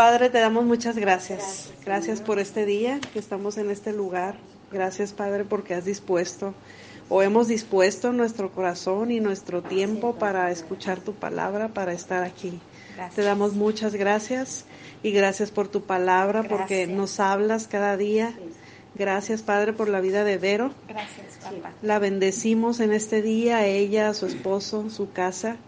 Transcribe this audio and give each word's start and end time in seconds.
Padre, 0.00 0.30
te 0.30 0.38
damos 0.38 0.64
muchas 0.64 0.96
gracias. 0.96 1.74
Gracias 1.84 2.22
por 2.22 2.38
este 2.38 2.64
día 2.64 3.00
que 3.12 3.18
estamos 3.18 3.58
en 3.58 3.70
este 3.70 3.92
lugar. 3.92 4.34
Gracias, 4.72 5.12
Padre, 5.12 5.44
porque 5.44 5.74
has 5.74 5.84
dispuesto 5.84 6.54
o 7.10 7.20
hemos 7.20 7.48
dispuesto 7.48 8.10
nuestro 8.10 8.50
corazón 8.50 9.10
y 9.10 9.20
nuestro 9.20 9.60
tiempo 9.60 10.14
para 10.14 10.50
escuchar 10.50 11.00
tu 11.00 11.12
palabra, 11.12 11.68
para 11.68 11.92
estar 11.92 12.24
aquí. 12.24 12.58
Te 13.14 13.20
damos 13.20 13.52
muchas 13.52 13.94
gracias 13.94 14.64
y 15.02 15.10
gracias 15.10 15.50
por 15.50 15.68
tu 15.68 15.82
palabra, 15.82 16.44
porque 16.44 16.86
nos 16.86 17.20
hablas 17.20 17.66
cada 17.66 17.98
día. 17.98 18.32
Gracias, 18.94 19.42
Padre, 19.42 19.74
por 19.74 19.90
la 19.90 20.00
vida 20.00 20.24
de 20.24 20.38
Vero. 20.38 20.70
Gracias, 20.88 21.36
papá. 21.42 21.74
La 21.82 21.98
bendecimos 21.98 22.80
en 22.80 22.94
este 22.94 23.20
día, 23.20 23.58
a 23.58 23.66
ella, 23.66 24.08
a 24.08 24.14
su 24.14 24.24
esposo, 24.24 24.88
su 24.88 25.12
casa. 25.12 25.58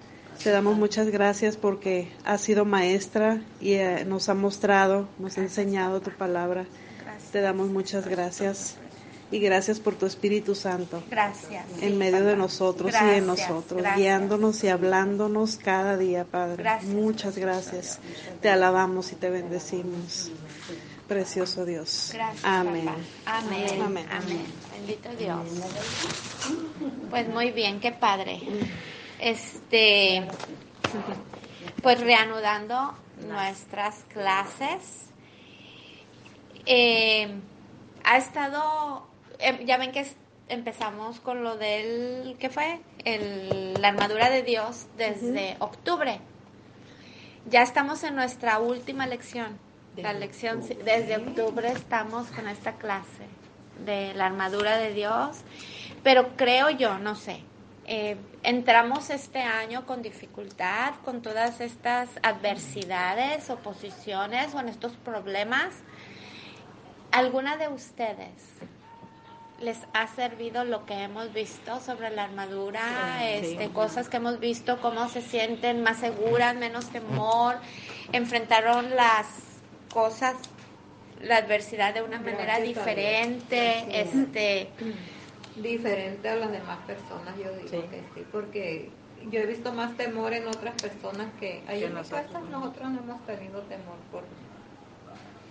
Te 0.42 0.50
damos 0.50 0.76
muchas 0.76 1.08
gracias 1.08 1.56
porque 1.56 2.12
ha 2.24 2.38
sido 2.38 2.64
maestra 2.64 3.40
y 3.60 3.74
eh, 3.74 4.04
nos 4.04 4.28
ha 4.28 4.34
mostrado, 4.34 5.08
nos 5.18 5.38
ha 5.38 5.40
enseñado 5.40 6.00
tu 6.00 6.10
palabra. 6.10 6.66
Te 7.30 7.40
damos 7.40 7.70
muchas 7.70 8.06
gracias 8.06 8.76
y 9.32 9.38
gracias 9.38 9.80
por 9.80 9.94
tu 9.94 10.06
Espíritu 10.06 10.54
Santo. 10.54 11.02
Gracias. 11.10 11.64
En 11.80 11.96
medio 11.96 12.24
de 12.24 12.36
nosotros 12.36 12.92
y 12.92 13.14
en 13.16 13.26
nosotros, 13.26 13.82
guiándonos 13.96 14.62
y 14.62 14.68
hablándonos 14.68 15.56
cada 15.56 15.96
día, 15.96 16.24
Padre. 16.24 16.64
Muchas 16.84 17.38
gracias. 17.38 17.98
Te 18.40 18.50
alabamos 18.50 19.12
y 19.12 19.16
te 19.16 19.30
bendecimos. 19.30 20.30
Precioso 21.08 21.64
Dios. 21.64 22.10
Gracias. 22.12 22.44
Amén. 22.44 22.88
Amén. 23.24 23.82
Amén. 23.82 24.06
Amén. 24.10 24.44
Bendito 24.72 25.08
Dios. 25.18 25.40
Pues 27.10 27.28
muy 27.28 27.50
bien, 27.50 27.80
qué 27.80 27.92
padre. 27.92 28.40
Este, 29.22 30.26
pues 31.82 32.00
reanudando 32.00 32.94
nuestras 33.26 34.04
clases. 34.12 35.10
Eh, 36.66 37.40
ha 38.04 38.16
estado 38.18 39.12
Em, 39.42 39.66
ya 39.66 39.76
ven 39.76 39.90
que 39.90 40.06
empezamos 40.48 41.18
con 41.18 41.42
lo 41.42 41.56
del, 41.56 42.36
¿qué 42.38 42.48
fue? 42.48 42.80
El, 43.04 43.74
la 43.80 43.88
armadura 43.88 44.30
de 44.30 44.44
Dios 44.44 44.86
desde 44.96 45.56
octubre. 45.58 46.20
Ya 47.50 47.62
estamos 47.62 48.04
en 48.04 48.14
nuestra 48.14 48.60
última 48.60 49.06
lección. 49.08 49.58
la 49.96 50.12
lección, 50.12 50.60
desde 50.84 51.16
octubre 51.16 51.70
estamos 51.72 52.28
con 52.28 52.48
esta 52.48 52.74
clase 52.76 53.26
de 53.84 54.14
la 54.14 54.26
armadura 54.26 54.78
de 54.78 54.94
Dios. 54.94 55.40
Pero 56.04 56.36
creo 56.36 56.70
yo, 56.70 56.98
no 56.98 57.16
sé, 57.16 57.40
eh, 57.94 58.16
entramos 58.42 59.10
este 59.10 59.40
año 59.40 59.84
con 59.84 60.00
dificultad, 60.00 60.94
con 61.04 61.20
todas 61.20 61.60
estas 61.60 62.08
adversidades, 62.22 63.50
oposiciones 63.50 64.54
o 64.54 64.60
en 64.60 64.70
estos 64.70 64.92
problemas. 64.92 65.74
¿Alguna 67.10 67.58
de 67.58 67.68
ustedes 67.68 68.32
les 69.60 69.76
ha 69.92 70.06
servido 70.06 70.64
lo 70.64 70.86
que 70.86 71.02
hemos 71.02 71.34
visto 71.34 71.80
sobre 71.80 72.08
la 72.08 72.24
armadura, 72.24 73.28
este, 73.28 73.68
cosas 73.68 74.08
que 74.08 74.16
hemos 74.16 74.40
visto, 74.40 74.80
cómo 74.80 75.10
se 75.10 75.20
sienten 75.20 75.82
más 75.82 75.98
seguras, 75.98 76.56
menos 76.56 76.88
temor, 76.88 77.56
enfrentaron 78.12 78.96
las 78.96 79.26
cosas, 79.92 80.36
la 81.20 81.36
adversidad 81.36 81.92
de 81.92 82.00
una 82.00 82.18
manera 82.20 82.58
diferente, 82.58 84.00
este 84.00 84.70
diferente 85.56 86.28
a 86.28 86.36
las 86.36 86.50
demás 86.50 86.78
personas, 86.86 87.36
yo 87.36 87.52
digo 87.54 87.90
que 87.90 88.02
sí, 88.14 88.26
porque 88.30 88.90
yo 89.30 89.40
he 89.40 89.46
visto 89.46 89.72
más 89.72 89.96
temor 89.96 90.32
en 90.32 90.46
otras 90.48 90.80
personas 90.80 91.28
que 91.38 91.62
hay 91.66 91.84
en 91.84 91.94
nosotros, 91.94 92.48
nosotros 92.50 92.90
no 92.90 93.00
hemos 93.00 93.26
tenido 93.26 93.60
temor 93.62 93.96
por 94.10 94.24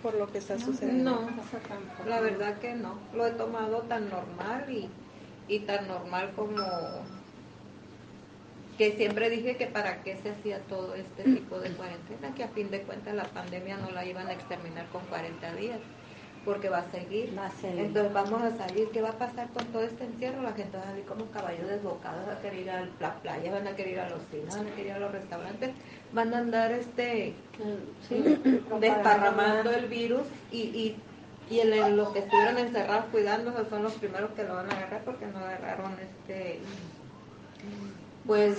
por 0.02 0.14
lo 0.14 0.30
que 0.32 0.38
está 0.38 0.58
sucediendo. 0.58 1.12
No, 1.12 2.08
la 2.08 2.20
verdad 2.20 2.58
que 2.58 2.74
no. 2.74 2.98
Lo 3.14 3.24
he 3.24 3.30
tomado 3.30 3.82
tan 3.82 4.10
normal 4.10 4.66
y, 4.68 4.88
y 5.46 5.60
tan 5.60 5.86
normal 5.86 6.32
como 6.34 6.56
que 8.76 8.96
siempre 8.96 9.30
dije 9.30 9.56
que 9.56 9.66
para 9.66 10.02
qué 10.02 10.16
se 10.22 10.30
hacía 10.30 10.58
todo 10.62 10.94
este 10.94 11.22
tipo 11.22 11.60
de 11.60 11.70
cuarentena, 11.70 12.34
que 12.34 12.42
a 12.42 12.48
fin 12.48 12.70
de 12.70 12.82
cuentas 12.82 13.14
la 13.14 13.24
pandemia 13.24 13.76
no 13.76 13.90
la 13.92 14.04
iban 14.04 14.26
a 14.26 14.32
exterminar 14.32 14.86
con 14.88 15.04
40 15.06 15.54
días 15.54 15.78
porque 16.44 16.68
va 16.68 16.78
a 16.78 16.90
seguir. 16.90 17.32
Entonces 17.62 18.12
vamos 18.12 18.42
a 18.42 18.56
salir. 18.56 18.88
¿Qué 18.90 19.00
va 19.00 19.10
a 19.10 19.18
pasar 19.18 19.48
con 19.50 19.64
todo 19.66 19.82
este 19.82 20.04
encierro? 20.04 20.42
La 20.42 20.52
gente 20.52 20.76
va 20.76 20.82
a 20.82 20.86
salir 20.86 21.04
como 21.04 21.26
caballos 21.26 21.68
desbocados, 21.68 22.28
a 22.28 22.40
querer 22.40 22.60
ir 22.60 22.70
a 22.70 22.88
la 23.00 23.14
playa, 23.14 23.52
van 23.52 23.66
a 23.66 23.76
querer 23.76 23.92
ir 23.92 24.00
a 24.00 24.08
los 24.08 24.20
cines, 24.30 24.56
van 24.56 24.66
a 24.66 24.70
querer 24.70 24.86
ir 24.86 24.92
a 24.92 24.98
los 24.98 25.12
restaurantes, 25.12 25.70
van 26.12 26.34
a 26.34 26.38
andar 26.38 26.72
este 26.72 27.34
desparramando 28.80 29.70
el 29.70 29.86
virus 29.86 30.22
y, 30.50 30.60
y, 30.60 30.96
y 31.50 31.60
el, 31.60 31.96
los 31.96 32.10
que 32.10 32.20
estuvieron 32.20 32.58
encerrados 32.58 33.06
cuidándose 33.06 33.68
son 33.68 33.82
los 33.82 33.94
primeros 33.94 34.30
que 34.32 34.44
lo 34.44 34.54
van 34.54 34.70
a 34.70 34.76
agarrar 34.76 35.02
porque 35.04 35.26
no 35.26 35.38
agarraron 35.38 35.92
este 36.00 36.60
pues 38.26 38.58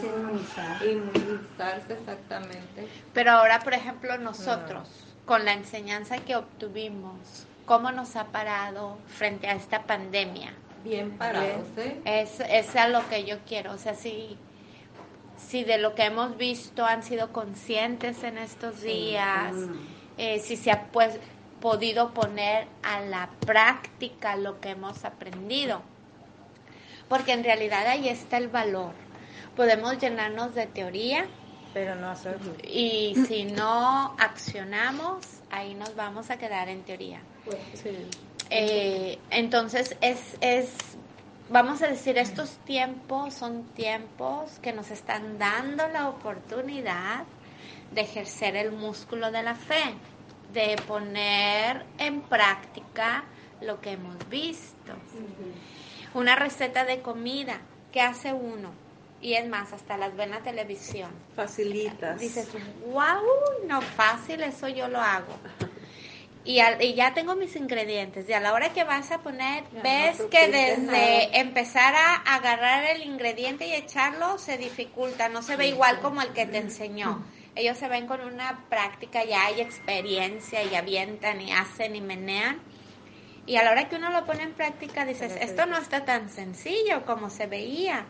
inmunizarse 0.84 1.94
exactamente. 1.94 2.88
Pero 3.14 3.32
ahora, 3.32 3.60
por 3.60 3.74
ejemplo, 3.74 4.18
nosotros, 4.18 4.90
con 5.26 5.46
la 5.46 5.54
enseñanza 5.54 6.18
que 6.18 6.36
obtuvimos, 6.36 7.48
cómo 7.66 7.92
nos 7.92 8.16
ha 8.16 8.26
parado 8.26 8.98
frente 9.08 9.48
a 9.48 9.54
esta 9.54 9.84
pandemia. 9.84 10.54
Bien 10.84 11.18
parados, 11.18 11.68
¿eh? 11.78 12.02
Es, 12.06 12.40
es 12.42 12.76
a 12.76 12.88
lo 12.88 13.08
que 13.10 13.24
yo 13.24 13.38
quiero, 13.48 13.72
o 13.72 13.78
sea, 13.78 13.96
si, 13.96 14.38
si 15.38 15.64
de 15.64 15.78
lo 15.78 15.96
que 15.96 16.04
hemos 16.04 16.38
visto 16.38 16.86
han 16.86 17.04
sido 17.04 17.32
conscientes 17.32 18.24
en 18.24 18.38
estos 18.38 18.82
días, 18.82 19.54
eh, 20.18 20.40
si 20.40 20.58
se 20.58 20.72
ha 20.72 20.88
pues, 20.92 21.20
podido 21.62 22.14
poner 22.14 22.68
a 22.84 23.00
la 23.00 23.30
práctica 23.46 24.36
lo 24.36 24.60
que 24.60 24.72
hemos 24.72 25.06
aprendido. 25.06 25.82
Porque 27.08 27.32
en 27.32 27.44
realidad 27.44 27.88
ahí 27.88 28.10
está 28.10 28.38
el 28.38 28.50
valor. 28.50 28.92
Podemos 29.56 29.98
llenarnos 30.00 30.56
de 30.56 30.66
teoría, 30.68 31.26
pero 31.74 31.96
no 31.96 32.10
hacerlo. 32.10 32.54
Y 32.64 33.16
si 33.28 33.46
no 33.46 34.16
accionamos, 34.20 35.26
ahí 35.52 35.74
nos 35.76 35.96
vamos 35.96 36.30
a 36.30 36.38
quedar 36.38 36.70
en 36.70 36.84
teoría. 36.84 37.22
Eh, 38.50 39.20
entonces 39.30 39.96
es, 40.02 40.38
es, 40.42 40.70
vamos 41.50 41.82
a 41.82 41.88
decir, 41.88 42.18
estos 42.18 42.58
tiempos 42.66 43.34
son 43.34 43.64
tiempos 43.74 44.60
que 44.62 44.74
nos 44.74 44.92
están 44.92 45.38
dando 45.38 45.88
la 45.90 46.10
oportunidad 46.10 47.26
de 47.92 48.02
ejercer 48.02 48.56
el 48.56 48.72
músculo 48.72 49.32
de 49.32 49.44
la 49.44 49.56
fe, 49.56 49.96
de 50.54 50.76
poner 50.88 51.86
en 51.98 52.22
práctica 52.22 53.24
lo 53.62 53.82
que 53.82 53.92
hemos 53.92 54.18
visto. 54.30 54.94
Una 56.14 56.36
receta 56.36 56.86
de 56.86 57.02
comida, 57.02 57.60
¿qué 57.92 58.02
hace 58.02 58.34
uno? 58.34 58.72
Y 59.22 59.36
es 59.36 59.48
más, 59.48 59.72
hasta 59.72 59.98
las 59.98 60.16
ven 60.16 60.34
a 60.34 60.44
televisión. 60.44 61.10
Facilitas. 61.36 62.20
Dices, 62.20 62.48
wow, 62.88 63.24
no 63.68 63.82
fácil, 63.82 64.44
eso 64.44 64.68
yo 64.68 64.90
lo 64.90 65.00
hago. 65.00 65.34
Y, 66.46 66.56
ya 66.94 67.14
tengo 67.14 67.36
mis 67.36 67.56
ingredientes. 67.56 68.28
Y 68.28 68.34
a 68.34 68.40
la 68.42 68.54
hora 68.54 68.74
que 68.74 68.84
vas 68.84 69.12
a 69.12 69.20
poner, 69.20 69.64
ves 69.82 70.22
que 70.30 70.48
desde 70.50 71.40
empezar 71.40 71.96
a 71.96 72.16
agarrar 72.36 72.84
el 72.84 73.04
ingrediente 73.04 73.68
y 73.68 73.74
echarlo 73.74 74.38
se 74.38 74.58
dificulta, 74.58 75.30
no 75.30 75.42
se 75.42 75.56
ve 75.56 75.68
igual 75.68 76.00
como 76.02 76.22
el 76.22 76.34
que 76.34 76.46
te 76.46 76.58
enseñó. 76.58 77.24
Ellos 77.56 77.78
se 77.78 77.88
ven 77.88 78.08
con 78.08 78.20
una 78.22 78.66
práctica, 78.68 79.24
ya 79.24 79.46
hay 79.46 79.62
experiencia 79.62 80.64
y 80.64 80.76
avientan 80.76 81.40
y 81.40 81.52
hacen 81.52 81.96
y 81.96 82.02
menean. 82.02 82.60
Y 83.46 83.58
a 83.58 83.64
la 83.64 83.72
hora 83.72 83.90
que 83.90 83.96
uno 83.96 84.10
lo 84.10 84.26
pone 84.26 84.44
en 84.44 84.54
práctica, 84.54 85.06
dices, 85.06 85.36
esto 85.40 85.66
no 85.66 85.78
está 85.78 86.04
tan 86.04 86.30
sencillo 86.30 87.06
como 87.06 87.30
se 87.30 87.46
veía. 87.46 88.06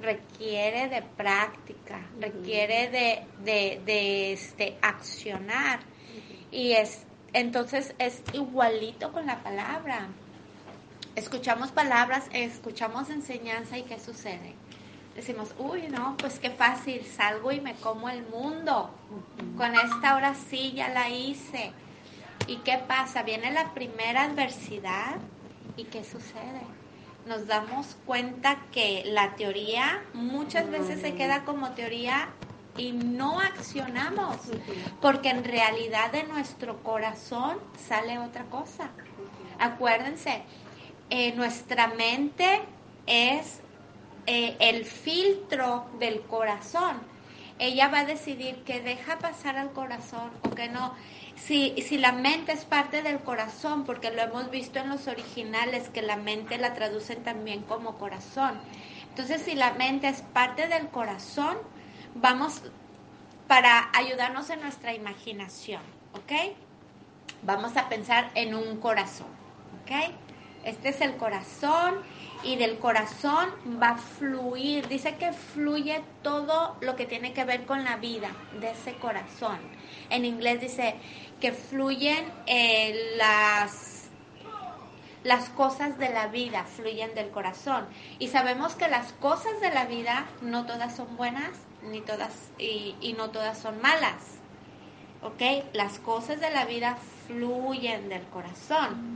Requiere 0.00 0.88
de 0.88 1.02
práctica, 1.02 2.06
requiere 2.20 2.90
de, 2.90 3.22
de, 3.42 3.80
de 3.84 4.32
este, 4.32 4.76
accionar. 4.82 5.80
Y 6.50 6.72
es, 6.72 7.03
entonces 7.34 7.94
es 7.98 8.22
igualito 8.32 9.12
con 9.12 9.26
la 9.26 9.42
palabra. 9.42 10.06
Escuchamos 11.16 11.72
palabras, 11.72 12.24
escuchamos 12.32 13.10
enseñanza 13.10 13.76
y 13.76 13.82
¿qué 13.82 14.00
sucede? 14.00 14.54
Decimos, 15.14 15.54
uy, 15.58 15.88
no, 15.88 16.16
pues 16.16 16.38
qué 16.38 16.50
fácil, 16.50 17.04
salgo 17.04 17.52
y 17.52 17.60
me 17.60 17.74
como 17.74 18.08
el 18.08 18.26
mundo. 18.26 18.90
Con 19.56 19.74
esta 19.74 20.16
hora 20.16 20.34
sí 20.34 20.72
ya 20.72 20.88
la 20.88 21.10
hice. 21.10 21.72
¿Y 22.46 22.56
qué 22.58 22.78
pasa? 22.78 23.22
Viene 23.22 23.52
la 23.52 23.74
primera 23.74 24.24
adversidad 24.24 25.16
y 25.76 25.84
¿qué 25.84 26.04
sucede? 26.04 26.62
Nos 27.26 27.46
damos 27.46 27.96
cuenta 28.06 28.58
que 28.70 29.02
la 29.06 29.34
teoría 29.34 30.02
muchas 30.12 30.70
veces 30.70 31.00
se 31.00 31.14
queda 31.14 31.44
como 31.44 31.70
teoría 31.70 32.28
y 32.76 32.92
no 32.92 33.40
accionamos, 33.40 34.36
porque 35.00 35.30
en 35.30 35.44
realidad 35.44 36.10
de 36.12 36.24
nuestro 36.24 36.82
corazón 36.82 37.58
sale 37.88 38.18
otra 38.18 38.44
cosa. 38.44 38.90
Acuérdense, 39.58 40.42
eh, 41.10 41.32
nuestra 41.34 41.88
mente 41.88 42.62
es 43.06 43.60
eh, 44.26 44.56
el 44.58 44.84
filtro 44.84 45.86
del 45.98 46.22
corazón. 46.22 46.96
ella 47.60 47.86
va 47.86 48.00
a 48.00 48.04
decidir 48.04 48.64
que 48.64 48.80
deja 48.80 49.18
pasar 49.18 49.56
al 49.56 49.70
corazón 49.72 50.32
o 50.42 50.50
que 50.50 50.68
no. 50.68 50.92
Si, 51.36 51.74
si 51.82 51.98
la 51.98 52.10
mente 52.10 52.50
es 52.52 52.64
parte 52.64 53.02
del 53.02 53.20
corazón, 53.20 53.84
porque 53.84 54.10
lo 54.10 54.22
hemos 54.22 54.50
visto 54.50 54.80
en 54.80 54.88
los 54.88 55.06
originales, 55.06 55.88
que 55.90 56.02
la 56.02 56.16
mente 56.16 56.58
la 56.58 56.74
traducen 56.74 57.22
también 57.22 57.62
como 57.62 57.96
corazón. 57.96 58.58
Entonces, 59.10 59.42
si 59.42 59.54
la 59.54 59.74
mente 59.74 60.08
es 60.08 60.22
parte 60.22 60.66
del 60.66 60.88
corazón, 60.88 61.56
vamos 62.14 62.62
para 63.48 63.90
ayudarnos 63.92 64.48
en 64.50 64.60
nuestra 64.60 64.94
imaginación, 64.94 65.82
¿ok? 66.14 66.54
Vamos 67.42 67.76
a 67.76 67.88
pensar 67.88 68.30
en 68.34 68.54
un 68.54 68.78
corazón, 68.78 69.28
¿ok? 69.82 70.14
Este 70.64 70.88
es 70.88 71.00
el 71.02 71.16
corazón 71.16 71.96
y 72.42 72.56
del 72.56 72.78
corazón 72.78 73.50
va 73.82 73.90
a 73.90 73.98
fluir, 73.98 74.88
dice 74.88 75.16
que 75.16 75.32
fluye 75.32 76.02
todo 76.22 76.76
lo 76.80 76.96
que 76.96 77.04
tiene 77.04 77.34
que 77.34 77.44
ver 77.44 77.66
con 77.66 77.84
la 77.84 77.96
vida 77.96 78.30
de 78.60 78.70
ese 78.70 78.94
corazón. 78.94 79.58
En 80.08 80.24
inglés 80.24 80.60
dice 80.60 80.94
que 81.40 81.52
fluyen 81.52 82.24
eh, 82.46 83.14
las, 83.18 84.08
las 85.22 85.50
cosas 85.50 85.98
de 85.98 86.08
la 86.10 86.28
vida, 86.28 86.64
fluyen 86.64 87.14
del 87.14 87.30
corazón. 87.30 87.86
Y 88.18 88.28
sabemos 88.28 88.74
que 88.74 88.88
las 88.88 89.12
cosas 89.14 89.60
de 89.60 89.70
la 89.70 89.84
vida 89.84 90.26
no 90.40 90.64
todas 90.64 90.96
son 90.96 91.16
buenas 91.18 91.50
ni 91.84 92.00
todas 92.00 92.50
y, 92.58 92.96
y 93.00 93.12
no 93.14 93.30
todas 93.30 93.58
son 93.58 93.80
malas. 93.80 94.38
¿Ok? 95.22 95.40
Las 95.72 95.98
cosas 96.00 96.40
de 96.40 96.50
la 96.50 96.66
vida 96.66 96.98
fluyen 97.26 98.08
del 98.08 98.22
corazón. 98.24 99.14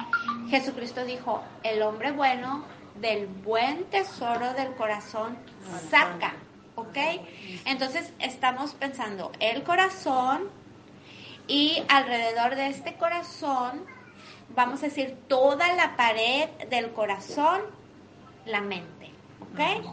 Jesucristo 0.48 1.04
dijo, 1.04 1.42
el 1.62 1.82
hombre 1.82 2.12
bueno 2.12 2.64
del 3.00 3.26
buen 3.26 3.84
tesoro 3.84 4.54
del 4.54 4.74
corazón 4.74 5.36
saca, 5.90 6.34
¿ok? 6.74 6.96
Entonces 7.64 8.12
estamos 8.18 8.72
pensando 8.74 9.30
el 9.40 9.62
corazón 9.62 10.48
y 11.46 11.82
alrededor 11.88 12.56
de 12.56 12.68
este 12.68 12.94
corazón, 12.94 13.84
vamos 14.54 14.80
a 14.82 14.86
decir, 14.86 15.16
toda 15.28 15.72
la 15.74 15.96
pared 15.96 16.48
del 16.70 16.90
corazón, 16.92 17.60
la 18.44 18.60
mente, 18.60 19.10
¿ok? 19.40 19.86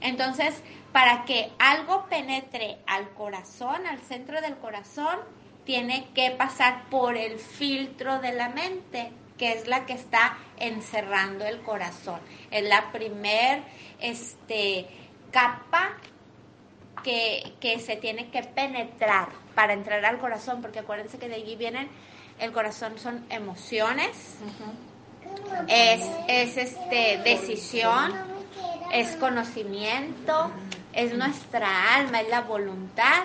Entonces, 0.00 0.62
para 0.94 1.24
que 1.24 1.50
algo 1.58 2.06
penetre 2.06 2.78
al 2.86 3.10
corazón, 3.14 3.84
al 3.84 3.98
centro 3.98 4.40
del 4.40 4.54
corazón, 4.58 5.18
tiene 5.64 6.06
que 6.14 6.30
pasar 6.30 6.84
por 6.88 7.16
el 7.16 7.40
filtro 7.40 8.20
de 8.20 8.32
la 8.32 8.50
mente, 8.50 9.10
que 9.36 9.54
es 9.54 9.66
la 9.66 9.86
que 9.86 9.94
está 9.94 10.38
encerrando 10.56 11.44
el 11.46 11.62
corazón. 11.62 12.20
Es 12.52 12.62
la 12.62 12.92
primer 12.92 13.64
este, 13.98 14.86
capa 15.32 15.96
que, 17.02 17.80
se 17.84 17.96
tiene 17.96 18.30
que 18.30 18.44
penetrar 18.44 19.30
para 19.56 19.72
entrar 19.72 20.04
al 20.04 20.20
corazón, 20.20 20.62
porque 20.62 20.78
acuérdense 20.78 21.18
que 21.18 21.28
de 21.28 21.34
allí 21.34 21.56
vienen, 21.56 21.88
el 22.38 22.52
corazón 22.52 23.00
son 23.00 23.26
emociones, 23.30 24.36
es, 25.66 26.08
es 26.28 26.56
este, 26.56 27.18
decisión, 27.24 28.12
es 28.92 29.16
conocimiento, 29.16 30.52
es 30.94 31.14
nuestra 31.14 31.96
alma, 31.96 32.20
es 32.20 32.28
la 32.28 32.42
voluntad. 32.42 33.24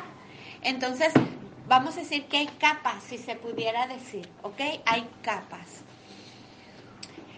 Entonces, 0.62 1.14
vamos 1.68 1.98
a 1.98 2.02
decir 2.02 2.26
que 2.26 2.38
hay 2.38 2.48
capas, 2.48 3.04
si 3.04 3.18
se 3.18 3.36
pudiera 3.36 3.88
decir, 3.88 4.30
¿ok? 4.42 4.60
Hay 4.86 5.08
capas. 5.22 5.84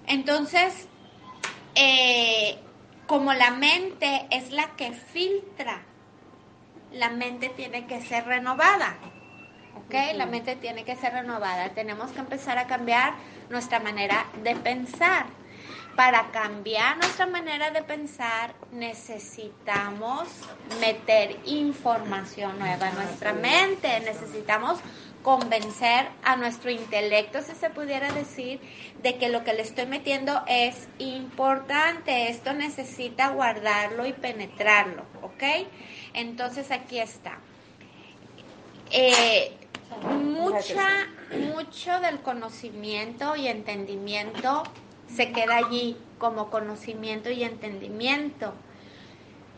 Entonces, 0.08 0.88
eh, 1.76 2.58
como 3.08 3.34
la 3.34 3.52
mente 3.52 4.28
es 4.32 4.52
la 4.52 4.76
que 4.76 4.92
filtra, 4.92 5.84
la 6.92 7.10
mente 7.10 7.50
tiene 7.50 7.86
que 7.86 8.02
ser 8.02 8.26
renovada. 8.26 8.98
¿Ok? 9.76 9.94
La 10.16 10.26
mente 10.26 10.56
tiene 10.56 10.84
que 10.84 10.96
ser 10.96 11.14
renovada. 11.14 11.70
Tenemos 11.70 12.12
que 12.12 12.20
empezar 12.20 12.58
a 12.58 12.68
cambiar 12.68 13.14
nuestra 13.50 13.80
manera 13.80 14.26
de 14.44 14.56
pensar. 14.56 15.26
Para 15.96 16.32
cambiar 16.32 16.98
nuestra 16.98 17.28
manera 17.28 17.70
de 17.72 17.84
pensar 17.84 18.54
necesitamos 18.72 20.28
meter 20.80 21.38
información 21.46 22.58
nueva 22.60 22.90
en 22.90 22.96
nuestra 22.96 23.34
mente, 23.34 24.00
necesitamos 24.00 24.80
convencer 25.22 26.08
a 26.24 26.36
nuestro 26.36 26.72
intelecto, 26.72 27.42
si 27.42 27.54
se 27.54 27.70
pudiera 27.70 28.12
decir, 28.14 28.60
de 29.04 29.18
que 29.18 29.30
lo 29.30 29.44
que 29.44 29.54
le 29.54 29.62
estoy 29.62 29.86
metiendo 29.86 30.44
es 30.48 30.88
importante, 30.98 32.30
esto 32.30 32.54
necesita 32.54 33.30
guardarlo 33.30 34.06
y 34.06 34.14
penetrarlo, 34.14 35.04
¿ok? 35.22 35.68
Entonces 36.14 36.72
aquí 36.72 37.00
está. 37.00 37.38
Eh, 38.92 39.56
mucha, 40.10 41.08
mucho 41.54 42.00
del 42.00 42.22
conocimiento 42.22 43.36
y 43.36 43.48
entendimiento 43.48 44.64
se 45.16 45.32
queda 45.32 45.58
allí 45.58 45.98
como 46.18 46.50
conocimiento 46.50 47.30
y 47.30 47.44
entendimiento. 47.44 48.54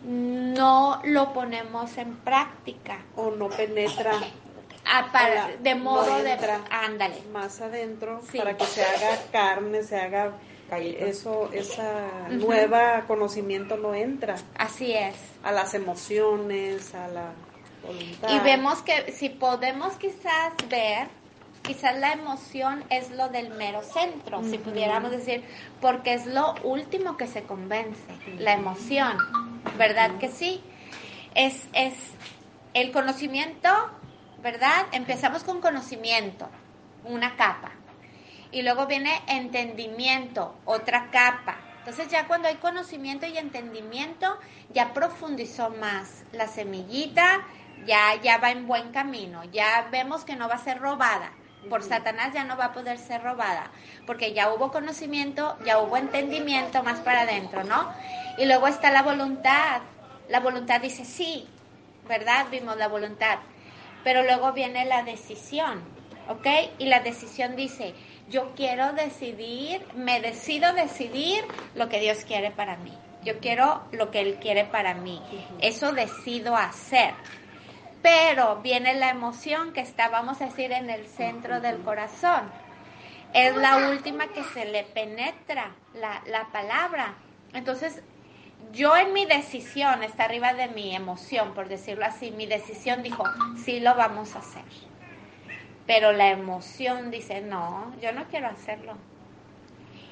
No 0.03 1.01
lo 1.05 1.33
ponemos 1.33 1.97
en 1.97 2.15
práctica. 2.17 2.99
O 3.15 3.31
no 3.31 3.49
penetra. 3.49 4.13
de 5.61 5.75
modo 5.75 6.17
de... 6.23 6.37
Ándale. 6.69 7.21
Más 7.31 7.61
adentro 7.61 8.21
para 8.37 8.57
que 8.57 8.65
se 8.65 8.83
haga 8.83 9.21
carne, 9.31 9.83
se 9.83 9.99
haga... 9.99 10.33
Eso, 10.71 11.51
esa 11.53 12.29
nueva 12.31 13.03
conocimiento 13.05 13.77
no 13.77 13.93
entra. 13.93 14.35
Así 14.57 14.91
es. 14.91 15.15
A 15.43 15.51
las 15.51 15.75
emociones, 15.75 16.95
a 16.95 17.07
la 17.09 17.31
voluntad. 17.85 18.29
Y 18.29 18.39
vemos 18.39 18.81
que 18.81 19.11
si 19.11 19.29
podemos 19.29 19.93
quizás 19.97 20.53
ver 20.69 21.09
quizás 21.63 21.97
la 21.97 22.11
emoción 22.11 22.83
es 22.89 23.09
lo 23.09 23.29
del 23.29 23.49
mero 23.51 23.81
centro, 23.81 24.43
si 24.43 24.57
pudiéramos 24.57 25.11
decir, 25.11 25.43
porque 25.81 26.13
es 26.13 26.25
lo 26.25 26.55
último 26.63 27.17
que 27.17 27.25
se 27.25 27.43
convence, 27.43 28.03
la 28.37 28.53
emoción, 28.53 29.17
¿verdad 29.77 30.17
que 30.19 30.27
sí? 30.27 30.61
Es, 31.35 31.67
es 31.73 31.95
el 32.73 32.91
conocimiento, 32.91 33.69
¿verdad? 34.41 34.85
Empezamos 34.91 35.43
con 35.43 35.61
conocimiento, 35.61 36.49
una 37.05 37.35
capa, 37.37 37.71
y 38.51 38.61
luego 38.61 38.85
viene 38.85 39.21
entendimiento, 39.27 40.55
otra 40.65 41.09
capa. 41.11 41.57
Entonces 41.79 42.09
ya 42.09 42.27
cuando 42.27 42.47
hay 42.49 42.55
conocimiento 42.55 43.25
y 43.25 43.37
entendimiento, 43.37 44.37
ya 44.73 44.93
profundizó 44.93 45.69
más 45.69 46.23
la 46.31 46.47
semillita, 46.47 47.45
ya, 47.85 48.15
ya 48.21 48.37
va 48.37 48.51
en 48.51 48.67
buen 48.67 48.91
camino, 48.91 49.43
ya 49.45 49.87
vemos 49.91 50.23
que 50.23 50.35
no 50.35 50.47
va 50.47 50.55
a 50.55 50.59
ser 50.59 50.79
robada, 50.79 51.31
por 51.69 51.83
Satanás 51.83 52.33
ya 52.33 52.43
no 52.43 52.57
va 52.57 52.65
a 52.65 52.73
poder 52.73 52.97
ser 52.97 53.23
robada, 53.23 53.71
porque 54.05 54.33
ya 54.33 54.53
hubo 54.53 54.71
conocimiento, 54.71 55.57
ya 55.65 55.79
hubo 55.79 55.97
entendimiento 55.97 56.83
más 56.83 56.99
para 56.99 57.21
adentro, 57.21 57.63
¿no? 57.63 57.93
Y 58.37 58.45
luego 58.45 58.67
está 58.67 58.91
la 58.91 59.03
voluntad. 59.03 59.81
La 60.29 60.39
voluntad 60.39 60.81
dice 60.81 61.05
sí, 61.05 61.47
¿verdad? 62.07 62.47
Vimos 62.49 62.77
la 62.77 62.87
voluntad. 62.87 63.39
Pero 64.03 64.23
luego 64.23 64.51
viene 64.51 64.85
la 64.85 65.03
decisión, 65.03 65.81
¿ok? 66.27 66.47
Y 66.77 66.85
la 66.87 66.99
decisión 67.01 67.55
dice, 67.55 67.93
yo 68.29 68.53
quiero 68.55 68.93
decidir, 68.93 69.85
me 69.95 70.19
decido 70.21 70.73
decidir 70.73 71.43
lo 71.75 71.89
que 71.89 71.99
Dios 71.99 72.25
quiere 72.25 72.51
para 72.51 72.77
mí. 72.77 72.93
Yo 73.23 73.39
quiero 73.39 73.83
lo 73.91 74.11
que 74.11 74.19
Él 74.19 74.37
quiere 74.41 74.65
para 74.65 74.93
mí. 74.93 75.21
Eso 75.61 75.93
decido 75.93 76.55
hacer 76.55 77.13
pero 78.03 78.57
viene 78.57 78.93
la 78.93 79.09
emoción 79.09 79.71
que 79.71 79.79
está, 79.79 80.09
vamos 80.09 80.41
a 80.41 80.45
decir, 80.45 80.71
en 80.73 80.89
el 80.89 81.07
centro 81.07 81.61
del 81.61 81.79
corazón. 81.79 82.51
Es 83.33 83.55
la 83.55 83.89
última 83.89 84.27
que 84.27 84.43
se 84.43 84.65
le 84.65 84.83
penetra 84.83 85.71
la, 85.95 86.21
la 86.27 86.49
palabra. 86.51 87.15
Entonces, 87.53 88.03
yo 88.73 88.95
en 88.97 89.13
mi 89.13 89.25
decisión, 89.25 90.03
está 90.03 90.25
arriba 90.25 90.53
de 90.53 90.67
mi 90.67 90.93
emoción, 90.93 91.53
por 91.53 91.69
decirlo 91.69 92.05
así, 92.05 92.31
mi 92.31 92.45
decisión 92.45 93.03
dijo, 93.03 93.23
sí 93.63 93.79
lo 93.79 93.95
vamos 93.95 94.35
a 94.35 94.39
hacer. 94.39 94.63
Pero 95.87 96.11
la 96.11 96.29
emoción 96.29 97.09
dice, 97.09 97.41
no, 97.41 97.93
yo 98.01 98.11
no 98.11 98.25
quiero 98.25 98.47
hacerlo. 98.47 98.97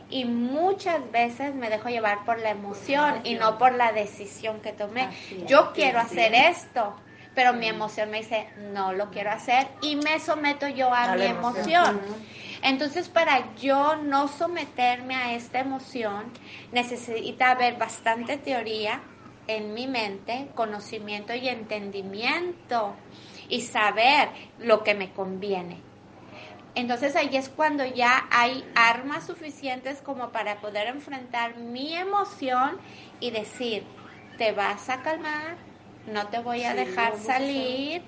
Y 0.10 0.26
muchas 0.26 1.12
veces 1.12 1.56
me 1.56 1.70
dejo 1.70 1.90
llevar 1.90 2.24
por 2.26 2.40
la 2.40 2.50
emoción 2.52 3.22
y 3.26 3.36
no 3.36 3.58
por 3.58 3.74
la 3.74 3.92
decisión 3.92 4.62
que 4.62 4.74
tomé. 4.74 5.10
Yo 5.48 5.72
quiero 5.74 6.00
hacer 6.00 6.34
esto, 6.34 6.96
pero 7.34 7.54
mi 7.54 7.68
emoción 7.68 8.10
me 8.12 8.20
dice, 8.20 8.48
no 8.58 8.94
lo 8.94 9.10
quiero 9.10 9.32
hacer 9.32 9.68
y 9.82 9.96
me 9.96 10.20
someto 10.20 10.68
yo 10.68 10.94
a, 10.94 11.16
mi 11.16 11.26
emoción. 11.26 12.02
Entonces, 12.62 13.10
para 13.10 13.56
yo 13.56 13.96
no 13.96 14.28
someterme 14.28 15.16
a 15.16 15.34
esta 15.34 15.60
emoción, 15.60 16.26
necesita 16.72 17.52
haber 17.52 17.78
bastante 17.78 18.38
teoría 18.38 19.02
en 19.48 19.74
mi 19.74 19.88
mente, 19.88 20.50
conocimiento 20.56 21.34
y 21.34 21.48
entendimiento 21.48 22.96
y 23.50 23.62
saber 23.62 24.30
lo 24.60 24.84
que 24.84 24.94
me 24.94 25.12
conviene. 25.12 25.82
Entonces 26.74 27.16
ahí 27.16 27.36
es 27.36 27.50
cuando 27.50 27.86
ya 27.86 28.28
hay 28.32 28.64
armas 28.76 29.26
suficientes 29.26 30.02
como 30.02 30.32
para 30.32 30.62
poder 30.62 30.88
enfrentar 30.88 31.58
mi 31.58 31.94
emoción 31.96 32.78
y 33.20 33.32
decir, 33.32 33.84
te 34.38 34.54
vas 34.54 34.90
a 34.90 35.02
calmar, 35.02 35.58
no 36.08 36.28
te 36.28 36.40
voy 36.40 36.64
a 36.64 36.74
dejar 36.74 37.18
salir, 37.18 38.02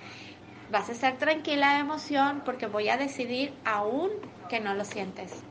vas 0.72 0.90
a 0.90 0.92
estar 0.92 1.18
tranquila 1.18 1.74
de 1.74 1.80
emoción 1.80 2.42
porque 2.46 2.68
voy 2.68 2.90
a 2.90 2.98
decidir 2.98 3.54
aún 3.66 4.10
que 4.50 4.60
no 4.60 4.74
lo 4.74 4.86
sientes. 4.86 5.44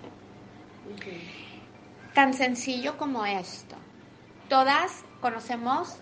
Tan 2.14 2.34
sencillo 2.34 2.96
como 2.98 3.24
esto. 3.24 3.76
Todas 4.48 5.04
conocemos 5.20 5.96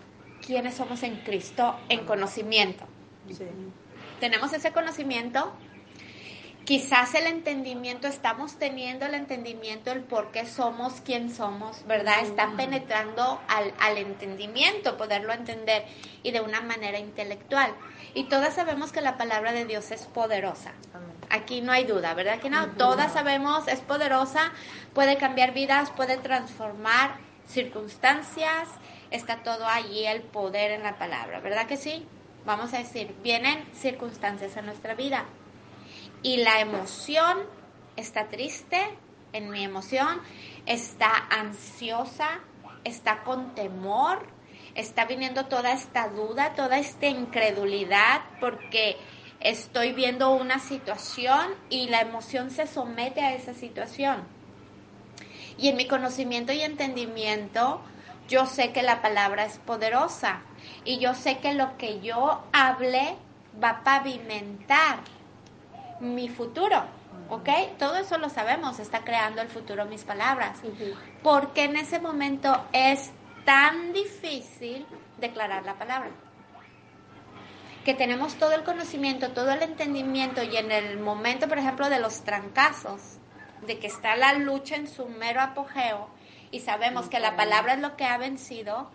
quiénes 0.45 0.75
somos 0.75 1.03
en 1.03 1.15
Cristo 1.17 1.75
en 1.89 2.05
conocimiento. 2.05 2.85
Tenemos 4.19 4.53
ese 4.53 4.71
conocimiento 4.71 5.53
quizás 6.65 7.15
el 7.15 7.27
entendimiento, 7.27 8.07
estamos 8.07 8.57
teniendo 8.57 9.05
el 9.05 9.15
entendimiento, 9.15 9.91
el 9.91 10.01
por 10.01 10.31
qué 10.31 10.45
somos 10.45 11.01
quien 11.01 11.33
somos, 11.33 11.85
¿verdad? 11.87 12.21
Está 12.21 12.51
penetrando 12.55 13.41
al, 13.47 13.73
al, 13.79 13.97
entendimiento, 13.97 14.97
poderlo 14.97 15.33
entender 15.33 15.85
y 16.23 16.31
de 16.31 16.41
una 16.41 16.61
manera 16.61 16.99
intelectual. 16.99 17.73
Y 18.13 18.25
todas 18.25 18.55
sabemos 18.55 18.91
que 18.91 19.01
la 19.01 19.17
palabra 19.17 19.51
de 19.53 19.65
Dios 19.65 19.91
es 19.91 20.05
poderosa. 20.05 20.73
Aquí 21.29 21.61
no 21.61 21.71
hay 21.71 21.85
duda, 21.85 22.13
¿verdad? 22.13 22.39
Que 22.39 22.49
no, 22.49 22.71
todas 22.71 23.13
sabemos, 23.13 23.67
es 23.67 23.79
poderosa, 23.79 24.51
puede 24.93 25.17
cambiar 25.17 25.53
vidas, 25.53 25.89
puede 25.91 26.17
transformar 26.17 27.15
circunstancias, 27.47 28.67
está 29.11 29.43
todo 29.43 29.65
allí 29.65 30.05
el 30.05 30.21
poder 30.21 30.71
en 30.71 30.83
la 30.83 30.97
palabra, 30.97 31.39
¿verdad 31.39 31.67
que 31.67 31.77
sí? 31.77 32.05
Vamos 32.45 32.73
a 32.73 32.79
decir, 32.79 33.15
vienen 33.21 33.63
circunstancias 33.73 34.57
en 34.57 34.65
nuestra 34.65 34.95
vida, 34.95 35.25
y 36.23 36.37
la 36.37 36.59
emoción 36.59 37.39
está 37.95 38.27
triste, 38.29 38.77
en 39.33 39.49
mi 39.49 39.63
emoción, 39.63 40.21
está 40.65 41.11
ansiosa, 41.29 42.39
está 42.83 43.23
con 43.23 43.55
temor, 43.55 44.27
está 44.75 45.05
viniendo 45.05 45.45
toda 45.45 45.71
esta 45.71 46.09
duda, 46.09 46.53
toda 46.53 46.77
esta 46.77 47.07
incredulidad 47.07 48.21
porque 48.39 48.97
estoy 49.39 49.93
viendo 49.93 50.33
una 50.33 50.59
situación 50.59 51.55
y 51.69 51.87
la 51.87 52.01
emoción 52.01 52.51
se 52.51 52.67
somete 52.67 53.21
a 53.21 53.33
esa 53.33 53.53
situación. 53.53 54.23
Y 55.57 55.69
en 55.69 55.77
mi 55.77 55.87
conocimiento 55.87 56.53
y 56.53 56.61
entendimiento, 56.61 57.81
yo 58.27 58.45
sé 58.45 58.71
que 58.71 58.81
la 58.81 59.01
palabra 59.01 59.45
es 59.45 59.57
poderosa 59.59 60.41
y 60.85 60.99
yo 60.99 61.13
sé 61.13 61.39
que 61.39 61.53
lo 61.53 61.77
que 61.77 61.99
yo 62.01 62.43
hable 62.53 63.15
va 63.61 63.69
a 63.69 63.83
pavimentar 63.83 64.99
mi 66.01 66.27
futuro, 66.29 66.83
¿ok? 67.29 67.49
Todo 67.77 67.95
eso 67.95 68.17
lo 68.17 68.29
sabemos, 68.29 68.79
está 68.79 69.03
creando 69.03 69.41
el 69.41 69.47
futuro 69.47 69.85
mis 69.85 70.03
palabras. 70.03 70.59
Porque 71.23 71.63
en 71.63 71.77
ese 71.77 71.99
momento 71.99 72.65
es 72.73 73.11
tan 73.45 73.93
difícil 73.93 74.85
declarar 75.17 75.65
la 75.65 75.75
palabra. 75.75 76.09
Que 77.85 77.93
tenemos 77.93 78.35
todo 78.35 78.51
el 78.53 78.63
conocimiento, 78.63 79.31
todo 79.31 79.51
el 79.51 79.63
entendimiento 79.63 80.43
y 80.43 80.57
en 80.57 80.71
el 80.71 80.99
momento, 80.99 81.47
por 81.47 81.57
ejemplo, 81.57 81.89
de 81.89 81.99
los 81.99 82.21
trancazos, 82.23 83.17
de 83.65 83.79
que 83.79 83.87
está 83.87 84.15
la 84.15 84.33
lucha 84.33 84.75
en 84.75 84.87
su 84.87 85.07
mero 85.07 85.41
apogeo 85.41 86.09
y 86.51 86.59
sabemos 86.59 87.07
que 87.07 87.19
la 87.19 87.35
palabra 87.35 87.73
es 87.73 87.79
lo 87.79 87.95
que 87.95 88.05
ha 88.05 88.17
vencido, 88.17 88.91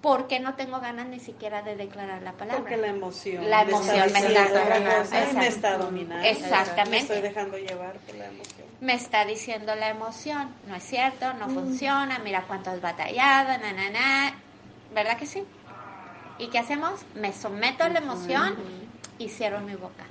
porque 0.00 0.38
no 0.38 0.54
tengo 0.54 0.80
ganas 0.80 1.08
ni 1.08 1.18
siquiera 1.18 1.62
de 1.62 1.76
declarar 1.76 2.22
la 2.22 2.32
palabra. 2.32 2.60
Porque 2.60 2.76
la 2.76 2.88
emoción. 2.88 3.50
La 3.50 3.62
emoción 3.62 4.12
me 4.12 4.18
está, 4.20 4.48
dominando. 4.48 5.38
me 5.38 5.46
está 5.46 5.78
dominando. 5.78 6.26
Exactamente. 6.26 6.90
Me 6.90 6.98
estoy 6.98 7.20
dejando 7.20 7.58
llevar 7.58 7.98
por 7.98 8.14
la 8.14 8.26
emoción. 8.26 8.68
Me 8.80 8.94
está 8.94 9.24
diciendo 9.24 9.74
la 9.74 9.88
emoción. 9.88 10.54
No 10.68 10.76
es 10.76 10.84
cierto, 10.84 11.34
no 11.34 11.48
mm. 11.48 11.54
funciona, 11.54 12.18
mira 12.20 12.44
cuánto 12.46 12.70
has 12.70 12.80
batallado, 12.80 13.58
na, 13.58 13.72
na, 13.72 13.90
na. 13.90 14.34
¿Verdad 14.94 15.18
que 15.18 15.26
sí? 15.26 15.44
¿Y 16.38 16.48
qué 16.48 16.58
hacemos? 16.58 17.04
Me 17.14 17.32
someto 17.32 17.82
a 17.82 17.88
la 17.88 17.98
emoción 17.98 18.56
y 19.18 19.28
cierro 19.28 19.60
mi 19.60 19.74
boca. 19.74 20.04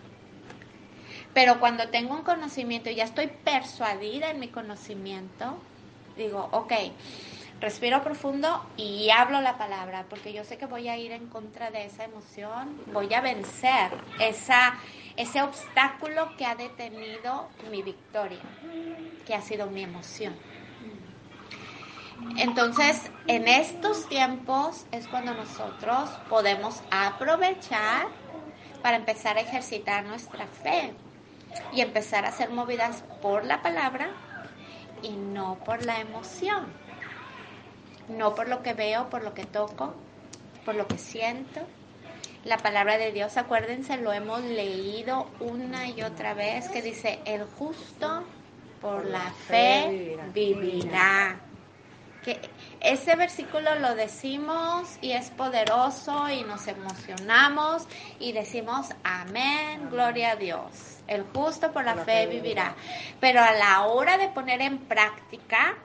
Pero 1.33 1.59
cuando 1.59 1.87
tengo 1.89 2.13
un 2.13 2.23
conocimiento 2.23 2.89
y 2.89 2.95
ya 2.95 3.05
estoy 3.05 3.27
persuadida 3.27 4.31
en 4.31 4.39
mi 4.39 4.49
conocimiento, 4.49 5.57
digo, 6.17 6.49
ok, 6.51 6.73
respiro 7.59 8.03
profundo 8.03 8.63
y 8.77 9.09
hablo 9.09 9.41
la 9.41 9.57
palabra, 9.57 10.05
porque 10.09 10.33
yo 10.33 10.43
sé 10.43 10.57
que 10.57 10.65
voy 10.65 10.89
a 10.89 10.97
ir 10.97 11.11
en 11.11 11.27
contra 11.27 11.71
de 11.71 11.85
esa 11.85 12.03
emoción, 12.03 12.79
voy 12.93 13.13
a 13.13 13.21
vencer 13.21 13.91
esa, 14.19 14.75
ese 15.15 15.41
obstáculo 15.41 16.35
que 16.37 16.45
ha 16.45 16.55
detenido 16.55 17.49
mi 17.71 17.81
victoria, 17.81 18.39
que 19.25 19.33
ha 19.33 19.41
sido 19.41 19.67
mi 19.67 19.83
emoción. 19.83 20.35
Entonces, 22.37 23.09
en 23.27 23.47
estos 23.47 24.07
tiempos 24.09 24.85
es 24.91 25.07
cuando 25.07 25.33
nosotros 25.33 26.09
podemos 26.29 26.81
aprovechar 26.91 28.07
para 28.81 28.97
empezar 28.97 29.37
a 29.37 29.41
ejercitar 29.41 30.05
nuestra 30.05 30.45
fe 30.45 30.93
y 31.73 31.81
empezar 31.81 32.25
a 32.25 32.31
ser 32.31 32.49
movidas 32.49 33.03
por 33.21 33.45
la 33.45 33.61
palabra 33.61 34.09
y 35.01 35.11
no 35.11 35.57
por 35.63 35.83
la 35.83 35.99
emoción 35.99 36.86
no 38.09 38.35
por 38.35 38.47
lo 38.47 38.63
que 38.63 38.73
veo, 38.73 39.09
por 39.09 39.23
lo 39.23 39.33
que 39.33 39.45
toco, 39.45 39.93
por 40.65 40.75
lo 40.75 40.87
que 40.87 40.97
siento. 40.97 41.61
La 42.43 42.57
palabra 42.57 42.97
de 42.97 43.11
Dios, 43.11 43.35
acuérdense, 43.37 43.97
lo 43.97 44.13
hemos 44.13 44.41
leído 44.41 45.27
una 45.39 45.89
y 45.89 46.01
otra 46.01 46.33
vez, 46.33 46.69
que 46.69 46.81
dice, 46.81 47.19
el 47.25 47.43
justo 47.43 48.23
por 48.81 49.05
la 49.05 49.31
fe 49.47 50.17
vivirá. 50.33 51.39
Que 52.23 52.39
ese 52.79 53.15
versículo 53.15 53.75
lo 53.75 53.95
decimos 53.95 54.97
y 55.01 55.11
es 55.11 55.29
poderoso 55.31 56.29
y 56.29 56.43
nos 56.43 56.67
emocionamos 56.67 57.87
y 58.19 58.33
decimos, 58.33 58.87
amén, 59.03 59.89
gloria 59.89 60.31
a 60.31 60.35
Dios. 60.35 60.99
El 61.07 61.23
justo 61.23 61.71
por 61.71 61.85
la 61.85 61.95
fe 61.95 62.27
vivirá. 62.27 62.75
Pero 63.19 63.41
a 63.41 63.53
la 63.53 63.87
hora 63.87 64.17
de 64.17 64.27
poner 64.29 64.61
en 64.61 64.77
práctica, 64.79 65.77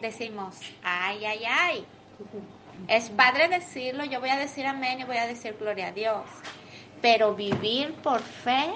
decimos, 0.00 0.56
ay, 0.82 1.24
ay, 1.24 1.44
ay. 1.44 1.86
Es 2.88 3.10
padre 3.10 3.48
decirlo, 3.48 4.04
yo 4.04 4.20
voy 4.20 4.30
a 4.30 4.36
decir 4.36 4.66
amén 4.66 5.00
y 5.00 5.04
voy 5.04 5.16
a 5.16 5.26
decir 5.26 5.56
gloria 5.58 5.88
a 5.88 5.92
Dios. 5.92 6.24
Pero 7.02 7.34
vivir 7.34 7.92
por 7.94 8.20
fe, 8.20 8.70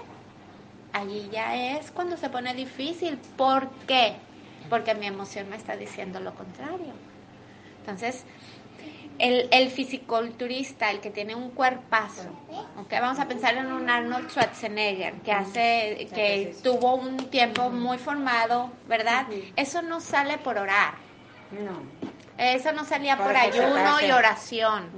allí 0.93 1.29
ya 1.31 1.77
es 1.77 1.91
cuando 1.91 2.17
se 2.17 2.29
pone 2.29 2.55
difícil. 2.55 3.19
¿Por 3.37 3.71
qué? 3.87 4.15
Porque 4.69 4.95
mi 4.95 5.07
emoción 5.07 5.49
me 5.49 5.57
está 5.57 5.77
diciendo 5.77 6.21
lo 6.21 6.35
contrario. 6.35 6.93
Entonces, 7.81 8.25
el, 9.19 9.49
el 9.53 9.71
fisiculturista, 9.71 10.91
el 10.91 11.01
que 11.01 11.11
tiene 11.11 11.35
un 11.35 11.51
cuerpazo, 11.51 12.29
okay, 12.79 13.01
vamos 13.01 13.19
a 13.19 13.29
pensar 13.29 13.57
en 13.57 13.73
un 13.73 13.89
Arnold 13.89 14.31
Schwarzenegger 14.31 15.15
que 15.21 15.33
hace, 15.33 16.09
que 16.15 16.57
tuvo 16.63 16.95
un 16.95 17.17
tiempo 17.31 17.71
muy 17.71 17.99
formado, 17.99 18.71
¿verdad? 18.89 19.27
Eso 19.57 19.83
no 19.83 20.01
sale 20.01 20.39
por 20.39 20.59
orar 20.59 21.10
no. 21.53 21.83
Eso 22.39 22.73
no 22.73 22.85
salía 22.85 23.19
por 23.19 23.37
ayuno 23.37 24.01
y 24.01 24.11
oración. 24.11 24.89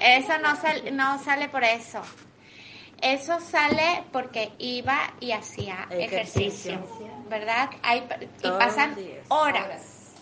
Eso 0.00 0.32
no, 0.38 0.54
no 0.92 1.22
sale 1.22 1.48
por 1.48 1.62
eso. 1.62 2.00
Eso 3.00 3.38
sale 3.40 4.04
porque 4.12 4.52
iba 4.58 5.12
y 5.20 5.32
hacía 5.32 5.86
ejercicio, 5.90 6.82
¿verdad? 7.28 7.68
Hay, 7.82 8.02
y 8.42 8.48
pasan 8.48 8.96
horas, 9.28 10.14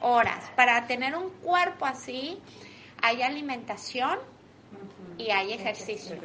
horas. 0.00 0.50
Para 0.56 0.86
tener 0.86 1.14
un 1.14 1.30
cuerpo 1.30 1.86
así, 1.86 2.40
hay 3.02 3.22
alimentación 3.22 4.18
y 5.16 5.30
hay 5.30 5.52
ejercicio. 5.52 6.16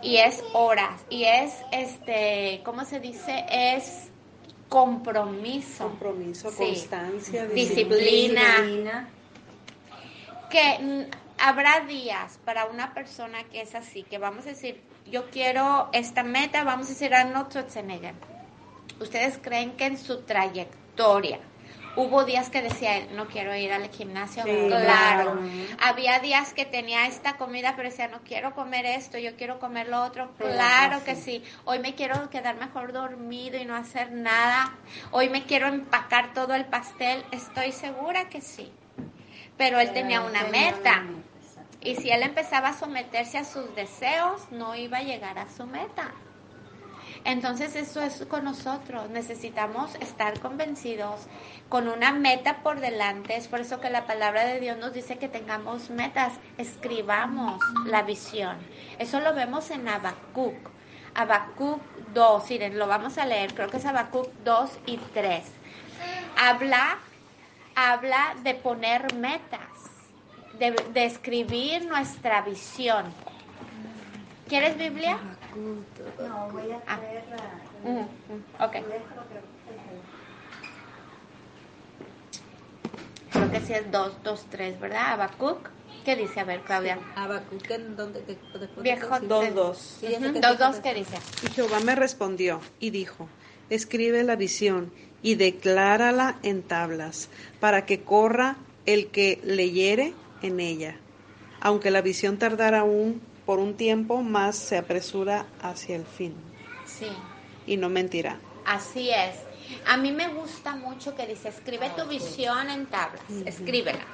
Y 0.00 0.16
es 0.16 0.42
horas. 0.54 1.04
Y 1.10 1.24
es, 1.24 1.52
este, 1.70 2.62
¿cómo 2.64 2.84
se 2.84 3.00
dice? 3.00 3.44
Es 3.50 4.10
compromiso. 4.74 5.84
Compromiso, 5.84 6.52
constancia, 6.52 7.46
disciplina. 7.46 9.08
Que 10.50 10.78
mm, 10.80 11.02
habrá 11.38 11.80
días 11.86 12.40
para 12.44 12.66
una 12.66 12.92
persona 12.92 13.44
que 13.44 13.60
es 13.60 13.76
así, 13.76 14.02
que 14.02 14.18
vamos 14.18 14.46
a 14.46 14.48
decir, 14.48 14.80
yo 15.06 15.30
quiero 15.30 15.90
esta 15.92 16.24
meta, 16.24 16.64
vamos 16.64 16.86
a 16.86 16.88
decir 16.88 17.14
a 17.14 17.22
Schwarzenegger. 17.24 18.14
¿Ustedes 19.00 19.38
creen 19.38 19.76
que 19.76 19.86
en 19.86 19.96
su 19.96 20.22
trayectoria 20.22 21.38
Hubo 21.96 22.24
días 22.24 22.50
que 22.50 22.60
decía 22.60 22.96
él, 22.96 23.08
no 23.14 23.26
quiero 23.26 23.54
ir 23.54 23.72
al 23.72 23.88
gimnasio, 23.88 24.42
claro. 24.42 25.38
Había 25.80 26.18
días 26.18 26.52
que 26.52 26.64
tenía 26.64 27.06
esta 27.06 27.36
comida, 27.36 27.74
pero 27.76 27.88
decía, 27.88 28.08
no 28.08 28.20
quiero 28.24 28.54
comer 28.54 28.84
esto, 28.84 29.16
yo 29.18 29.36
quiero 29.36 29.60
comer 29.60 29.88
lo 29.88 30.02
otro, 30.02 30.32
claro 30.36 31.04
que 31.04 31.14
sí. 31.14 31.44
Hoy 31.64 31.78
me 31.78 31.94
quiero 31.94 32.28
quedar 32.30 32.56
mejor 32.56 32.92
dormido 32.92 33.58
y 33.58 33.64
no 33.64 33.76
hacer 33.76 34.10
nada. 34.10 34.74
Hoy 35.12 35.28
me 35.28 35.44
quiero 35.44 35.68
empacar 35.68 36.32
todo 36.34 36.54
el 36.54 36.64
pastel, 36.64 37.24
estoy 37.30 37.70
segura 37.70 38.28
que 38.28 38.40
sí. 38.40 38.72
Pero 39.56 39.78
él 39.78 39.92
tenía 39.92 40.20
una 40.20 40.44
meta. 40.44 41.04
Y 41.80 41.96
si 41.96 42.10
él 42.10 42.22
empezaba 42.22 42.70
a 42.70 42.72
someterse 42.72 43.38
a 43.38 43.44
sus 43.44 43.72
deseos, 43.76 44.50
no 44.50 44.74
iba 44.74 44.98
a 44.98 45.02
llegar 45.02 45.38
a 45.38 45.48
su 45.48 45.66
meta. 45.66 46.12
Entonces 47.24 47.74
eso 47.74 48.02
es 48.02 48.24
con 48.26 48.44
nosotros. 48.44 49.08
Necesitamos 49.10 49.94
estar 49.96 50.38
convencidos 50.40 51.26
con 51.70 51.88
una 51.88 52.12
meta 52.12 52.62
por 52.62 52.80
delante. 52.80 53.36
Es 53.36 53.48
por 53.48 53.60
eso 53.60 53.80
que 53.80 53.88
la 53.88 54.06
palabra 54.06 54.44
de 54.44 54.60
Dios 54.60 54.76
nos 54.76 54.92
dice 54.92 55.16
que 55.16 55.28
tengamos 55.28 55.88
metas. 55.88 56.34
Escribamos 56.58 57.58
la 57.86 58.02
visión. 58.02 58.56
Eso 58.98 59.20
lo 59.20 59.34
vemos 59.34 59.70
en 59.70 59.88
Habacuc. 59.88 60.54
Habacuc 61.14 61.80
2, 62.12 62.50
miren, 62.50 62.78
lo 62.78 62.86
vamos 62.86 63.16
a 63.16 63.24
leer. 63.24 63.54
Creo 63.54 63.70
que 63.70 63.78
es 63.78 63.86
Habacuc 63.86 64.28
2 64.44 64.70
y 64.86 64.98
3. 64.98 65.44
Habla, 66.36 66.98
habla 67.74 68.34
de 68.42 68.54
poner 68.54 69.14
metas, 69.14 69.60
de, 70.58 71.04
escribir 71.04 71.86
nuestra 71.86 72.42
visión. 72.42 73.04
¿Quieres 74.48 74.76
Biblia? 74.76 75.18
No, 75.54 76.50
voy 76.50 76.72
a 76.72 76.82
ah. 76.86 76.98
traer 76.98 77.24
mm, 77.84 77.88
mm, 77.98 78.64
ok. 78.64 78.76
Creo 83.30 83.50
que 83.50 83.60
sí 83.60 83.72
es 83.72 83.90
2, 83.90 84.22
2, 84.24 84.46
3, 84.50 84.80
¿verdad? 84.80 85.12
Habacuc. 85.12 85.70
¿Qué 86.04 86.16
dice? 86.16 86.40
A 86.40 86.44
ver, 86.44 86.60
Claudia. 86.62 86.98
Habacuc, 87.14 87.70
¿en 87.70 87.96
dónde? 87.96 88.24
Viejo. 88.78 89.20
2, 89.20 89.54
2. 89.54 89.98
2, 90.40 90.58
2, 90.58 90.76
¿qué 90.80 90.94
dice? 90.94 91.18
Y 91.42 91.48
Jehová 91.50 91.80
me 91.80 91.94
respondió 91.94 92.60
y 92.80 92.90
dijo, 92.90 93.28
escribe 93.70 94.24
la 94.24 94.36
visión 94.36 94.92
y 95.22 95.36
declárala 95.36 96.38
en 96.42 96.62
tablas, 96.62 97.28
para 97.60 97.86
que 97.86 98.02
corra 98.02 98.56
el 98.86 99.06
que 99.06 99.40
leyere 99.44 100.14
en 100.42 100.58
ella. 100.58 100.96
Aunque 101.60 101.90
la 101.90 102.02
visión 102.02 102.38
tardara 102.38 102.80
aún 102.80 103.22
por 103.46 103.58
un 103.58 103.76
tiempo, 103.76 104.22
más 104.22 104.56
se 104.56 104.78
apresura 104.78 105.46
hacia 105.60 105.96
el 105.96 106.04
fin. 106.04 106.34
Sí. 106.86 107.08
Y 107.66 107.76
no 107.76 107.88
mentirá. 107.88 108.38
Así 108.66 109.10
es. 109.10 109.36
A 109.86 109.96
mí 109.96 110.12
me 110.12 110.28
gusta 110.28 110.76
mucho 110.76 111.14
que 111.14 111.26
dice, 111.26 111.48
escribe 111.48 111.90
tu 111.96 112.06
visión 112.06 112.70
en 112.70 112.86
tablas, 112.86 113.22
escríbela. 113.46 114.04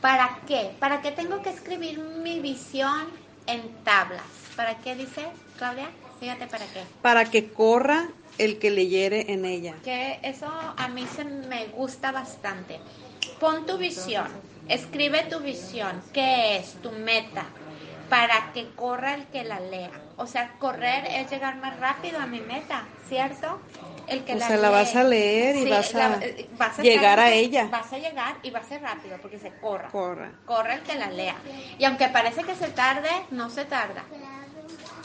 ¿Para 0.00 0.40
qué? 0.46 0.70
¿Para 0.78 1.02
qué 1.02 1.12
tengo 1.12 1.42
que 1.42 1.50
escribir 1.50 1.98
mi 1.98 2.40
visión 2.40 3.08
en 3.46 3.62
tablas? 3.84 4.22
¿Para 4.54 4.78
qué 4.78 4.94
dice, 4.94 5.26
Claudia? 5.58 5.90
Fíjate 6.20 6.46
para 6.46 6.64
qué. 6.66 6.82
Para 7.02 7.24
que 7.26 7.50
corra 7.50 8.08
el 8.38 8.58
que 8.58 8.70
leyere 8.70 9.32
en 9.32 9.44
ella. 9.44 9.74
Que 9.84 10.18
eso 10.22 10.46
a 10.48 10.88
mí 10.88 11.06
se 11.14 11.24
me 11.24 11.66
gusta 11.68 12.12
bastante. 12.12 12.78
Pon 13.40 13.66
tu 13.66 13.76
visión, 13.76 14.26
escribe 14.68 15.24
tu 15.24 15.40
visión, 15.40 16.02
qué 16.12 16.56
es 16.56 16.74
tu 16.82 16.90
meta, 16.92 17.46
para 18.08 18.52
que 18.52 18.68
corra 18.70 19.14
el 19.14 19.26
que 19.26 19.44
la 19.44 19.60
lea. 19.60 19.90
O 20.16 20.26
sea, 20.26 20.52
correr 20.58 21.04
es 21.06 21.30
llegar 21.30 21.56
más 21.56 21.78
rápido 21.78 22.18
a 22.18 22.26
mi 22.26 22.40
meta, 22.40 22.84
¿cierto? 23.08 23.60
El 24.06 24.24
que 24.24 24.34
o 24.34 24.36
la 24.36 24.46
sea, 24.46 24.56
la 24.56 24.70
vas 24.70 24.94
a 24.94 25.04
leer 25.04 25.56
y 25.56 25.68
vas, 25.68 25.94
a 25.94 26.82
llegar 26.82 27.18
a 27.18 27.32
ella. 27.32 27.68
Vas 27.70 27.92
a 27.92 27.98
llegar 27.98 28.36
y 28.42 28.50
va 28.50 28.60
a 28.60 28.64
ser 28.64 28.82
rápido 28.82 29.18
porque 29.20 29.38
se 29.38 29.50
corra. 29.60 29.88
Corra. 29.88 30.30
Corra 30.44 30.74
el 30.74 30.82
que 30.82 30.94
la 30.94 31.10
lea. 31.10 31.36
Y 31.78 31.84
aunque 31.84 32.08
parece 32.08 32.44
que 32.44 32.54
se 32.54 32.68
tarde, 32.68 33.10
no 33.30 33.50
se 33.50 33.64
tarda. 33.64 34.04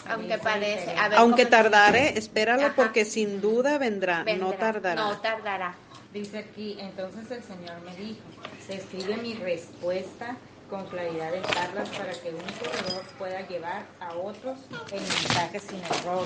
Aunque 0.09 0.37
parece. 0.37 0.95
Aunque 1.17 1.45
tardare, 1.45 2.17
espéralo 2.17 2.73
porque 2.75 3.05
sin 3.05 3.41
duda 3.41 3.77
vendrá, 3.77 4.23
no 4.23 4.53
tardará. 4.53 5.01
No 5.01 5.17
tardará. 5.19 5.75
Dice 6.13 6.39
aquí, 6.39 6.75
entonces 6.79 7.31
el 7.31 7.41
Señor 7.41 7.79
me 7.85 7.95
dijo, 7.95 8.19
se 8.67 8.75
escribe 8.75 9.15
mi 9.17 9.33
respuesta 9.33 10.35
con 10.71 10.87
claridad 10.87 11.35
en 11.35 11.43
tablas 11.43 11.89
para 11.89 12.13
que 12.13 12.29
un 12.29 12.41
corredor 12.41 13.05
pueda 13.19 13.47
llevar 13.47 13.85
a 13.99 14.15
otros 14.15 14.57
el 14.91 15.01
mensaje 15.01 15.59
sin 15.59 15.83
error. 15.83 16.25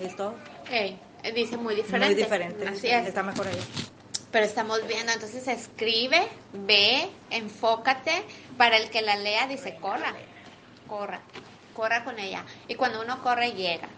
¿Listo? 0.00 0.34
Hey, 0.68 0.98
dice 1.34 1.56
muy 1.56 1.76
diferente. 1.76 2.14
Muy 2.14 2.22
diferente. 2.22 2.66
Así 2.66 2.88
es. 2.88 3.06
Está 3.06 3.22
mejor 3.22 3.46
ahí. 3.46 3.62
Pero 4.32 4.46
estamos 4.46 4.80
viendo, 4.88 5.12
entonces 5.12 5.46
escribe, 5.46 6.26
ve, 6.52 7.08
enfócate. 7.30 8.24
Para 8.56 8.78
el 8.78 8.90
que 8.90 9.02
la 9.02 9.16
lea 9.16 9.46
dice, 9.46 9.76
corra, 9.80 10.14
corra 10.88 11.20
corra 11.72 12.04
con 12.04 12.18
ella. 12.18 12.44
Y 12.68 12.74
cuando 12.74 13.00
uno 13.02 13.22
corre, 13.22 13.52
llega 13.52 13.88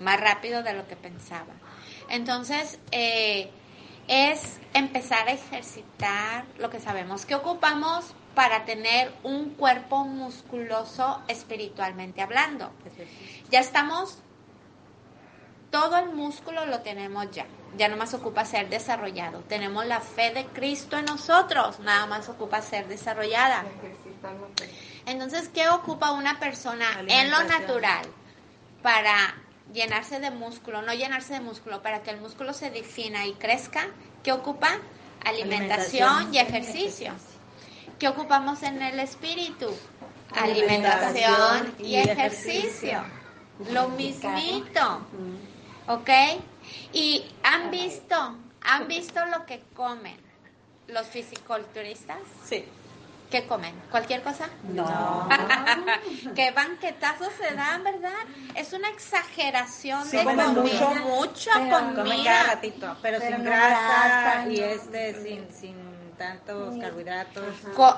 más 0.00 0.20
rápido 0.20 0.62
de 0.62 0.74
lo 0.74 0.86
que 0.86 0.96
pensaba. 0.96 1.52
Entonces, 2.08 2.78
eh, 2.90 3.50
es 4.08 4.58
empezar 4.74 5.28
a 5.28 5.32
ejercitar 5.32 6.44
lo 6.58 6.70
que 6.70 6.80
sabemos. 6.80 7.24
que 7.26 7.34
ocupamos 7.34 8.14
para 8.34 8.64
tener 8.64 9.12
un 9.22 9.50
cuerpo 9.50 10.04
musculoso 10.04 11.22
espiritualmente 11.28 12.20
hablando? 12.20 12.70
Ya 13.50 13.60
estamos, 13.60 14.18
todo 15.70 15.96
el 15.98 16.10
músculo 16.10 16.66
lo 16.66 16.80
tenemos 16.80 17.30
ya. 17.30 17.46
Ya 17.76 17.88
no 17.88 17.96
más 17.96 18.14
ocupa 18.14 18.44
ser 18.44 18.68
desarrollado. 18.68 19.40
Tenemos 19.40 19.84
la 19.86 20.00
fe 20.00 20.32
de 20.32 20.46
Cristo 20.46 20.96
en 20.96 21.06
nosotros, 21.06 21.80
nada 21.80 22.06
más 22.06 22.28
ocupa 22.28 22.62
ser 22.62 22.86
desarrollada. 22.86 23.64
Entonces, 25.06 25.48
¿qué 25.48 25.68
ocupa 25.68 26.12
una 26.12 26.38
persona 26.38 26.86
en 27.08 27.30
lo 27.30 27.42
natural 27.44 28.06
para 28.82 29.34
llenarse 29.72 30.20
de 30.20 30.30
músculo, 30.30 30.82
no 30.82 30.92
llenarse 30.92 31.34
de 31.34 31.40
músculo, 31.40 31.82
para 31.82 32.02
que 32.02 32.10
el 32.10 32.20
músculo 32.20 32.52
se 32.52 32.70
defina 32.70 33.26
y 33.26 33.34
crezca? 33.34 33.88
¿Qué 34.22 34.32
ocupa? 34.32 34.78
Alimentación, 35.24 36.34
y 36.34 36.38
ejercicio. 36.38 37.12
¿Qué 37.98 38.08
ocupamos 38.08 38.62
en 38.62 38.82
el 38.82 38.98
espíritu? 38.98 39.74
Alimentación, 40.32 41.74
y, 41.78 41.96
ejercicio. 41.96 43.02
Lo 43.70 43.88
mismito. 43.90 45.00
¿Ok? 45.86 46.10
Y 46.92 47.24
han 47.42 47.70
visto, 47.70 48.36
han 48.62 48.88
visto 48.88 49.24
lo 49.26 49.46
que 49.46 49.62
comen 49.74 50.16
los 50.88 51.06
fisiculturistas. 51.06 52.18
Sí. 52.44 52.64
¿Qué 53.30 53.46
comen? 53.46 53.74
¿Cualquier 53.90 54.22
cosa? 54.22 54.48
No. 54.62 55.28
¿Qué 56.36 56.50
banquetazos 56.52 57.32
se 57.32 57.54
dan, 57.54 57.82
verdad? 57.82 58.12
Es 58.54 58.72
una 58.72 58.88
exageración 58.88 60.08
de 60.10 60.24
comida. 60.24 60.48
Mucho, 60.48 60.94
mucho 60.94 61.50
comida. 61.94 62.42
ratito, 62.44 62.96
pero, 63.02 63.20
sin 63.20 63.42
grasa, 63.42 64.46
y 64.48 64.60
este 64.60 65.22
sin, 65.22 65.52
sin 65.52 65.94
tantos 66.16 66.78
carbohidratos. 66.78 67.44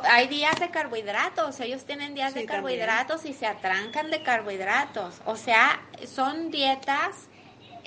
hay 0.05 0.29
días 0.29 0.59
de 0.59 0.71
carbohidratos, 0.71 1.61
ellos 1.61 1.85
tienen 1.85 2.15
días 2.15 2.35
de 2.35 2.47
carbohidratos 2.47 3.25
y 3.25 3.33
se 3.33 3.47
atrancan 3.47 4.11
de 4.11 4.23
carbohidratos. 4.23 5.21
O 5.27 5.37
sea, 5.37 5.81
son 6.07 6.51
dietas 6.51 7.29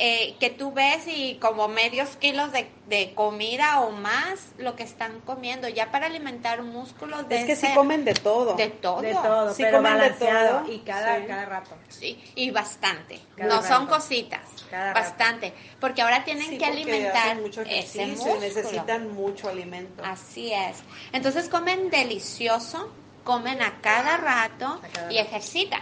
eh, 0.02 0.36
que 0.40 0.50
tú 0.50 0.72
ves 0.72 1.04
y 1.08 1.36
como 1.36 1.68
medios 1.68 2.16
kilos 2.16 2.54
de, 2.54 2.72
de, 2.88 3.14
comida 3.14 3.82
o 3.82 3.92
más 3.92 4.54
lo 4.58 4.78
que 4.78 4.84
están 4.84 5.20
comiendo 5.20 5.68
ya 5.68 5.92
para 5.92 6.06
alimentar 6.06 6.64
músculos 6.64 7.28
de 7.28 7.42
es 7.42 7.46
que 7.46 7.56
sí 7.58 7.68
comen 7.76 8.06
de 8.06 8.14
todo. 8.14 8.56
De 8.56 8.70
todo. 8.70 9.02
De 9.02 9.14
todo 9.14 9.54
sí 9.54 9.62
pero 9.62 9.78
comen 9.78 10.00
de 10.00 10.10
todo. 10.12 10.72
y 10.72 10.80
cada 10.80 11.26
cada 11.28 11.46
rato. 11.46 11.76
Sí 11.90 12.18
y 12.36 12.50
bastante. 12.52 13.20
No 13.38 13.62
son 13.62 13.88
cositas 13.88 14.42
bastante. 14.72 15.54
Porque 15.82 16.02
ahora 16.02 16.24
tienen 16.24 16.58
que 16.58 16.66
alimentar 16.66 17.36
mucho 17.42 17.62
ese 17.64 18.08
músculo. 18.08 18.40
necesitan 18.40 19.14
mucho 19.14 19.50
alimento. 19.50 20.02
Así 20.04 20.54
es. 20.54 20.78
Entonces 21.12 21.50
comen 21.50 21.90
delicioso 21.90 22.90
comen 23.24 23.62
a 23.62 23.80
cada 23.82 24.18
rato 24.18 24.82
y 25.10 25.18
ejercitan. 25.18 25.82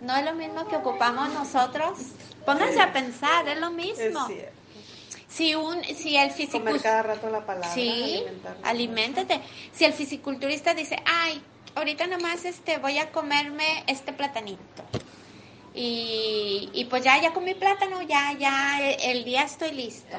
No 0.00 0.14
es 0.16 0.24
lo 0.24 0.34
mismo 0.34 0.66
que 0.68 0.76
ocupamos 0.76 1.32
nosotros 1.32 1.98
Pónganse 2.44 2.80
a 2.80 2.92
pensar, 2.92 3.48
es 3.48 3.58
lo 3.58 3.70
mismo. 3.70 4.28
si 5.28 5.54
un 5.54 5.82
si 5.82 6.16
el 6.16 6.30
fisiculturista 6.30 6.90
cada 6.90 7.02
rato 7.02 7.28
la 7.28 7.44
palabra 7.44 7.68
sí 7.74 8.22
aliméntate. 8.62 9.40
Si 9.72 9.84
el 9.84 9.92
fisiculturista 9.92 10.74
dice 10.74 10.96
ay 11.04 11.42
ahorita 11.74 12.06
nomás 12.06 12.44
este 12.44 12.78
voy 12.78 12.98
a 12.98 13.10
comerme 13.10 13.84
este 13.88 14.12
platanito 14.12 14.84
y, 15.74 16.70
y 16.72 16.84
pues 16.84 17.02
ya 17.02 17.20
ya 17.20 17.32
comí 17.32 17.54
plátano 17.54 18.00
ya 18.02 18.32
ya 18.38 18.80
el, 18.80 19.24
día 19.24 19.42
estoy 19.42 19.72
listo. 19.72 20.16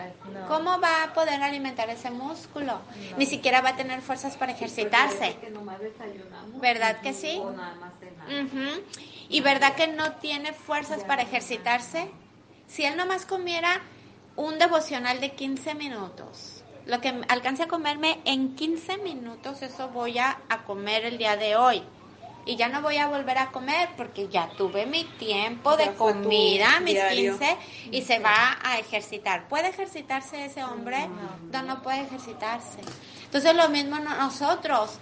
Cómo 0.50 0.82
va 0.82 1.04
a 1.04 1.14
poder 1.14 1.42
alimentar 1.42 1.90
ese 1.90 2.12
músculo 2.12 2.82
ni 3.18 3.26
siquiera 3.26 3.62
va 3.62 3.70
a 3.70 3.76
tener 3.78 4.02
fuerzas 4.02 4.36
para 4.36 4.52
ejercitarse. 4.52 5.38
verdad 6.60 7.00
que 7.00 7.14
sí 7.14 7.42
y 9.30 9.42
verdad 9.42 9.76
que 9.76 9.88
no 9.88 10.14
tiene 10.14 10.54
fuerzas 10.54 11.04
para 11.04 11.24
ejercitarse 11.24 12.10
si 12.68 12.84
él 12.86 12.98
nomás 12.98 13.26
comiera 13.26 13.82
un 14.36 14.60
devocional 14.60 15.22
de 15.22 15.32
15 15.32 15.76
minutos, 15.76 16.64
lo 16.86 17.00
que 17.02 17.10
alcance 17.30 17.64
a 17.64 17.68
comerme 17.68 18.20
en 18.26 18.56
15 18.56 18.98
minutos, 18.98 19.62
eso 19.62 19.90
voy 19.90 20.20
a, 20.20 20.38
comer 20.66 21.06
el 21.06 21.18
día 21.18 21.38
de 21.38 21.56
hoy. 21.56 21.82
Y 22.48 22.58
ya 22.58 22.70
no 22.70 22.84
voy 22.84 22.98
a 22.98 23.08
volver 23.08 23.40
a 23.40 23.52
comer 23.52 23.90
porque 23.98 24.28
ya 24.28 24.50
tuve 24.56 24.86
mi 24.86 25.04
tiempo 25.18 25.76
de 25.78 25.94
comida, 25.94 26.80
mis 26.80 27.00
15, 27.02 27.58
y 27.90 28.04
se 28.04 28.20
va 28.20 28.60
a 28.64 28.78
ejercitar. 28.78 29.48
¿Puede 29.48 29.70
ejercitarse 29.70 30.46
ese 30.46 30.64
hombre? 30.64 31.10
No, 31.52 31.64
no, 31.64 31.82
puede 31.82 32.02
ejercitarse. 32.02 32.82
Entonces 33.24 33.56
lo 33.56 33.68
mismo 33.70 33.98
nosotros 33.98 35.00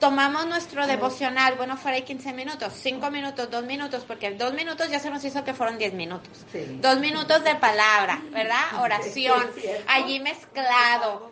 tomamos 0.00 0.46
nuestro 0.46 0.86
devocional, 0.86 1.54
bueno, 1.56 1.76
fuera 1.76 2.00
15 2.00 2.32
minutos, 2.32 2.72
5 2.74 3.10
minutos, 3.10 3.50
2 3.50 3.64
minutos, 3.64 4.04
porque 4.06 4.30
2 4.32 4.54
minutos 4.54 4.90
ya 4.90 4.98
se 4.98 5.10
nos 5.10 5.24
hizo 5.24 5.44
que 5.44 5.54
fueron 5.54 5.78
10 5.78 5.92
minutos. 5.92 6.46
2 6.52 6.98
minutos 6.98 7.44
de 7.44 7.54
palabra, 7.56 8.20
¿verdad? 8.30 8.82
Oración, 8.82 9.46
allí 9.86 10.18
mezclado. 10.20 11.30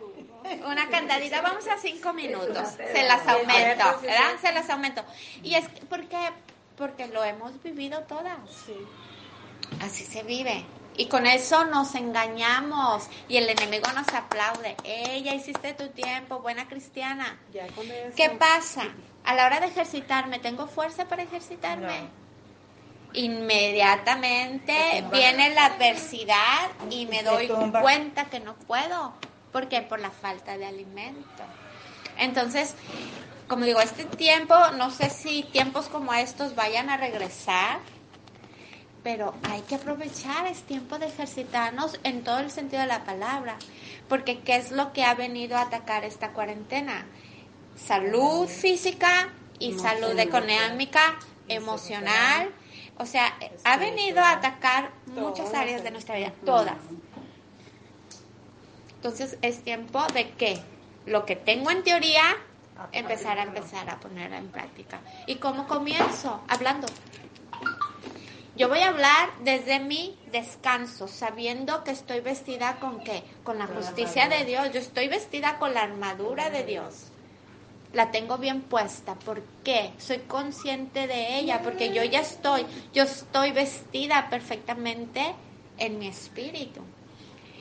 Una 0.65 0.89
cantadita, 0.89 1.41
vamos 1.41 1.67
a 1.67 1.77
5 1.77 2.13
minutos. 2.13 2.69
Se 2.69 3.03
las 3.03 3.27
aumento, 3.27 3.99
¿verdad? 4.01 4.39
Se 4.41 4.53
las 4.53 4.69
aumento. 4.69 5.03
Y 5.43 5.55
es 5.55 5.65
porque, 5.89 6.17
porque 6.77 7.07
lo 7.07 7.23
hemos 7.23 7.61
vivido 7.61 8.01
todas. 8.03 8.37
Así 9.81 10.05
se 10.05 10.23
vive. 10.23 10.65
Y 10.99 11.05
con 11.05 11.25
eso 11.25 11.63
nos 11.63 11.95
engañamos 11.95 13.07
y 13.29 13.37
el 13.37 13.47
enemigo 13.47 13.89
nos 13.93 14.13
aplaude. 14.13 14.75
Ella 14.83 15.33
hiciste 15.33 15.73
tu 15.73 15.87
tiempo, 15.87 16.39
buena 16.39 16.67
cristiana. 16.67 17.39
¿Qué 18.17 18.31
pasa? 18.31 18.83
A 19.23 19.33
la 19.33 19.45
hora 19.45 19.61
de 19.61 19.67
ejercitarme, 19.67 20.39
¿tengo 20.39 20.67
fuerza 20.67 21.07
para 21.07 21.23
ejercitarme? 21.23 22.09
Inmediatamente 23.13 25.05
viene 25.09 25.51
la 25.51 25.67
adversidad 25.67 26.69
y 26.89 27.05
me 27.05 27.23
doy 27.23 27.47
cuenta 27.81 28.25
que 28.25 28.41
no 28.41 28.55
puedo. 28.55 29.13
¿Por 29.53 29.69
qué? 29.69 29.81
Por 29.81 30.01
la 30.01 30.11
falta 30.11 30.57
de 30.57 30.65
alimento. 30.65 31.43
Entonces, 32.17 32.75
como 33.47 33.63
digo, 33.63 33.79
este 33.79 34.03
tiempo, 34.03 34.53
no 34.75 34.91
sé 34.91 35.09
si 35.09 35.43
tiempos 35.43 35.87
como 35.87 36.13
estos 36.13 36.55
vayan 36.55 36.89
a 36.89 36.97
regresar 36.97 37.79
pero 39.03 39.33
hay 39.43 39.61
que 39.61 39.75
aprovechar, 39.75 40.47
es 40.47 40.61
tiempo 40.63 40.99
de 40.99 41.07
ejercitarnos 41.07 41.99
en 42.03 42.23
todo 42.23 42.39
el 42.39 42.51
sentido 42.51 42.81
de 42.81 42.87
la 42.87 43.03
palabra, 43.05 43.57
porque 44.07 44.39
¿qué 44.39 44.57
es 44.57 44.71
lo 44.71 44.93
que 44.93 45.03
ha 45.03 45.13
venido 45.15 45.57
a 45.57 45.61
atacar 45.61 46.03
esta 46.03 46.31
cuarentena? 46.33 47.05
Salud 47.75 48.47
física 48.47 49.29
y 49.57 49.73
salud 49.73 50.17
económica, 50.19 51.17
emocional, 51.47 52.51
o 52.97 53.05
sea, 53.05 53.33
ha 53.63 53.77
venido 53.77 54.19
a 54.19 54.31
atacar 54.31 54.91
muchas 55.07 55.53
áreas 55.53 55.83
de 55.83 55.91
nuestra 55.91 56.15
vida, 56.15 56.33
todas. 56.45 56.75
Entonces 58.95 59.37
es 59.41 59.63
tiempo 59.63 60.05
de 60.13 60.31
que 60.31 60.61
lo 61.05 61.25
que 61.25 61.37
tengo 61.37 61.71
en 61.71 61.83
teoría, 61.83 62.23
empezar 62.91 63.39
a 63.39 63.43
empezar 63.43 63.89
a 63.89 63.99
poner 63.99 64.33
en 64.33 64.49
práctica. 64.49 64.99
¿Y 65.25 65.35
cómo 65.35 65.67
comienzo? 65.67 66.41
Hablando. 66.49 66.87
Yo 68.59 68.67
voy 68.67 68.79
a 68.79 68.89
hablar 68.89 69.29
desde 69.45 69.79
mi 69.79 70.17
descanso, 70.33 71.07
sabiendo 71.07 71.81
que 71.85 71.91
estoy 71.91 72.19
vestida 72.19 72.77
con 72.81 73.01
qué? 73.05 73.23
Con 73.45 73.57
la 73.57 73.67
justicia 73.67 74.27
de 74.27 74.43
Dios. 74.43 74.73
Yo 74.73 74.81
estoy 74.81 75.07
vestida 75.07 75.57
con 75.59 75.73
la 75.73 75.83
armadura 75.83 76.49
de 76.49 76.65
Dios. 76.65 77.05
La 77.93 78.11
tengo 78.11 78.37
bien 78.37 78.63
puesta. 78.63 79.15
¿Por 79.15 79.41
qué? 79.63 79.93
Soy 79.97 80.17
consciente 80.27 81.07
de 81.07 81.39
ella, 81.39 81.61
porque 81.63 81.93
yo 81.93 82.03
ya 82.03 82.19
estoy, 82.19 82.65
yo 82.93 83.03
estoy 83.03 83.53
vestida 83.53 84.27
perfectamente 84.29 85.33
en 85.77 85.97
mi 85.97 86.09
espíritu. 86.09 86.81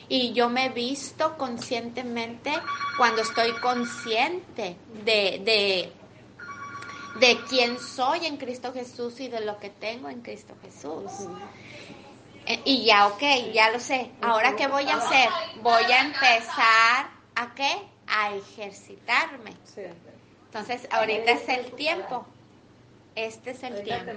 Y 0.09 0.33
yo 0.33 0.49
me 0.49 0.67
he 0.67 0.71
visto 0.71 1.39
conscientemente 1.39 2.51
cuando 2.97 3.23
estoy 3.23 3.53
consciente 3.61 4.75
de, 5.05 5.41
de 5.45 5.93
de 7.21 7.39
quién 7.49 7.79
soy 7.79 8.27
en 8.27 8.37
Cristo 8.37 8.73
Jesús 8.73 9.21
y 9.21 9.29
de 9.29 9.41
lo 9.41 9.59
que 9.59 9.71
tengo 9.71 10.09
en 10.09 10.21
Cristo 10.23 10.55
Jesús. 10.63 11.29
Eh, 12.47 12.61
y 12.65 12.85
ya, 12.85 13.09
ok, 13.09 13.23
ya 13.53 13.71
lo 13.71 13.81
sé. 13.81 14.11
Ahora, 14.23 14.57
¿qué 14.57 14.69
voy 14.69 14.89
a 14.89 14.97
hacer? 14.97 15.29
Voy 15.63 15.85
a 15.85 16.01
empezar 16.01 17.11
a 17.35 17.55
qué? 17.55 17.73
A 18.07 18.35
ejercitarme. 18.35 19.53
Entonces, 20.47 20.89
ahorita 20.91 21.33
es 21.33 21.49
el 21.49 21.73
tiempo. 21.73 22.27
Este 23.15 23.51
es 23.51 23.63
el 23.65 23.83
tiempo. 23.83 24.13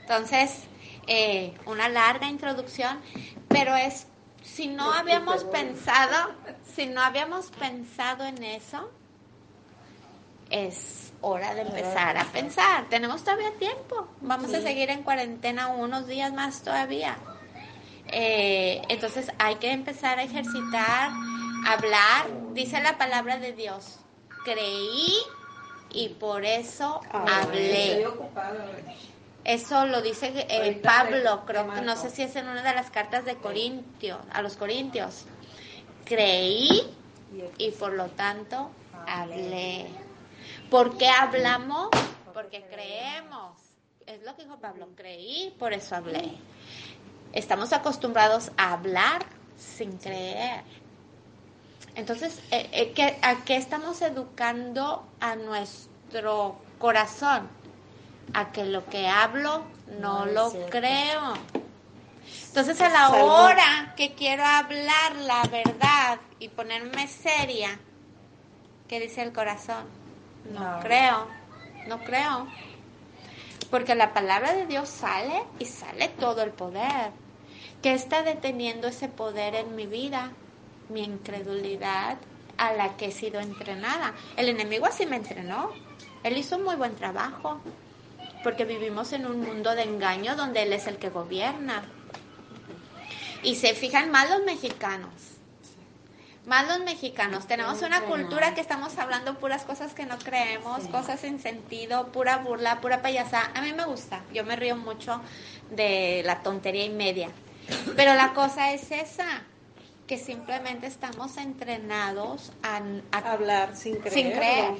Entonces, 0.00 0.62
eh, 1.06 1.54
una 1.66 1.88
larga 1.88 2.28
introducción, 2.28 3.00
pero 3.48 3.76
es, 3.76 4.06
si 4.42 4.66
no 4.66 4.92
habíamos 4.92 5.44
pensado, 5.44 6.34
si 6.74 6.86
no 6.86 7.00
habíamos 7.00 7.50
pensado 7.50 8.24
en 8.24 8.42
eso, 8.42 8.90
es 10.50 11.07
hora 11.20 11.54
de 11.54 11.62
empezar 11.62 12.16
a 12.16 12.24
pensar. 12.24 12.88
Tenemos 12.88 13.24
todavía 13.24 13.52
tiempo. 13.58 14.08
Vamos 14.20 14.52
a 14.54 14.60
seguir 14.60 14.90
en 14.90 15.02
cuarentena 15.02 15.68
unos 15.68 16.06
días 16.06 16.32
más 16.32 16.62
todavía. 16.62 17.16
Eh, 18.08 18.82
entonces 18.88 19.30
hay 19.38 19.56
que 19.56 19.70
empezar 19.70 20.18
a 20.18 20.22
ejercitar, 20.22 21.10
hablar. 21.66 22.26
Dice 22.52 22.80
la 22.80 22.96
palabra 22.98 23.38
de 23.38 23.52
Dios. 23.52 23.98
Creí 24.44 25.12
y 25.90 26.10
por 26.10 26.44
eso 26.44 27.00
hablé. 27.10 28.06
Eso 29.44 29.86
lo 29.86 30.02
dice 30.02 30.32
eh, 30.34 30.80
Pablo, 30.82 31.44
creo 31.46 31.72
que 31.72 31.80
no 31.80 31.96
sé 31.96 32.10
si 32.10 32.22
es 32.22 32.36
en 32.36 32.48
una 32.48 32.62
de 32.62 32.74
las 32.74 32.90
cartas 32.90 33.24
de 33.24 33.36
Corintios, 33.36 34.18
a 34.32 34.42
los 34.42 34.56
Corintios. 34.56 35.24
Creí 36.04 36.94
y 37.56 37.70
por 37.72 37.92
lo 37.92 38.06
tanto 38.08 38.70
hablé. 39.06 39.86
¿Por 40.70 40.98
qué 40.98 41.08
hablamos? 41.08 41.88
Porque 42.34 42.62
creemos. 42.70 43.56
Es 44.06 44.22
lo 44.22 44.36
que 44.36 44.44
dijo 44.44 44.58
Pablo, 44.58 44.88
creí, 44.94 45.54
por 45.58 45.72
eso 45.72 45.96
hablé. 45.96 46.32
Estamos 47.32 47.72
acostumbrados 47.72 48.50
a 48.56 48.74
hablar 48.74 49.24
sin 49.56 49.96
creer. 49.98 50.62
Entonces, 51.94 52.40
eh, 52.50 52.68
eh, 52.72 53.18
¿a 53.22 53.44
qué 53.44 53.56
estamos 53.56 54.02
educando 54.02 55.06
a 55.20 55.36
nuestro 55.36 56.56
corazón? 56.78 57.48
A 58.34 58.52
que 58.52 58.64
lo 58.64 58.86
que 58.86 59.08
hablo 59.08 59.64
no, 59.98 60.26
lo 60.26 60.52
creo. 60.68 61.34
Entonces, 62.48 62.80
a 62.82 62.90
la 62.90 63.10
hora 63.10 63.94
que 63.96 64.14
quiero 64.14 64.44
hablar 64.44 65.16
la 65.16 65.42
verdad 65.44 66.18
y 66.38 66.48
ponerme 66.48 67.08
seria, 67.08 67.78
¿qué 68.86 69.00
dice 69.00 69.22
el 69.22 69.32
corazón? 69.32 69.97
No, 70.52 70.80
creo, 70.80 71.26
no 71.86 71.98
creo. 72.04 72.46
Porque 73.70 73.94
la 73.94 74.14
palabra 74.14 74.54
de 74.54 74.66
Dios 74.66 74.88
sale 74.88 75.42
y 75.58 75.66
sale 75.66 76.08
todo 76.08 76.42
el 76.42 76.50
poder. 76.50 77.12
¿Qué 77.82 77.92
está 77.92 78.22
deteniendo 78.22 78.88
ese 78.88 79.08
poder 79.08 79.54
en 79.54 79.76
mi 79.76 79.86
vida? 79.86 80.32
Mi 80.88 81.04
incredulidad 81.04 82.16
a 82.56 82.72
la 82.72 82.96
que 82.96 83.06
he 83.06 83.12
sido 83.12 83.40
entrenada. 83.40 84.14
El 84.36 84.48
enemigo 84.48 84.86
así 84.86 85.06
me 85.06 85.16
entrenó. 85.16 85.70
Él 86.24 86.36
hizo 86.36 86.56
un 86.56 86.64
muy 86.64 86.76
buen 86.76 86.96
trabajo. 86.96 87.60
Porque 88.42 88.64
vivimos 88.64 89.12
en 89.12 89.26
un 89.26 89.40
mundo 89.40 89.74
de 89.74 89.82
engaño 89.82 90.36
donde 90.36 90.62
Él 90.62 90.72
es 90.72 90.86
el 90.86 90.96
que 90.96 91.10
gobierna. 91.10 91.82
Y 93.42 93.56
se 93.56 93.74
fijan 93.74 94.10
mal 94.10 94.30
los 94.30 94.44
mexicanos 94.44 95.37
más 96.48 96.66
los 96.66 96.80
mexicanos. 96.80 97.46
Tenemos 97.46 97.82
una 97.82 98.00
cultura 98.02 98.54
que 98.54 98.60
estamos 98.60 98.98
hablando 98.98 99.38
puras 99.38 99.64
cosas 99.64 99.94
que 99.94 100.06
no 100.06 100.18
creemos, 100.18 100.88
cosas 100.88 101.20
sin 101.20 101.38
sentido, 101.40 102.08
pura 102.08 102.38
burla, 102.38 102.80
pura 102.80 103.02
payasada. 103.02 103.52
A 103.54 103.60
mí 103.60 103.72
me 103.74 103.84
gusta, 103.84 104.22
yo 104.32 104.44
me 104.44 104.56
río 104.56 104.76
mucho 104.76 105.20
de 105.70 106.22
la 106.24 106.42
tontería 106.42 106.84
y 106.84 106.90
media. 106.90 107.28
Pero 107.96 108.14
la 108.14 108.32
cosa 108.32 108.72
es 108.72 108.90
esa, 108.90 109.42
que 110.06 110.16
simplemente 110.16 110.86
estamos 110.86 111.36
entrenados 111.36 112.50
a, 112.62 112.80
hablar 113.30 113.76
sin 113.76 113.96
creer. 113.96 114.14
Sin 114.14 114.30
creer. 114.30 114.70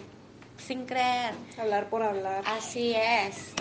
Sin 0.56 0.86
creer. 0.86 1.34
Hablar 1.58 1.90
por 1.90 2.02
hablar. 2.02 2.42
Así 2.46 2.94
es. 2.96 3.52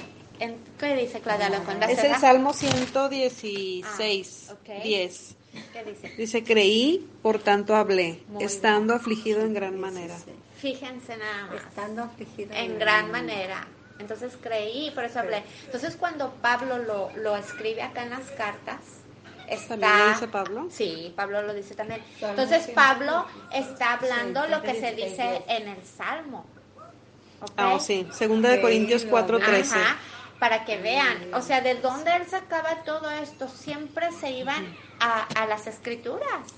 ¿Qué 0.80 0.96
dice 0.96 1.20
Claudia 1.20 1.50
Es 1.90 2.04
el 2.04 2.16
Salmo 2.16 2.54
116, 2.54 4.54
10. 4.84 5.37
¿Qué 5.74 5.84
dice? 5.84 6.14
Dice, 6.18 6.44
creí, 6.44 7.10
por 7.22 7.40
tanto 7.40 7.76
hablé, 7.76 8.24
estando 8.40 8.94
afligido 8.94 9.42
en 9.42 9.54
gran 9.54 9.80
manera. 9.80 10.16
Fíjense 10.58 11.18
nada 11.18 11.48
más. 11.48 11.64
Estando 11.64 12.04
afligido 12.04 12.54
en 12.54 12.80
gran 12.80 13.12
manera. 13.12 13.68
Entonces 14.00 14.38
creí, 14.42 14.92
por 14.92 15.04
eso 15.04 15.20
hablé. 15.20 15.44
Entonces 15.66 15.96
cuando 15.96 16.32
Pablo 16.42 16.78
lo, 16.78 17.12
lo 17.16 17.36
escribe 17.36 17.82
acá 17.82 18.04
en 18.04 18.12
las 18.12 18.26
cartas, 18.32 18.80
está... 19.48 19.78
¿También 19.78 20.00
lo 20.00 20.14
dice 20.14 20.28
Pablo? 20.28 20.68
Sí, 20.72 21.14
Pablo 21.16 21.42
lo 21.42 21.54
dice 21.54 21.76
también. 21.76 22.02
Entonces 22.22 22.68
Pablo 22.74 23.26
está 23.52 23.94
hablando 23.94 24.48
lo 24.48 24.62
que 24.62 24.80
se 24.80 24.94
dice 24.94 25.42
en 25.48 25.68
el 25.68 25.84
Salmo. 25.84 26.46
Ah, 27.56 27.74
oh, 27.76 27.80
sí. 27.80 28.08
Segunda 28.12 28.50
de 28.50 28.62
Corintios 28.62 29.08
4.13. 29.08 29.78
Para 30.40 30.66
que 30.66 30.78
vean, 30.78 31.34
o 31.34 31.42
sea, 31.42 31.62
de 31.62 31.76
dónde 31.76 32.16
él 32.16 32.28
sacaba 32.28 32.84
todo 32.84 33.10
esto, 33.10 33.48
siempre 33.48 34.12
se 34.12 34.32
iban 34.32 34.76
a, 35.00 35.46
las 35.48 35.66
escrituras. 35.66 36.54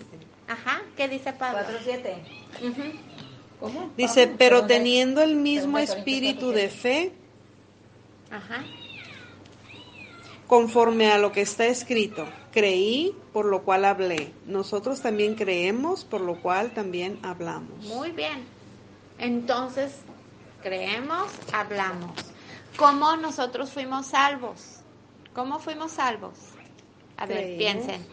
Ajá, 0.47 0.81
¿qué 0.97 1.07
dice 1.07 1.31
Pablo? 1.31 1.59
4.7. 1.85 2.93
¿Cómo? 3.59 3.91
Dice, 3.95 4.27
pero 4.37 4.65
teniendo 4.65 5.21
el 5.21 5.35
mismo 5.35 5.77
espíritu 5.77 6.51
de 6.51 6.69
fe, 6.69 7.11
Ajá. 8.31 8.63
conforme 10.47 11.11
a 11.11 11.17
lo 11.17 11.31
que 11.31 11.41
está 11.41 11.65
escrito, 11.65 12.25
creí, 12.51 13.15
por 13.33 13.45
lo 13.45 13.63
cual 13.63 13.85
hablé. 13.85 14.33
Nosotros 14.45 15.01
también 15.01 15.35
creemos, 15.35 16.03
por 16.03 16.21
lo 16.21 16.41
cual 16.41 16.71
también 16.71 17.19
hablamos. 17.21 17.85
Muy 17.85 18.11
bien. 18.11 18.45
Entonces, 19.19 19.91
creemos, 20.61 21.29
hablamos. 21.53 22.28
¿Cómo 22.79 23.17
nosotros 23.17 23.69
fuimos 23.71 24.07
salvos? 24.07 24.77
¿Cómo 25.35 25.59
fuimos 25.59 25.91
salvos? 25.91 26.33
A 27.17 27.25
ver, 27.25 27.57
piensen. 27.57 28.07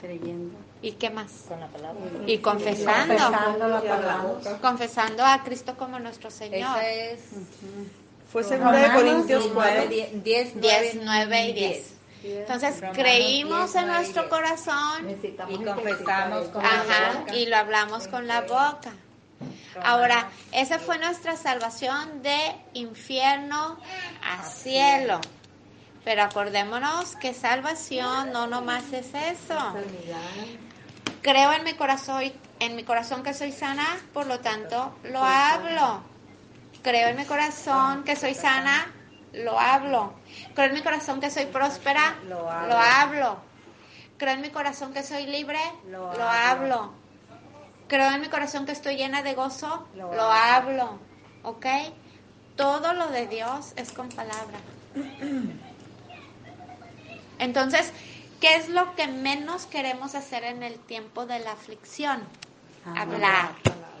Creyendo. 0.00 0.56
¿Y 0.80 0.92
qué 0.92 1.10
más? 1.10 1.46
Con 1.48 1.58
la 1.58 1.66
palabra. 1.66 2.00
Y 2.26 2.38
confesando. 2.38 3.14
Confesando 3.14 3.68
la 3.68 3.80
palabra. 3.80 4.58
Confesando 4.60 5.24
a 5.24 5.42
Cristo 5.42 5.76
como 5.76 5.98
nuestro 5.98 6.30
Señor. 6.30 6.78
Esa 6.78 6.88
es 6.90 7.20
Fue 8.30 8.44
segunda 8.44 8.76
de 8.78 8.94
Corintios 8.94 9.48
4. 9.52 9.88
10, 9.88 10.22
10, 10.24 10.60
10, 10.60 10.98
9 11.02 11.48
y 11.48 11.52
10. 11.52 11.94
Entonces 12.24 12.76
Romanos 12.76 12.96
creímos 12.96 13.72
10, 13.72 13.74
en 13.74 13.86
9 13.88 13.98
nuestro 13.98 14.22
10. 14.22 14.30
corazón 14.32 15.10
Y 15.10 15.64
confesamos 15.64 16.48
con 16.48 16.62
la 16.62 16.68
ajá, 16.68 17.18
boca. 17.18 17.36
y 17.36 17.46
lo 17.46 17.56
hablamos 17.56 18.08
con 18.08 18.26
la 18.28 18.40
boca. 18.42 18.92
Ahora, 19.82 20.30
esa 20.52 20.78
fue 20.78 20.98
nuestra 20.98 21.36
salvación 21.36 22.22
de 22.22 22.54
infierno 22.74 23.78
a 24.22 24.42
cielo. 24.44 25.20
Pero 26.04 26.22
acordémonos 26.22 27.14
que 27.16 27.32
salvación 27.32 28.32
no 28.32 28.46
nomás 28.46 28.92
es 28.92 29.14
eso. 29.14 29.74
Creo 31.22 31.52
en 31.52 31.62
mi 31.64 31.74
corazón, 31.74 32.32
en 32.58 32.76
mi 32.76 32.82
corazón 32.82 33.22
que 33.22 33.34
soy 33.34 33.52
sana, 33.52 33.86
por 34.12 34.26
lo 34.26 34.40
tanto 34.40 34.98
lo 35.04 35.22
hablo. 35.22 36.02
Creo 36.82 37.08
en 37.08 37.16
mi 37.16 37.24
corazón 37.24 38.02
que 38.02 38.16
soy 38.16 38.34
sana, 38.34 38.92
lo 39.32 39.58
hablo. 39.58 40.14
Creo 40.54 40.68
en 40.68 40.74
mi 40.74 40.82
corazón 40.82 41.20
que 41.20 41.30
soy 41.30 41.46
próspera, 41.46 42.16
Lo 42.24 42.40
lo 42.40 42.76
hablo. 42.76 43.38
Creo 44.18 44.34
en 44.34 44.40
mi 44.40 44.50
corazón 44.50 44.92
que 44.92 45.04
soy 45.04 45.26
libre, 45.26 45.60
lo 45.88 46.10
hablo. 46.10 47.01
Creo 47.92 48.10
en 48.10 48.22
mi 48.22 48.28
corazón 48.28 48.64
que 48.64 48.72
estoy 48.72 48.96
llena 48.96 49.22
de 49.22 49.34
gozo, 49.34 49.86
Lo 49.94 50.14
lo 50.14 50.22
hablo. 50.22 50.98
¿Ok? 51.42 51.66
Todo 52.56 52.94
lo 52.94 53.08
de 53.08 53.26
Dios 53.26 53.74
es 53.76 53.92
con 53.92 54.08
palabra. 54.08 54.58
Entonces, 57.38 57.92
¿qué 58.40 58.56
es 58.56 58.70
lo 58.70 58.94
que 58.94 59.08
menos 59.08 59.66
queremos 59.66 60.14
hacer 60.14 60.42
en 60.44 60.62
el 60.62 60.78
tiempo 60.78 61.26
de 61.26 61.40
la 61.40 61.52
aflicción? 61.52 62.22
Hablar. 62.96 63.50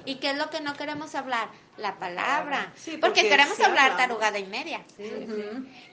¿Y 0.06 0.14
qué 0.14 0.30
es 0.30 0.38
lo 0.38 0.48
que 0.48 0.62
no 0.62 0.72
queremos 0.72 1.14
hablar? 1.14 1.48
La 1.82 1.98
palabra. 1.98 2.72
Sí, 2.76 2.92
porque, 2.92 3.06
porque 3.06 3.28
queremos 3.28 3.56
sí 3.56 3.62
hablar 3.64 3.96
tarugada 3.96 4.38
y 4.38 4.44
media. 4.44 4.82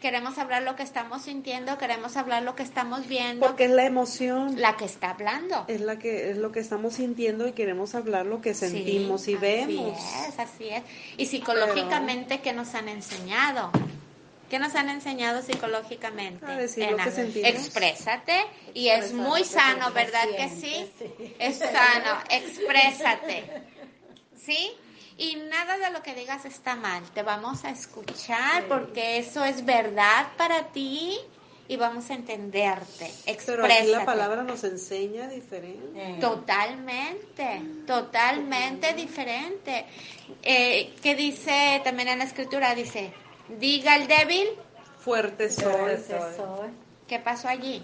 Queremos 0.01 0.37
hablar 0.37 0.61
lo 0.61 0.75
que 0.75 0.83
estamos 0.83 1.23
sintiendo, 1.23 1.79
queremos 1.79 2.15
hablar 2.15 2.43
lo 2.43 2.55
que 2.55 2.61
estamos 2.61 3.07
viendo. 3.07 3.43
Porque 3.45 3.65
es 3.65 3.71
la 3.71 3.85
emoción. 3.85 4.61
La 4.61 4.77
que 4.77 4.85
está 4.85 5.09
hablando. 5.09 5.65
Es 5.67 5.81
la 5.81 5.97
que 5.97 6.29
es 6.29 6.37
lo 6.37 6.51
que 6.51 6.59
estamos 6.59 6.93
sintiendo 6.93 7.47
y 7.47 7.53
queremos 7.53 7.95
hablar 7.95 8.27
lo 8.27 8.39
que 8.39 8.53
sentimos 8.53 9.23
Sí, 9.23 9.31
y 9.31 9.35
vemos. 9.35 9.97
Así 9.97 10.29
es, 10.29 10.39
así 10.39 10.69
es. 10.69 10.83
Y 11.17 11.25
psicológicamente, 11.25 12.39
¿qué 12.41 12.53
nos 12.53 12.75
han 12.75 12.87
enseñado? 12.87 13.71
¿Qué 14.49 14.59
nos 14.59 14.75
han 14.75 14.89
enseñado 14.89 15.41
psicológicamente? 15.41 16.45
A 16.45 16.55
decir 16.55 16.89
lo 16.89 16.97
que 16.97 17.11
sentimos. 17.11 17.49
Exprésate 17.49 18.45
y 18.75 18.89
es 18.89 19.13
muy 19.13 19.43
sano, 19.43 19.91
¿verdad 19.91 20.27
que 20.37 20.49
sí? 20.49 20.91
Es 21.39 21.57
sano, 21.57 22.19
exprésate. 22.29 23.43
¿Sí? 24.45 24.71
Y 25.19 25.35
nada 25.35 25.77
de 25.77 25.91
lo 25.91 26.01
que 26.01 26.15
digas 26.15 26.45
está 26.45 26.75
mal. 26.75 27.03
Te 27.13 27.23
vamos 27.23 27.65
a 27.65 27.71
escuchar 27.71 28.67
porque 28.69 29.17
eso 29.17 29.43
es 29.43 29.65
verdad 29.65 30.27
para 30.37 30.67
ti 30.71 31.17
y 31.67 31.75
vamos 31.75 32.09
a 32.09 32.13
entenderte. 32.13 33.11
Pero 33.45 33.65
aquí 33.65 33.73
la 33.73 33.79
Exprésate. 33.79 34.05
palabra 34.05 34.43
nos 34.43 34.63
enseña 34.63 35.27
diferente. 35.27 36.15
Eh, 36.15 36.17
Totalmente, 36.21 37.61
totalmente 37.85 38.93
diferente. 38.93 39.85
Eh, 40.41 40.95
¿Qué 41.03 41.15
dice 41.15 41.81
también 41.83 42.07
en 42.07 42.19
la 42.19 42.23
escritura? 42.25 42.73
Dice, 42.73 43.11
diga 43.59 43.97
el 43.97 44.07
débil, 44.07 44.47
Fuerte 45.03 45.49
soy. 45.49 45.97
Soy. 46.07 46.69
¿Qué 47.09 47.19
pasó 47.19 47.47
allí? 47.49 47.83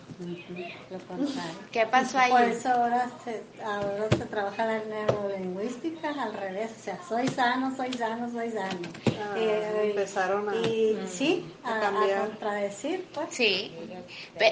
Lo 0.91 0.99
contrario. 0.99 1.55
¿Qué 1.71 1.85
pasó 1.87 2.19
Por 2.29 2.39
allí? 2.41 2.51
eso 2.53 2.69
ahora 2.69 3.09
se, 3.23 3.41
ahora 3.63 4.07
se 4.15 4.25
trabaja 4.25 4.65
la 4.65 4.79
neurolingüística 4.85 6.09
al 6.11 6.33
revés. 6.33 6.71
O 6.79 6.83
sea, 6.83 6.99
soy 7.09 7.27
sano, 7.27 7.75
soy 7.75 7.91
sano, 7.93 8.31
soy 8.31 8.51
sano. 8.51 8.77
Ah, 9.19 9.33
Eh, 9.37 9.89
empezaron 9.89 10.47
a- 10.49 10.55
Y 10.55 10.97
sí, 11.11 11.51
a 11.63 11.71
a, 11.71 11.77
a 11.77 11.79
cambiar. 11.81 12.27
contradecir, 12.29 13.05
pues. 13.13 13.27
Sí, 13.31 13.75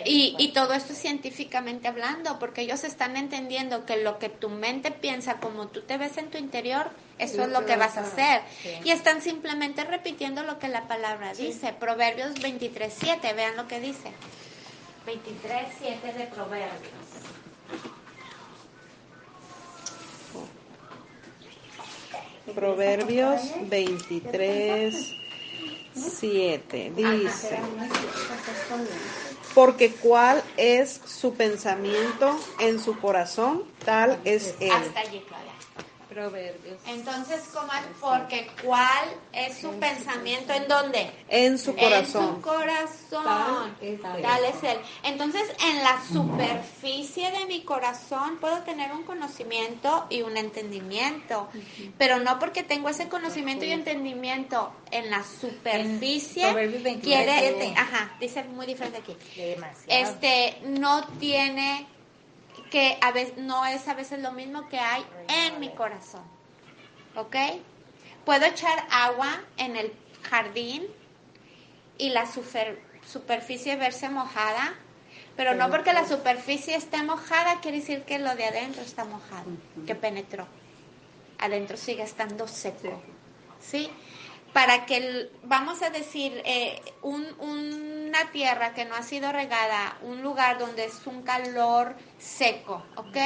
y, 0.05 0.35
y 0.39 0.47
todo 0.53 0.73
esto 0.73 0.93
es 0.93 0.99
científicamente 0.99 1.87
hablando, 1.87 2.39
porque 2.39 2.61
ellos 2.61 2.83
están 2.83 3.15
entendiendo 3.15 3.85
que 3.85 3.97
lo 3.97 4.17
que 4.17 4.29
tu 4.29 4.49
mente 4.49 4.91
piensa, 4.91 5.35
como 5.35 5.67
tú 5.67 5.81
te 5.81 5.97
ves 5.97 6.17
en 6.17 6.29
tu 6.31 6.37
interior, 6.39 6.89
eso 7.19 7.43
es 7.43 7.49
lo 7.49 7.65
que 7.65 7.75
vas 7.75 7.95
a 7.97 8.01
hacer. 8.01 8.41
Y 8.83 8.89
están 8.89 9.21
simplemente 9.21 9.83
repitiendo 9.83 10.41
lo 10.43 10.57
que 10.57 10.67
la 10.67 10.87
palabra 10.87 11.33
dice. 11.33 11.73
Proverbios 11.73 12.33
23.7, 12.35 13.35
vean 13.35 13.55
lo 13.55 13.67
que 13.67 13.79
dice. 13.79 14.09
23.7 15.05 16.13
de 16.13 16.25
Proverbios. 16.27 16.93
Proverbios 22.55 23.41
23, 23.69 25.15
7 25.95 26.93
dice, 26.95 27.59
porque 29.55 29.91
cuál 29.91 30.43
es 30.57 31.01
su 31.05 31.33
pensamiento 31.33 32.37
en 32.59 32.79
su 32.79 32.99
corazón, 32.99 33.63
tal 33.85 34.19
es 34.25 34.55
él. 34.59 34.71
Proverbios. 36.13 36.77
Entonces, 36.87 37.43
¿cómo 37.53 37.71
es? 37.73 37.81
Porque 37.99 38.47
¿cuál 38.63 39.09
es 39.31 39.57
su 39.57 39.71
pensamiento 39.79 40.53
en 40.53 40.67
dónde? 40.67 41.11
En 41.27 41.57
su 41.57 41.71
En 41.71 41.77
corazón. 41.77 42.35
su 42.35 42.41
corazón. 42.41 43.75
Tal 44.21 44.45
es 44.45 44.55
él. 44.63 44.63
es 44.63 44.63
él. 44.63 44.77
Entonces, 45.03 45.43
en 45.65 45.83
la 45.83 46.01
superficie 46.11 47.31
de 47.31 47.45
mi 47.45 47.63
corazón 47.63 48.37
puedo 48.39 48.59
tener 48.63 48.91
un 48.91 49.03
conocimiento 49.03 50.05
y 50.09 50.21
un 50.21 50.37
entendimiento, 50.37 51.49
pero 51.97 52.19
no 52.19 52.39
porque 52.39 52.63
tengo 52.63 52.89
ese 52.89 53.09
conocimiento 53.09 53.65
y 53.65 53.71
entendimiento 53.71 54.71
en 54.91 55.09
la 55.09 55.23
superficie. 55.23 56.43
En 56.47 56.53
Proverbios 56.53 56.83
29, 56.83 57.25
quiere, 57.25 57.73
ajá, 57.77 58.15
dice 58.19 58.43
muy 58.43 58.65
diferente 58.65 58.99
aquí. 58.99 59.15
Demasiado. 59.35 60.11
Este 60.11 60.57
no 60.65 61.07
tiene 61.19 61.87
que 62.73 62.97
a 63.01 63.11
veces 63.11 63.37
no 63.37 63.63
es 63.67 63.87
a 63.87 63.93
veces 63.93 64.19
lo 64.19 64.31
mismo 64.31 64.67
que 64.67 64.79
hay 64.79 65.05
en 65.27 65.59
mi 65.59 65.69
corazón. 65.69 66.23
¿Ok? 67.15 67.35
Puedo 68.25 68.45
echar 68.47 68.83
agua 68.89 69.29
en 69.57 69.75
el 69.77 69.93
jardín 70.27 70.83
y 71.99 72.09
la 72.09 72.25
super- 72.25 72.81
superficie 73.07 73.75
verse 73.75 74.09
mojada, 74.09 74.73
pero 75.37 75.53
no 75.53 75.69
porque 75.69 75.93
la 75.93 76.07
superficie 76.07 76.75
esté 76.75 77.03
mojada 77.03 77.61
quiere 77.61 77.77
decir 77.79 78.05
que 78.05 78.17
lo 78.17 78.33
de 78.33 78.45
adentro 78.45 78.81
está 78.81 79.05
mojado, 79.05 79.45
que 79.85 79.93
penetró. 79.93 80.47
Adentro 81.37 81.77
sigue 81.77 82.01
estando 82.01 82.47
seco. 82.47 82.99
¿Sí? 83.61 83.87
Para 84.53 84.85
que, 84.85 84.97
el- 84.97 85.31
vamos 85.43 85.81
a 85.81 85.89
decir, 85.89 86.41
eh, 86.45 86.79
un- 87.01 87.27
una 87.39 88.31
tierra 88.31 88.73
que 88.75 88.85
no 88.85 88.93
ha 88.95 89.01
sido 89.03 89.31
regada, 89.31 89.97
un 90.03 90.21
lugar 90.21 90.59
donde 90.59 90.85
es 90.85 91.05
un 91.07 91.23
calor 91.23 91.95
seco, 92.19 92.83
¿ok? 92.95 93.17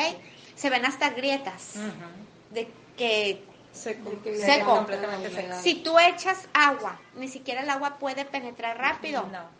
Se 0.55 0.69
ven 0.69 0.85
hasta 0.85 1.09
grietas 1.09 1.73
de 2.51 2.69
que 2.95 3.43
Seco. 3.73 4.09
Seco. 4.43 4.75
Completamente 4.77 5.29
seco. 5.29 5.55
si 5.61 5.75
tú 5.75 5.99
echas 5.99 6.47
agua, 6.53 6.99
ni 7.15 7.27
siquiera 7.27 7.61
el 7.61 7.69
agua 7.69 7.97
puede 7.99 8.25
penetrar 8.25 8.77
rápido. 8.77 9.27
No. 9.31 9.55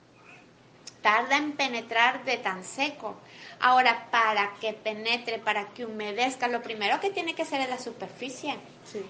Tarda 1.04 1.38
en 1.38 1.52
penetrar 1.52 2.26
de 2.26 2.38
tan 2.38 2.64
seco. 2.64 3.16
Ahora, 3.60 4.08
para 4.10 4.54
que 4.60 4.74
penetre, 4.74 5.38
para 5.38 5.68
que 5.68 5.86
humedezca, 5.86 6.48
lo 6.48 6.64
primero 6.64 7.00
que 7.00 7.12
tiene 7.12 7.36
que 7.36 7.46
ser 7.46 7.62
es 7.62 7.70
la 7.70 7.78
superficie. 7.78 8.56
Sí. 8.92 9.06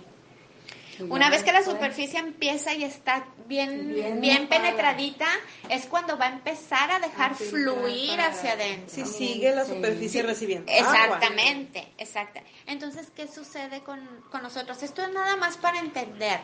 Una 0.99 1.29
vez 1.29 1.43
que 1.43 1.51
la 1.51 1.63
superficie 1.63 2.19
empieza 2.19 2.73
y 2.73 2.83
está 2.83 3.27
bien, 3.47 4.19
Bien 4.19 4.47
penetradita, 4.47 5.27
es 5.69 5.85
cuando 5.85 6.17
va 6.17 6.25
a 6.25 6.29
empezar 6.29 6.91
a 6.91 6.99
dejar 6.99 7.35
fluir 7.35 8.19
hacia 8.19 8.53
adentro. 8.53 8.93
Si 8.93 9.05
sigue 9.05 9.53
la 9.53 9.65
Sí. 9.65 9.73
superficie 9.73 10.23
recibiendo 10.23 10.71
agua. 10.71 10.79
Exactamente, 10.79 11.87
exacta. 11.97 12.41
Entonces, 12.65 13.11
¿qué 13.15 13.27
sucede 13.27 13.81
con, 13.81 13.99
con 14.31 14.41
nosotros? 14.43 14.81
Esto 14.83 15.03
es 15.03 15.11
nada 15.11 15.35
más 15.35 15.57
para 15.57 15.79
entender, 15.79 16.39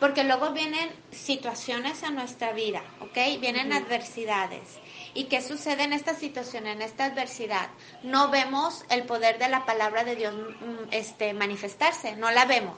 porque 0.00 0.24
luego 0.24 0.52
vienen 0.52 0.88
situaciones 1.10 2.02
a 2.02 2.10
nuestra 2.10 2.52
vida, 2.52 2.82
¿ok? 3.00 3.40
Vienen 3.40 3.72
adversidades. 3.72 4.78
¿Y 5.14 5.24
qué 5.24 5.40
sucede 5.42 5.84
en 5.84 5.92
esta 5.92 6.14
situación, 6.14 6.66
en 6.66 6.82
esta 6.82 7.06
adversidad? 7.06 7.68
No 8.02 8.30
vemos 8.30 8.84
el 8.90 9.04
poder 9.04 9.38
de 9.38 9.48
la 9.48 9.64
palabra 9.64 10.04
de 10.04 10.14
Dios 10.16 10.34
mm, 10.34 10.88
este, 10.90 11.32
manifestarse, 11.34 12.16
no 12.16 12.30
la 12.30 12.44
vemos. 12.44 12.76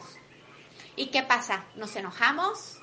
¿Y 0.98 1.06
qué 1.06 1.22
pasa? 1.22 1.64
Nos 1.76 1.94
enojamos, 1.96 2.78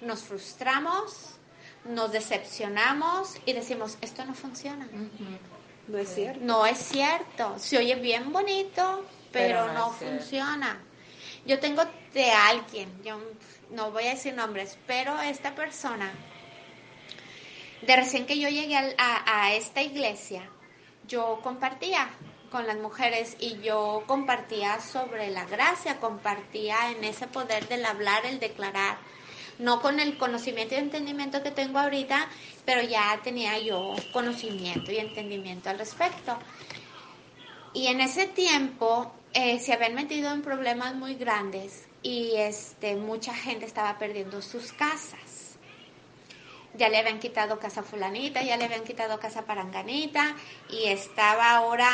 nos 0.00 0.22
frustramos, 0.22 1.36
nos 1.84 2.10
decepcionamos 2.12 3.36
y 3.46 3.52
decimos, 3.52 3.96
esto 4.00 4.24
no 4.24 4.34
funciona. 4.34 4.88
No 5.86 5.98
es 5.98 6.14
cierto. 6.14 6.40
No 6.44 6.66
es 6.66 6.78
cierto. 6.78 7.54
Se 7.58 7.78
oye 7.78 7.94
bien 7.94 8.32
bonito, 8.32 9.04
pero, 9.32 9.60
Pero 9.60 9.66
no 9.68 9.74
no, 9.74 9.92
es 9.92 9.98
cierto. 9.98 10.16
funciona. 10.18 10.80
Yo 11.46 11.58
tengo 11.60 11.82
de 12.12 12.30
alguien, 12.30 13.02
yo 13.02 13.18
no 13.70 13.90
voy 13.92 14.06
a 14.06 14.10
decir 14.10 14.34
nombres, 14.34 14.76
pero 14.86 15.18
esta 15.20 15.54
persona, 15.54 16.12
de 17.82 17.96
recién 17.96 18.26
que 18.26 18.38
yo 18.38 18.48
llegué 18.48 18.76
a, 18.98 19.42
a 19.44 19.54
esta 19.54 19.80
iglesia, 19.80 20.42
yo 21.06 21.40
compartía 21.42 22.10
con 22.50 22.66
las 22.66 22.76
mujeres 22.76 23.36
y 23.38 23.60
yo 23.60 24.02
compartía 24.06 24.80
sobre 24.80 25.30
la 25.30 25.44
gracia, 25.44 26.00
compartía 26.00 26.90
en 26.90 27.04
ese 27.04 27.26
poder 27.26 27.68
del 27.68 27.84
hablar, 27.84 28.26
el 28.26 28.40
declarar, 28.40 28.98
no 29.58 29.80
con 29.80 30.00
el 30.00 30.18
conocimiento 30.18 30.74
y 30.74 30.78
entendimiento 30.78 31.42
que 31.42 31.50
tengo 31.50 31.78
ahorita, 31.78 32.28
pero 32.64 32.82
ya 32.82 33.20
tenía 33.22 33.58
yo 33.58 33.94
conocimiento 34.12 34.90
y 34.90 34.98
entendimiento 34.98 35.70
al 35.70 35.78
respecto. 35.78 36.36
Y 37.72 37.86
en 37.86 38.00
ese 38.00 38.26
tiempo 38.26 39.12
eh, 39.32 39.60
se 39.60 39.72
habían 39.72 39.94
metido 39.94 40.32
en 40.32 40.42
problemas 40.42 40.94
muy 40.94 41.14
grandes 41.14 41.86
y 42.02 42.32
este, 42.36 42.96
mucha 42.96 43.34
gente 43.34 43.66
estaba 43.66 43.98
perdiendo 43.98 44.42
sus 44.42 44.72
casas 44.72 45.29
ya 46.74 46.88
le 46.88 46.98
habían 46.98 47.18
quitado 47.18 47.58
casa 47.58 47.82
fulanita, 47.82 48.42
ya 48.42 48.56
le 48.56 48.64
habían 48.64 48.84
quitado 48.84 49.18
casa 49.18 49.44
paranganita 49.44 50.34
y 50.68 50.86
estaba 50.86 51.50
ahora 51.50 51.88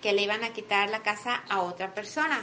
que 0.00 0.12
le 0.12 0.22
iban 0.22 0.44
a 0.44 0.52
quitar 0.52 0.90
la 0.90 1.02
casa 1.02 1.42
a 1.48 1.60
otra 1.60 1.94
persona. 1.94 2.42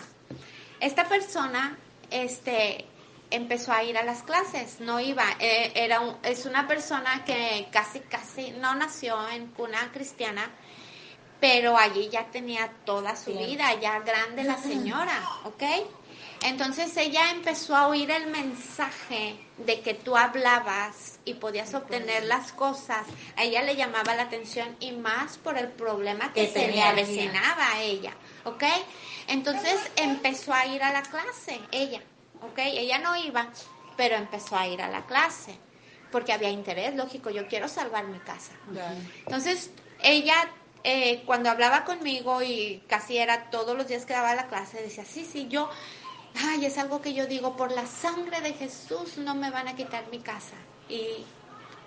Esta 0.80 1.08
persona 1.10 1.78
este, 2.12 2.86
empezó 3.32 3.71
a 3.71 3.84
ir 3.84 3.97
a 3.97 4.04
las 4.04 4.23
clases, 4.23 4.80
no 4.80 4.99
iba, 4.99 5.25
eh, 5.39 5.71
era 5.75 6.17
es 6.23 6.45
una 6.45 6.67
persona 6.67 7.23
que 7.25 7.67
casi, 7.71 7.99
casi 8.02 8.52
no 8.52 8.75
nació 8.75 9.28
en 9.30 9.47
cuna 9.47 9.91
cristiana, 9.91 10.49
pero 11.39 11.78
allí 11.78 12.10
ya 12.10 12.25
tenía 12.25 12.71
toda 12.86 13.15
su 13.15 13.34
vida, 13.34 13.73
ya 13.80 13.99
grande 13.99 14.43
la 14.43 14.58
señora, 14.58 15.21
¿ok? 15.45 15.63
Entonces 16.43 16.95
ella 16.95 17.32
empezó 17.32 17.75
a 17.75 17.88
oír 17.88 18.10
el 18.12 18.28
mensaje 18.28 19.38
de 19.58 19.82
que 19.82 19.93
tú 19.93 20.15
hablabas 20.15 21.19
y 21.25 21.34
podías 21.34 21.73
obtener 21.73 22.23
las 22.23 22.54
cosas. 22.54 23.06
A 23.36 23.43
ella 23.43 23.62
le 23.62 23.75
llamaba 23.75 24.15
la 24.15 24.23
atención 24.23 24.75
y 24.80 24.93
más 24.93 25.38
por 25.38 25.58
el 25.58 25.67
problema 25.67 26.32
que, 26.32 26.47
se 26.47 26.69
le 26.69 26.82
avecinaba 26.82 27.73
a 27.73 27.82
ella, 27.82 28.13
¿ok? 28.45 28.63
Entonces 29.28 29.80
empezó 29.95 30.54
a 30.54 30.65
ir 30.65 30.82
a 30.82 30.93
la 30.93 31.02
clase, 31.02 31.60
ella, 31.71 32.02
¿ok? 32.41 32.60
Ella 32.60 32.99
no 32.99 33.15
iba, 33.17 33.49
pero 33.97 34.15
empezó 34.15 34.56
a 34.56 34.67
ir 34.67 34.82
a 34.82 34.89
la 34.89 35.06
clase 35.06 35.58
porque 36.12 36.34
había 36.34 36.49
interés, 36.49 36.95
lógico, 36.95 37.30
yo 37.30 37.47
quiero 37.47 37.67
salvar 37.67 38.08
mi 38.08 38.19
casa. 38.19 38.54
Entonces 39.25 39.69
ella 40.02 40.49
eh, 40.84 41.23
cuando 41.25 41.49
hablaba 41.49 41.84
conmigo 41.84 42.41
y 42.41 42.82
casi 42.88 43.17
era 43.17 43.49
todos 43.49 43.78
los 43.78 43.88
días 43.88 44.06
que 44.06 44.13
daba 44.13 44.34
la 44.34 44.47
clase, 44.47 44.82
decía, 44.82 45.06
sí, 45.06 45.25
sí, 45.25 45.47
yo 45.49 45.69
ay, 46.47 46.65
es 46.65 46.78
algo 46.78 47.02
que 47.02 47.13
yo 47.13 47.28
digo, 47.28 47.56
por 47.56 47.71
la 47.71 47.86
sangre 47.86 48.41
de 48.41 48.54
Jesús 48.54 49.17
no 49.17 49.36
me 49.36 49.52
van 49.52 49.67
a 49.67 49.75
quitar 49.75 50.08
mi 50.12 50.19
casa. 50.19 50.56
Y 50.88 51.25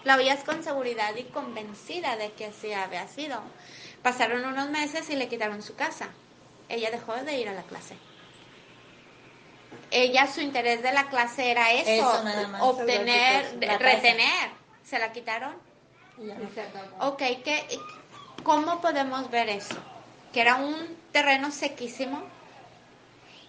la 0.04 0.16
oías 0.16 0.44
con 0.44 0.62
seguridad 0.62 1.14
y 1.16 1.24
convencida 1.24 2.16
de 2.16 2.32
que 2.32 2.46
así 2.46 2.72
había 2.72 3.06
sido. 3.08 3.40
Pasaron 4.02 4.44
unos 4.44 4.70
meses 4.70 5.08
y 5.10 5.16
le 5.16 5.28
quitaron 5.28 5.62
su 5.62 5.74
casa. 5.74 6.08
Ella 6.68 6.90
dejó 6.90 7.14
de 7.14 7.38
ir 7.38 7.48
a 7.48 7.52
la 7.52 7.62
clase. 7.62 7.96
Ella, 9.90 10.26
su 10.26 10.40
interés 10.40 10.82
de 10.82 10.92
la 10.92 11.08
clase 11.08 11.50
era 11.50 11.72
eso, 11.72 12.08
obtener, 12.60 13.58
retener. 13.78 14.50
¿Se 14.84 14.98
la 14.98 15.12
quitaron? 15.12 15.54
Ok, 17.00 17.18
¿qué, 17.44 17.66
¿cómo 18.42 18.80
podemos 18.80 19.30
ver 19.30 19.48
eso? 19.48 19.76
Que 20.32 20.40
era 20.40 20.56
un 20.56 20.96
terreno 21.12 21.50
sequísimo, 21.50 22.22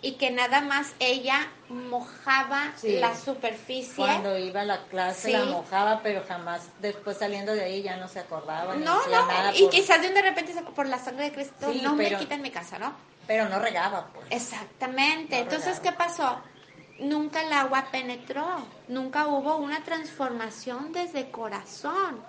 y 0.04 0.12
que 0.14 0.32
nada 0.32 0.60
más 0.62 0.94
ella 1.00 1.48
mojaba 1.70 2.74
la 2.84 3.16
superficie. 3.16 3.96
Cuando 3.96 4.38
iba 4.38 4.62
a 4.62 4.66
la 4.66 4.84
clase 4.88 5.32
la 5.32 5.46
mojaba, 5.46 6.02
pero 6.04 6.24
jamás 6.28 6.68
después 6.80 7.18
saliendo 7.18 7.54
de 7.54 7.64
ahí 7.64 7.82
ya 7.82 7.96
no 7.96 8.10
se 8.10 8.20
acordaba. 8.20 8.76
No, 8.76 9.08
no, 9.08 9.28
nada 9.28 9.56
y 9.56 9.68
quizás 9.70 10.02
de, 10.02 10.10
de 10.10 10.22
repente 10.22 10.54
por 10.76 10.88
la 10.88 11.00
sangre 11.00 11.26
de 11.26 11.32
Cristo 11.32 11.74
no 11.82 11.96
me 11.96 12.16
quitan 12.18 12.42
mi 12.42 12.52
casa, 12.52 12.78
¿no? 12.78 12.94
Pero 13.26 13.48
no 13.48 13.60
regaba, 13.60 14.08
pues. 14.14 14.28
Exactamente. 14.30 15.40
Entonces, 15.40 15.80
¿qué 15.80 15.94
pasó? 15.94 16.38
Nunca 17.00 17.42
el 17.42 17.54
agua 17.54 17.88
penetró, 17.90 18.46
nunca 18.90 19.28
hubo 19.28 19.56
una 19.56 19.86
transformación 19.86 20.92
desde 20.92 21.32
corazón. 21.32 22.22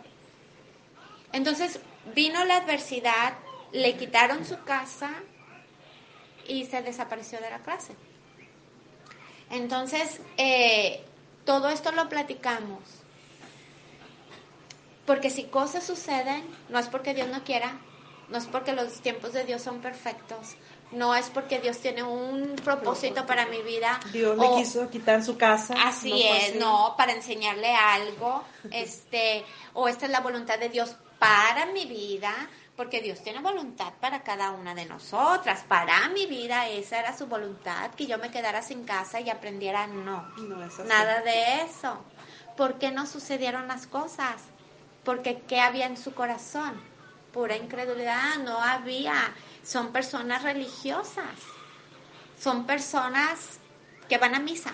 Entonces 1.32 1.80
vino 2.14 2.44
la 2.44 2.58
adversidad, 2.58 3.34
le 3.72 3.96
quitaron 3.96 4.44
su 4.44 4.62
casa, 4.62 5.10
y 6.46 6.66
se 6.66 6.82
desapareció 6.82 7.40
de 7.40 7.50
la 7.50 7.60
clase. 7.60 7.94
Entonces, 9.50 10.20
eh, 10.36 11.04
todo 11.44 11.68
esto 11.68 11.92
lo 11.92 12.08
platicamos. 12.08 12.80
Porque 15.06 15.30
si 15.30 15.44
cosas 15.44 15.84
suceden, 15.84 16.42
no 16.70 16.78
es 16.78 16.88
porque 16.88 17.12
Dios 17.12 17.28
no 17.28 17.44
quiera, 17.44 17.78
no 18.30 18.38
es 18.38 18.46
porque 18.46 18.72
los 18.72 19.00
tiempos 19.00 19.34
de 19.34 19.44
Dios 19.44 19.60
son 19.60 19.80
perfectos, 19.80 20.56
no 20.92 21.14
es 21.14 21.28
porque 21.28 21.60
Dios 21.60 21.78
tiene 21.78 22.02
un 22.02 22.56
propósito 22.56 23.26
para 23.26 23.46
mi 23.46 23.60
vida. 23.62 24.00
Dios 24.12 24.38
le 24.38 24.48
quiso 24.56 24.88
quitar 24.88 25.22
su 25.22 25.36
casa. 25.36 25.74
Así 25.84 26.22
es, 26.22 26.56
no, 26.56 26.94
para 26.96 27.12
enseñarle 27.12 27.74
algo, 27.74 28.42
este, 28.70 29.44
o 29.74 29.88
esta 29.88 30.06
es 30.06 30.12
la 30.12 30.20
voluntad 30.20 30.58
de 30.58 30.70
Dios 30.70 30.96
para 31.18 31.66
mi 31.66 31.84
vida, 31.84 32.32
porque 32.76 33.00
Dios 33.00 33.22
tiene 33.22 33.40
voluntad 33.40 33.92
para 34.00 34.22
cada 34.22 34.50
una 34.50 34.74
de 34.74 34.86
nosotras. 34.86 35.64
Para 35.68 36.08
mi 36.08 36.26
vida 36.26 36.68
esa 36.68 36.98
era 36.98 37.16
su 37.16 37.26
voluntad, 37.26 37.90
que 37.92 38.06
yo 38.06 38.18
me 38.18 38.30
quedara 38.30 38.62
sin 38.62 38.84
casa 38.84 39.20
y 39.20 39.30
aprendiera 39.30 39.86
no, 39.86 40.28
nada 40.86 41.20
de 41.20 41.62
eso. 41.62 42.04
¿Por 42.56 42.78
qué 42.78 42.90
no 42.90 43.06
sucedieron 43.06 43.68
las 43.68 43.86
cosas? 43.86 44.42
Porque 45.04 45.42
¿qué 45.42 45.60
había 45.60 45.86
en 45.86 45.96
su 45.96 46.14
corazón? 46.14 46.80
Pura 47.32 47.56
incredulidad, 47.56 48.38
no 48.38 48.60
había. 48.60 49.34
Son 49.62 49.92
personas 49.92 50.42
religiosas, 50.42 51.34
son 52.38 52.66
personas 52.66 53.58
que 54.08 54.18
van 54.18 54.34
a 54.34 54.38
misa, 54.38 54.72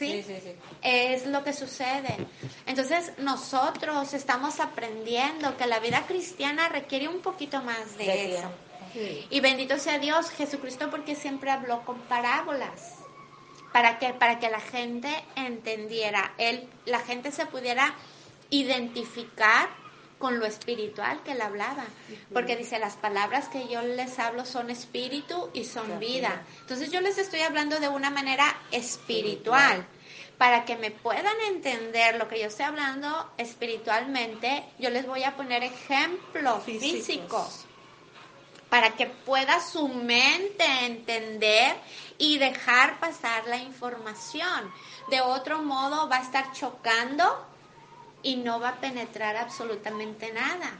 ¿sí? 0.00 0.24
Sí, 0.26 0.34
sí, 0.42 0.52
Es 0.82 1.26
lo 1.26 1.44
que 1.44 1.52
sucede. 1.52 2.16
Entonces 2.66 3.12
nosotros 3.18 4.14
estamos 4.14 4.58
aprendiendo 4.60 5.56
que 5.56 5.66
la 5.66 5.78
vida 5.78 6.06
cristiana 6.06 6.68
requiere 6.68 7.08
un 7.08 7.20
poquito 7.20 7.62
más 7.62 7.96
de, 7.98 8.36
eso. 8.36 8.50
Y 9.30 9.40
bendito 9.40 9.78
sea 9.78 9.98
Dios, 9.98 10.30
Jesucristo, 10.30 10.90
porque 10.90 11.14
siempre 11.14 11.50
habló 11.50 11.84
con 11.84 12.00
parábolas. 12.02 12.94
¿Para 13.72 13.98
que 13.98 14.12
Para 14.14 14.40
que 14.40 14.50
la 14.50 14.60
gente 14.60 15.10
entendiera, 15.36 16.34
él, 16.38 16.68
la 16.86 16.98
gente 17.00 17.30
se 17.30 17.46
pudiera 17.46 17.94
identificar 18.50 19.68
con 20.20 20.38
lo 20.38 20.46
espiritual 20.46 21.22
que 21.24 21.32
él 21.32 21.40
hablaba. 21.40 21.84
Porque 22.32 22.54
dice, 22.54 22.78
las 22.78 22.94
palabras 22.96 23.48
que 23.48 23.66
yo 23.68 23.82
les 23.82 24.18
hablo 24.18 24.44
son 24.44 24.70
espíritu 24.70 25.50
y 25.54 25.64
son 25.64 25.98
vida. 25.98 26.44
Entonces 26.60 26.92
yo 26.92 27.00
les 27.00 27.18
estoy 27.18 27.40
hablando 27.40 27.80
de 27.80 27.88
una 27.88 28.10
manera 28.10 28.54
espiritual. 28.70 29.84
Para 30.36 30.64
que 30.64 30.76
me 30.76 30.90
puedan 30.90 31.38
entender 31.48 32.16
lo 32.16 32.28
que 32.28 32.38
yo 32.38 32.46
estoy 32.46 32.66
hablando 32.66 33.32
espiritualmente, 33.36 34.64
yo 34.78 34.90
les 34.90 35.06
voy 35.06 35.24
a 35.24 35.36
poner 35.36 35.64
ejemplos 35.64 36.62
físicos. 36.64 37.66
para 38.68 38.90
que 38.90 39.06
pueda 39.06 39.58
su 39.58 39.88
mente 39.88 40.64
entender 40.82 41.74
y 42.18 42.38
dejar 42.38 43.00
pasar 43.00 43.48
la 43.48 43.56
información. 43.56 44.72
De 45.08 45.20
otro 45.20 45.60
modo 45.62 46.08
va 46.08 46.18
a 46.18 46.22
estar 46.22 46.52
chocando 46.52 47.49
y 48.22 48.36
no 48.36 48.60
va 48.60 48.70
a 48.70 48.80
penetrar 48.80 49.36
absolutamente 49.36 50.32
nada. 50.32 50.78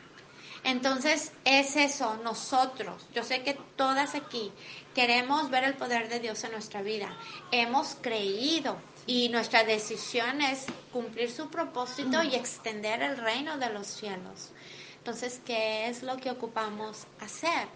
Entonces 0.63 1.33
es 1.45 1.77
eso, 1.77 2.17
nosotros, 2.19 3.07
yo 3.15 3.25
sé 3.25 3.43
que 3.43 3.55
todas 3.77 4.15
aquí 4.15 4.53
queremos 4.95 5.49
ver 5.49 5.65
el 5.65 5.75
poder 5.75 6.09
de 6.11 6.21
Dios 6.21 6.45
en 6.45 6.53
nuestra 6.53 6.83
vida, 6.83 7.17
hemos 7.51 7.97
creído 8.03 8.77
y 9.07 9.31
nuestra 9.31 9.65
decisión 9.65 10.43
es 10.43 10.67
cumplir 10.93 11.31
su 11.31 11.49
propósito 11.49 12.23
y 12.23 12.35
extender 12.35 13.03
el 13.03 13.17
reino 13.17 13.57
de 13.57 13.71
los 13.71 13.87
cielos. 13.87 14.53
Entonces, 14.99 15.41
¿qué 15.47 15.89
es 15.89 16.03
lo 16.03 16.19
que 16.19 16.31
ocupamos 16.31 17.07
hacer? 17.21 17.69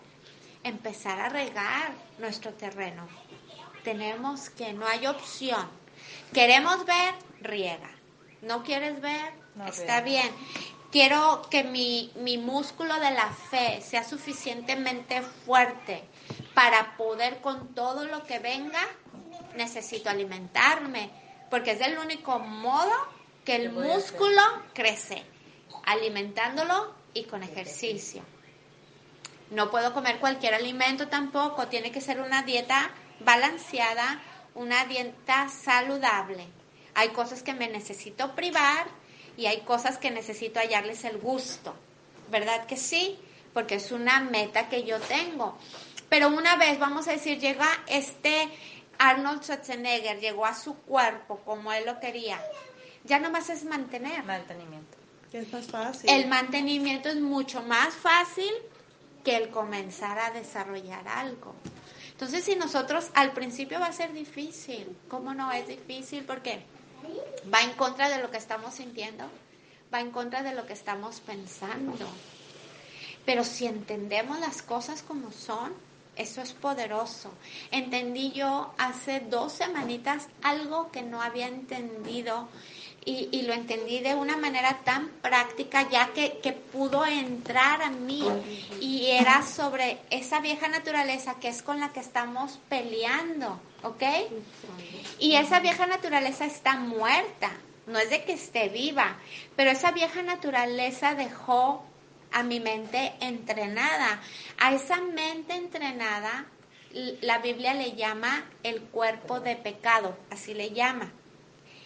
Empezar 0.62 1.18
a 1.20 1.30
regar 1.30 1.94
nuestro 2.18 2.52
terreno. 2.52 3.08
Tenemos 3.82 4.50
que, 4.50 4.74
no 4.74 4.86
hay 4.86 5.06
opción. 5.06 5.68
Queremos 6.34 6.84
ver, 6.84 7.14
riega. 7.40 7.90
¿No 8.42 8.62
quieres 8.62 9.00
ver? 9.00 9.43
Está 9.68 10.00
bien. 10.00 10.30
Quiero 10.90 11.42
que 11.50 11.64
mi, 11.64 12.12
mi 12.16 12.38
músculo 12.38 12.94
de 13.00 13.10
la 13.10 13.28
fe 13.30 13.80
sea 13.80 14.04
suficientemente 14.04 15.22
fuerte 15.22 16.04
para 16.54 16.96
poder 16.96 17.40
con 17.40 17.74
todo 17.74 18.04
lo 18.04 18.24
que 18.24 18.38
venga, 18.38 18.80
necesito 19.56 20.08
alimentarme, 20.08 21.10
porque 21.50 21.72
es 21.72 21.80
el 21.80 21.98
único 21.98 22.38
modo 22.38 22.92
que 23.44 23.56
el 23.56 23.72
músculo 23.72 24.40
crece, 24.72 25.24
alimentándolo 25.84 26.94
y 27.12 27.24
con 27.24 27.42
ejercicio. 27.42 28.22
No 29.50 29.70
puedo 29.70 29.92
comer 29.92 30.18
cualquier 30.18 30.54
alimento 30.54 31.08
tampoco, 31.08 31.68
tiene 31.68 31.92
que 31.92 32.00
ser 32.00 32.20
una 32.20 32.42
dieta 32.42 32.90
balanceada, 33.20 34.20
una 34.54 34.84
dieta 34.86 35.48
saludable. 35.48 36.48
Hay 36.94 37.08
cosas 37.10 37.42
que 37.42 37.54
me 37.54 37.68
necesito 37.68 38.34
privar 38.34 38.86
y 39.36 39.46
hay 39.46 39.60
cosas 39.62 39.98
que 39.98 40.10
necesito 40.10 40.60
hallarles 40.60 41.04
el 41.04 41.18
gusto. 41.18 41.74
¿Verdad 42.30 42.66
que 42.66 42.76
sí? 42.76 43.18
Porque 43.52 43.76
es 43.76 43.92
una 43.92 44.20
meta 44.20 44.68
que 44.68 44.84
yo 44.84 45.00
tengo. 45.00 45.56
Pero 46.08 46.28
una 46.28 46.56
vez, 46.56 46.78
vamos 46.78 47.08
a 47.08 47.12
decir, 47.12 47.38
llega 47.38 47.68
este 47.86 48.48
Arnold 48.98 49.42
Schwarzenegger, 49.42 50.20
llegó 50.20 50.46
a 50.46 50.54
su 50.54 50.74
cuerpo 50.74 51.40
como 51.44 51.72
él 51.72 51.86
lo 51.86 51.98
quería. 52.00 52.40
Ya 53.04 53.18
nomás 53.18 53.50
es 53.50 53.64
mantener. 53.64 54.24
Mantenimiento. 54.24 54.96
Es 55.32 55.52
más 55.52 55.66
fácil. 55.66 56.08
El 56.08 56.28
mantenimiento 56.28 57.08
es 57.08 57.16
mucho 57.16 57.62
más 57.62 57.94
fácil 57.94 58.50
que 59.24 59.36
el 59.36 59.50
comenzar 59.50 60.18
a 60.18 60.30
desarrollar 60.30 61.06
algo. 61.08 61.54
Entonces, 62.12 62.44
si 62.44 62.54
nosotros 62.54 63.10
al 63.14 63.32
principio 63.32 63.80
va 63.80 63.86
a 63.86 63.92
ser 63.92 64.12
difícil, 64.12 64.96
¿cómo 65.08 65.34
no 65.34 65.50
es 65.50 65.66
difícil? 65.66 66.24
Porque 66.24 66.64
va 67.52 67.62
en 67.62 67.72
contra 67.72 68.08
de 68.08 68.22
lo 68.22 68.30
que 68.30 68.36
estamos 68.36 68.74
sintiendo, 68.74 69.24
va 69.92 70.00
en 70.00 70.10
contra 70.10 70.42
de 70.42 70.54
lo 70.54 70.66
que 70.66 70.72
estamos 70.72 71.20
pensando. 71.20 72.06
Pero 73.24 73.44
si 73.44 73.66
entendemos 73.66 74.38
las 74.40 74.62
cosas 74.62 75.02
como 75.02 75.32
son, 75.32 75.72
eso 76.16 76.42
es 76.42 76.52
poderoso. 76.52 77.32
Entendí 77.70 78.32
yo 78.32 78.72
hace 78.78 79.20
dos 79.20 79.52
semanitas 79.52 80.28
algo 80.42 80.90
que 80.90 81.02
no 81.02 81.22
había 81.22 81.48
entendido 81.48 82.48
y, 83.06 83.42
lo 83.42 83.52
entendí 83.52 84.00
de 84.00 84.14
una 84.14 84.38
manera 84.38 84.80
tan 84.82 85.08
práctica 85.20 85.86
ya 85.90 86.14
que, 86.14 86.38
que, 86.42 86.52
pudo 86.52 87.04
entrar 87.04 87.82
a 87.82 87.90
mí 87.90 88.26
y 88.80 89.10
era 89.10 89.42
sobre 89.42 89.98
esa 90.08 90.40
vieja 90.40 90.68
naturaleza 90.68 91.34
que 91.34 91.48
es 91.48 91.62
con 91.62 91.80
la 91.80 91.92
que 91.92 92.00
estamos 92.00 92.58
peleando, 92.70 93.60
¿ok? 93.84 94.02
Y 95.18 95.36
esa 95.36 95.60
vieja 95.60 95.86
naturaleza 95.86 96.44
está 96.44 96.76
muerta, 96.76 97.52
no 97.86 97.98
es 97.98 98.10
de 98.10 98.24
que 98.24 98.32
esté 98.32 98.68
viva, 98.68 99.16
pero 99.56 99.70
esa 99.70 99.92
vieja 99.92 100.22
naturaleza 100.22 101.14
dejó 101.14 101.84
a 102.32 102.42
mi 102.42 102.60
mente 102.60 103.14
entrenada. 103.20 104.20
A 104.58 104.72
esa 104.72 105.00
mente 105.00 105.54
entrenada 105.54 106.46
la 107.20 107.38
Biblia 107.38 107.74
le 107.74 107.92
llama 107.92 108.44
el 108.62 108.80
cuerpo 108.82 109.40
de 109.40 109.56
pecado, 109.56 110.16
así 110.30 110.54
le 110.54 110.70
llama. 110.70 111.12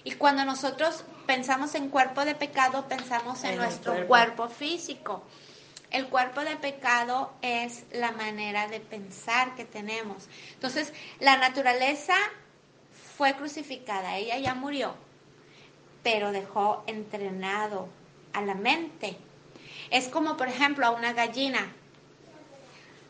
Y 0.05 0.12
cuando 0.12 0.44
nosotros 0.44 1.05
pensamos 1.26 1.74
en 1.74 1.88
cuerpo 1.88 2.24
de 2.24 2.34
pecado, 2.34 2.86
pensamos 2.88 3.42
en, 3.44 3.53
en 3.53 3.57
nuestro 3.59 3.92
cuerpo. 3.92 4.09
cuerpo 4.09 4.49
físico. 4.49 5.22
El 5.91 6.09
cuerpo 6.09 6.43
de 6.43 6.57
pecado 6.57 7.32
es 7.41 7.84
la 7.93 8.12
manera 8.12 8.68
de 8.68 8.80
pensar 8.80 9.55
que 9.55 9.64
tenemos. 9.64 10.28
Entonces, 10.55 10.93
la 11.18 11.39
naturaleza 11.39 12.14
fue 13.16 13.34
crucificada, 13.34 14.16
ella 14.16 14.39
ya 14.39 14.55
murió, 14.55 14.95
pero 16.03 16.30
dejó 16.30 16.84
entrenado 16.86 17.89
a 18.32 18.43
la 18.43 18.55
mente. 18.55 19.16
Es 19.91 20.09
como, 20.09 20.36
por 20.36 20.49
ejemplo, 20.49 20.86
a 20.86 20.91
una 20.91 21.14
gallina. 21.14 21.72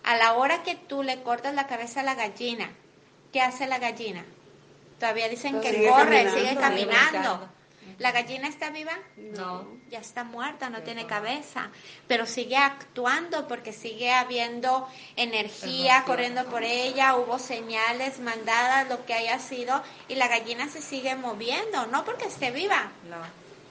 A 0.04 0.16
la 0.16 0.34
hora 0.34 0.62
que 0.62 0.76
tú 0.76 1.02
le 1.02 1.22
cortas 1.22 1.54
la 1.54 1.66
cabeza 1.66 2.00
a 2.00 2.04
la 2.04 2.14
gallina, 2.14 2.70
¿qué 3.32 3.42
hace 3.42 3.66
la 3.66 3.78
gallina? 3.78 4.24
Todavía 4.98 5.28
dicen 5.28 5.60
que 5.60 5.72
sigue 5.72 5.88
corre, 5.88 6.24
caminando, 6.24 6.38
sigue 6.38 6.56
caminando. 6.56 7.48
¿La 7.98 8.12
gallina 8.12 8.48
está 8.48 8.70
viva? 8.70 8.92
No. 9.16 9.66
Ya 9.90 9.98
está 9.98 10.22
muerta, 10.24 10.68
no 10.70 10.82
tiene 10.82 11.06
cabeza, 11.06 11.70
pero 12.06 12.26
sigue 12.26 12.56
actuando 12.56 13.48
porque 13.48 13.72
sigue 13.72 14.12
habiendo 14.12 14.86
energía 15.16 16.04
corriendo 16.04 16.44
por 16.46 16.62
ella, 16.62 17.16
hubo 17.16 17.38
señales 17.38 18.20
mandadas, 18.20 18.88
lo 18.88 19.04
que 19.06 19.14
haya 19.14 19.38
sido, 19.38 19.82
y 20.08 20.14
la 20.16 20.28
gallina 20.28 20.68
se 20.68 20.80
sigue 20.82 21.14
moviendo, 21.16 21.86
no 21.86 22.04
porque 22.04 22.26
esté 22.26 22.50
viva, 22.50 22.90
No. 23.08 23.16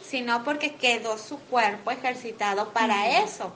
sino 0.06 0.44
porque 0.44 0.76
quedó 0.76 1.18
su 1.18 1.40
cuerpo 1.40 1.92
ejercitado 1.92 2.74
para 2.74 3.20
eso. 3.24 3.54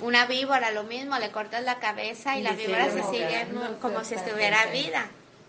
Una 0.00 0.26
víbora, 0.26 0.72
lo 0.72 0.82
mismo, 0.82 1.16
le 1.18 1.30
cortas 1.30 1.62
la 1.62 1.78
cabeza 1.78 2.36
y, 2.36 2.40
Y 2.40 2.42
la 2.42 2.52
víbora 2.52 2.90
se 2.90 3.02
sigue 3.04 3.46
como 3.80 4.02
si 4.04 4.14
estuviera 4.14 4.66
vida, 4.66 5.06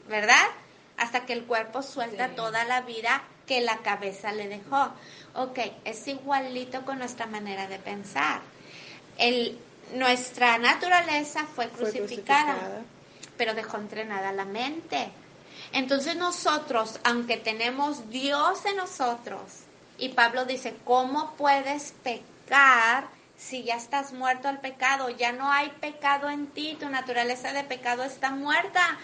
¿verdad? 0.08 0.46
Hasta 0.98 1.26
que 1.26 1.34
el 1.34 1.46
cuerpo 1.46 1.82
suelta 1.82 2.28
Sí. 2.30 2.34
toda 2.36 2.64
la 2.66 2.82
vida 2.82 3.24
que 3.48 3.62
la 3.62 3.78
cabeza 3.78 4.32
le 4.32 4.48
dejó. 4.48 4.90
Ok, 5.36 5.60
es 5.86 6.08
igualito 6.08 6.84
con 6.86 7.00
nuestra 7.00 7.26
manera 7.26 7.68
de 7.68 7.80
pensar. 7.80 8.42
El, 9.18 9.60
nuestra 9.94 10.58
naturaleza 10.58 11.46
fue 11.46 11.70
crucificada. 11.70 12.82
pero 13.38 13.54
dejó 13.54 13.78
entrenada 13.78 14.32
la 14.32 14.46
mente. 14.46 15.10
Entonces 15.72 16.16
nosotros, 16.16 17.00
aunque 17.04 17.38
tenemos 17.38 18.10
Dios 18.10 18.66
en 18.66 18.78
nosotros, 18.78 19.42
y 19.98 20.10
Pablo 20.10 20.46
dice, 20.46 20.76
¿cómo 20.84 21.34
puedes 21.36 21.94
pecar 22.04 23.08
si 23.38 23.64
ya 23.64 23.76
estás 23.76 24.14
muerto 24.14 24.48
al 24.48 24.60
pecado? 24.60 25.10
Ya 25.10 25.32
no 25.32 25.52
hay 25.52 25.70
pecado 25.82 26.30
en 26.30 26.48
ti, 26.48 26.78
tu 26.80 26.90
naturaleza 26.90 27.54
de 27.54 27.64
pecado 27.64 28.04
está 28.04 28.32
muerta. 28.32 28.98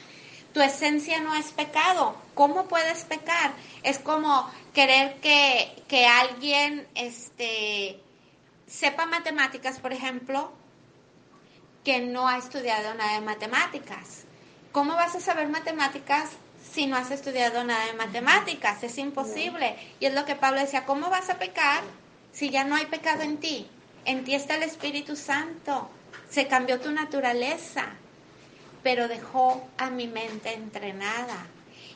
Tu 0.54 0.62
esencia 0.62 1.20
no 1.20 1.36
es 1.36 1.52
pecado. 1.52 2.16
¿Cómo 2.34 2.68
puedes 2.68 3.04
pecar? 3.04 3.54
Es 3.84 4.00
como 4.00 4.50
querer 4.74 5.20
que, 5.22 5.84
que 5.88 6.06
alguien 6.06 6.88
este, 6.95 8.00
sepa 8.68 9.06
matemáticas, 9.06 9.80
por 9.80 9.93
ejemplo, 9.93 10.52
que 11.84 12.00
no 12.02 12.28
ha 12.28 12.38
estudiado 12.38 12.93
nada 12.93 13.16
de 13.16 13.22
matemáticas. 13.22 14.26
¿Cómo 14.72 14.93
vas 14.93 15.16
a 15.16 15.20
saber 15.20 15.50
matemáticas 15.50 16.30
si 16.72 16.86
no 16.86 16.95
has 16.95 17.10
estudiado 17.12 17.64
nada 17.64 17.86
de 17.88 17.93
matemáticas? 17.93 18.84
Es 18.84 18.97
imposible. 18.97 19.76
Y 20.00 20.06
es 20.06 20.14
lo 20.14 20.26
que 20.26 20.36
Pablo 20.36 20.60
decía, 20.60 20.86
¿cómo 20.86 21.10
vas 21.10 21.30
a 21.30 21.39
pecar 21.39 21.84
si 22.32 22.50
ya 22.50 22.64
no 22.64 22.76
hay 22.76 22.86
pecado 22.86 23.24
en 23.24 23.38
ti? 23.38 23.68
En 24.06 24.24
ti 24.24 24.36
está 24.36 24.56
el 24.56 24.64
Espíritu 24.64 25.16
Santo. 25.16 25.89
Se 26.30 26.47
cambió 26.47 26.80
tu 26.80 26.91
naturaleza, 26.91 27.88
pero 28.84 29.07
dejó 29.07 29.67
a 29.77 29.89
mi 29.89 30.07
mente 30.07 30.53
entrenada. 30.53 31.47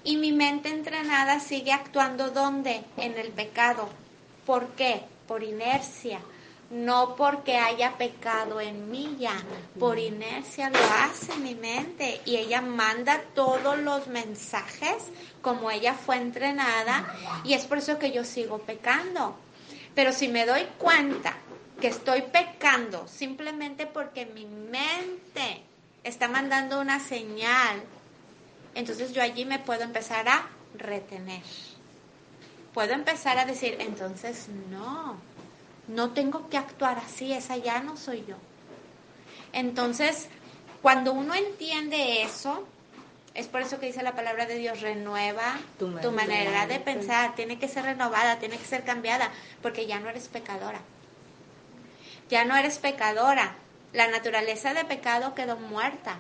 Y 0.04 0.18
mi 0.18 0.32
mente 0.32 0.70
entrenada 0.70 1.40
sigue 1.40 1.72
actuando 1.72 2.32
¿dónde? 2.32 2.84
En 2.98 3.18
el 3.18 3.30
pecado. 3.30 3.90
¿Por 4.46 4.68
qué? 4.70 5.02
Por 5.28 5.44
inercia. 5.44 6.20
No 6.70 7.16
porque 7.16 7.58
haya 7.58 7.98
pecado 7.98 8.60
en 8.60 8.90
mí 8.90 9.16
ya, 9.20 9.36
por 9.80 10.00
inercia 10.00 10.72
lo 10.72 10.80
hace 10.80 11.36
mi 11.38 11.54
mente 11.54 12.20
y 12.26 12.38
ella 12.38 12.62
manda 12.62 13.22
todos 13.36 13.78
los 13.78 14.08
mensajes 14.08 15.04
como 15.44 15.70
ella 15.70 15.94
fue 15.94 16.16
entrenada 16.16 17.16
y 17.44 17.54
es 17.54 17.66
por 17.66 17.78
eso 17.78 18.00
que 18.00 18.12
yo 18.12 18.24
sigo 18.24 18.58
pecando. 18.58 19.36
Pero 19.94 20.14
si 20.14 20.28
me 20.30 20.48
doy 20.48 20.66
cuenta 20.80 21.36
que 21.80 21.90
estoy 21.90 22.24
pecando 22.24 23.08
simplemente 23.08 23.86
porque 23.86 24.26
mi 24.26 24.46
mente 24.46 25.62
está 26.04 26.28
mandando 26.28 26.80
una 26.80 27.00
señal, 27.00 27.84
entonces 28.76 29.14
yo 29.14 29.22
allí 29.22 29.46
me 29.46 29.60
puedo 29.60 29.84
empezar 29.84 30.28
a 30.28 30.48
retener. 30.76 31.44
Puedo 32.74 32.94
empezar 32.94 33.38
a 33.38 33.46
decir, 33.46 33.78
entonces 33.80 34.48
no, 34.70 35.16
no 35.88 36.12
tengo 36.12 36.50
que 36.50 36.58
actuar 36.58 36.98
así, 36.98 37.34
esa 37.34 37.58
ya 37.58 37.82
no 37.82 37.98
soy 37.98 38.26
yo. 38.28 38.36
Entonces, 39.54 40.28
cuando 40.82 41.14
uno 41.14 41.36
entiende 41.36 42.24
eso, 42.24 42.68
es 43.34 43.48
por 43.48 43.62
eso 43.62 43.80
que 43.80 43.88
dice 43.88 44.04
la 44.04 44.16
palabra 44.16 44.46
de 44.46 44.56
Dios, 44.56 44.82
renueva 44.82 45.58
Tu 45.80 45.86
tu, 45.86 46.12
manera 46.12 46.12
manera 46.12 46.68
de 46.68 46.80
pensar, 46.80 47.36
tiene 47.36 47.58
que 47.58 47.68
ser 47.68 47.84
renovada, 47.86 48.40
tiene 48.40 48.58
que 48.58 48.66
ser 48.66 48.84
cambiada, 48.84 49.32
porque 49.62 49.86
ya 49.86 50.00
no 50.00 50.10
eres 50.10 50.28
pecadora. 50.28 50.82
Ya 52.30 52.46
no 52.46 52.56
eres 52.56 52.80
pecadora. 52.80 53.56
La 53.94 54.08
naturaleza 54.08 54.74
de 54.74 54.86
pecado 54.86 55.36
quedó 55.36 55.56
muerta. 55.56 56.20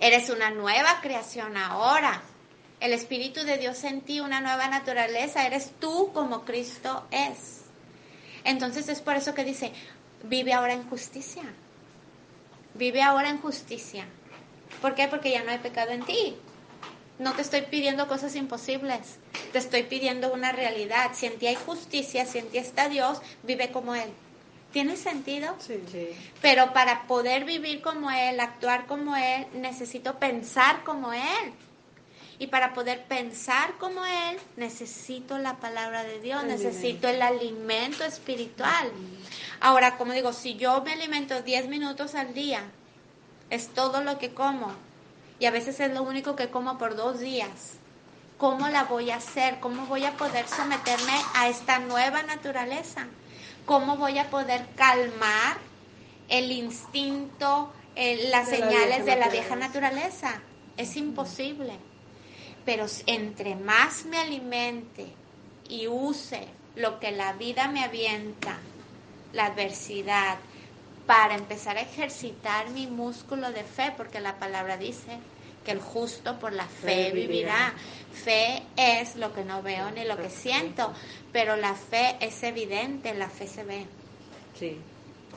Eres 0.00 0.30
una 0.30 0.50
nueva 0.50 1.00
creación 1.00 1.56
ahora. 1.56 2.22
El 2.78 2.92
Espíritu 2.92 3.44
de 3.44 3.58
Dios 3.58 3.82
en 3.82 4.00
ti, 4.00 4.20
una 4.20 4.40
nueva 4.40 4.68
naturaleza. 4.68 5.44
Eres 5.44 5.72
tú 5.80 6.12
como 6.12 6.44
Cristo 6.44 7.06
es. 7.10 7.62
Entonces 8.44 8.88
es 8.88 9.00
por 9.00 9.16
eso 9.16 9.34
que 9.34 9.44
dice, 9.44 9.72
vive 10.22 10.52
ahora 10.52 10.72
en 10.72 10.88
justicia. 10.88 11.42
Vive 12.74 13.02
ahora 13.02 13.28
en 13.28 13.40
justicia. 13.40 14.06
¿Por 14.80 14.94
qué? 14.94 15.08
Porque 15.08 15.32
ya 15.32 15.42
no 15.42 15.50
hay 15.50 15.58
pecado 15.58 15.90
en 15.90 16.04
ti. 16.04 16.36
No 17.18 17.34
te 17.34 17.42
estoy 17.42 17.62
pidiendo 17.62 18.06
cosas 18.06 18.36
imposibles. 18.36 19.18
Te 19.52 19.58
estoy 19.58 19.82
pidiendo 19.82 20.32
una 20.32 20.52
realidad. 20.52 21.10
Si 21.14 21.26
en 21.26 21.38
ti 21.38 21.48
hay 21.48 21.56
justicia, 21.56 22.24
si 22.24 22.38
en 22.38 22.48
ti 22.48 22.58
está 22.58 22.88
Dios, 22.88 23.20
vive 23.42 23.70
como 23.72 23.96
Él. 23.96 24.12
¿Tiene 24.72 24.96
sentido? 24.96 25.54
Sí. 25.58 25.82
Sí. 25.90 26.08
Pero 26.40 26.72
para 26.72 27.06
poder 27.06 27.44
vivir 27.44 27.82
como 27.82 28.10
Él, 28.10 28.40
actuar 28.40 28.86
como 28.86 29.16
Él, 29.16 29.46
necesito 29.54 30.18
pensar 30.18 30.82
como 30.84 31.12
Él. 31.12 31.52
Y 32.38 32.48
para 32.48 32.72
poder 32.72 33.04
pensar 33.04 33.74
como 33.78 34.04
Él, 34.04 34.38
necesito 34.56 35.38
la 35.38 35.58
palabra 35.58 36.02
de 36.02 36.20
Dios, 36.20 36.42
necesito 36.44 37.08
el 37.08 37.22
alimento 37.22 38.04
espiritual. 38.04 38.90
Ahora, 39.60 39.96
como 39.96 40.12
digo, 40.12 40.32
si 40.32 40.56
yo 40.56 40.82
me 40.82 40.92
alimento 40.92 41.42
10 41.42 41.68
minutos 41.68 42.14
al 42.14 42.34
día, 42.34 42.62
es 43.50 43.68
todo 43.68 44.02
lo 44.02 44.18
que 44.18 44.34
como. 44.34 44.74
Y 45.38 45.46
a 45.46 45.50
veces 45.50 45.78
es 45.78 45.92
lo 45.92 46.02
único 46.02 46.34
que 46.34 46.48
como 46.48 46.78
por 46.78 46.96
dos 46.96 47.20
días. 47.20 47.78
¿cómo 48.42 48.68
la 48.68 48.82
voy 48.82 49.12
a 49.12 49.18
hacer? 49.18 49.60
¿Cómo 49.60 49.86
voy 49.86 50.04
a 50.04 50.16
poder 50.16 50.48
someterme 50.48 51.12
a 51.36 51.48
esta 51.48 51.78
nueva 51.78 52.24
naturaleza? 52.24 53.06
¿Cómo 53.66 53.96
voy 53.96 54.18
a 54.18 54.28
poder 54.30 54.66
calmar 54.76 55.56
el 56.28 56.50
instinto, 56.50 57.72
eh, 57.94 58.28
las 58.30 58.48
señales 58.48 59.04
de 59.04 59.16
la 59.16 59.28
vieja 59.28 59.56
naturaleza? 59.56 60.40
Es 60.76 60.96
imposible. 60.96 61.72
Pero 62.64 62.86
entre 63.06 63.56
más 63.56 64.04
me 64.04 64.18
alimente 64.18 65.06
y 65.68 65.86
use 65.88 66.46
lo 66.76 67.00
que 67.00 67.12
la 67.12 67.32
vida 67.34 67.68
me 67.68 67.84
avienta, 67.84 68.58
la 69.32 69.46
adversidad, 69.46 70.38
para 71.06 71.34
empezar 71.34 71.76
a 71.76 71.82
ejercitar 71.82 72.70
mi 72.70 72.86
músculo 72.86 73.50
de 73.52 73.64
fe, 73.64 73.92
porque 73.96 74.20
la 74.20 74.38
palabra 74.38 74.76
dice 74.76 75.18
que 75.64 75.72
el 75.72 75.80
justo 75.80 76.38
por 76.38 76.52
la 76.52 76.66
fe, 76.66 77.10
vivirá. 77.12 77.74
Fe 78.12 78.62
es 78.76 79.16
lo 79.16 79.32
que 79.32 79.44
no 79.44 79.62
veo 79.62 79.90
ni 79.90 80.04
lo 80.04 80.16
que 80.16 80.30
siento, 80.30 80.92
pero 81.32 81.56
la 81.56 81.74
fe 81.74 82.16
es 82.20 82.42
evidente, 82.42 83.14
la 83.14 83.28
fe 83.28 83.46
se 83.46 83.64
ve. 83.64 83.86
Sí. 84.58 84.78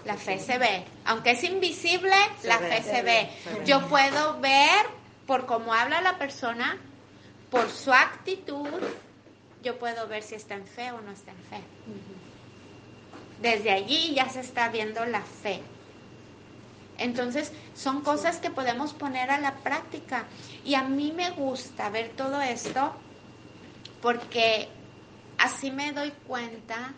La 0.04 0.18
fe 0.18 0.38
se 0.38 0.58
ve. 0.58 0.84
Aunque 1.06 1.32
es 1.32 1.44
invisible, 1.44 2.16
la 2.44 2.60
fe 2.60 2.84
se, 2.84 3.02
ve. 3.02 3.30
Yo 3.66 3.88
puedo 3.88 4.40
ver 4.40 4.86
por 5.26 5.46
cómo 5.46 5.74
habla 5.74 6.02
la 6.02 6.18
persona, 6.18 6.78
por 7.50 7.70
su 7.72 7.92
actitud, 7.92 8.68
yo 9.64 9.80
puedo 9.80 10.08
ver 10.08 10.22
si 10.22 10.36
está 10.36 10.54
en 10.56 10.68
fe 10.68 10.92
o 10.92 11.02
no 11.02 11.12
está 11.12 11.32
en 11.32 11.44
fe. 11.44 11.62
Desde 13.42 13.72
allí 13.72 14.14
ya 14.14 14.30
se 14.30 14.42
está 14.42 14.70
viendo 14.70 15.06
la 15.06 15.22
fe. 15.22 15.62
Entonces, 16.98 17.52
son 17.76 18.02
cosas 18.02 18.38
que 18.38 18.50
podemos 18.50 18.94
poner 18.94 19.32
a 19.32 19.40
la 19.40 19.56
práctica. 19.56 20.26
Y 20.64 20.76
a 20.76 20.84
mí 20.84 21.12
me 21.16 21.32
gusta 21.32 21.90
ver 21.90 22.14
todo 22.16 22.42
esto 22.42 22.94
porque 24.02 24.70
así 25.38 25.72
me 25.72 25.92
doy 25.92 26.12
cuenta 26.28 26.94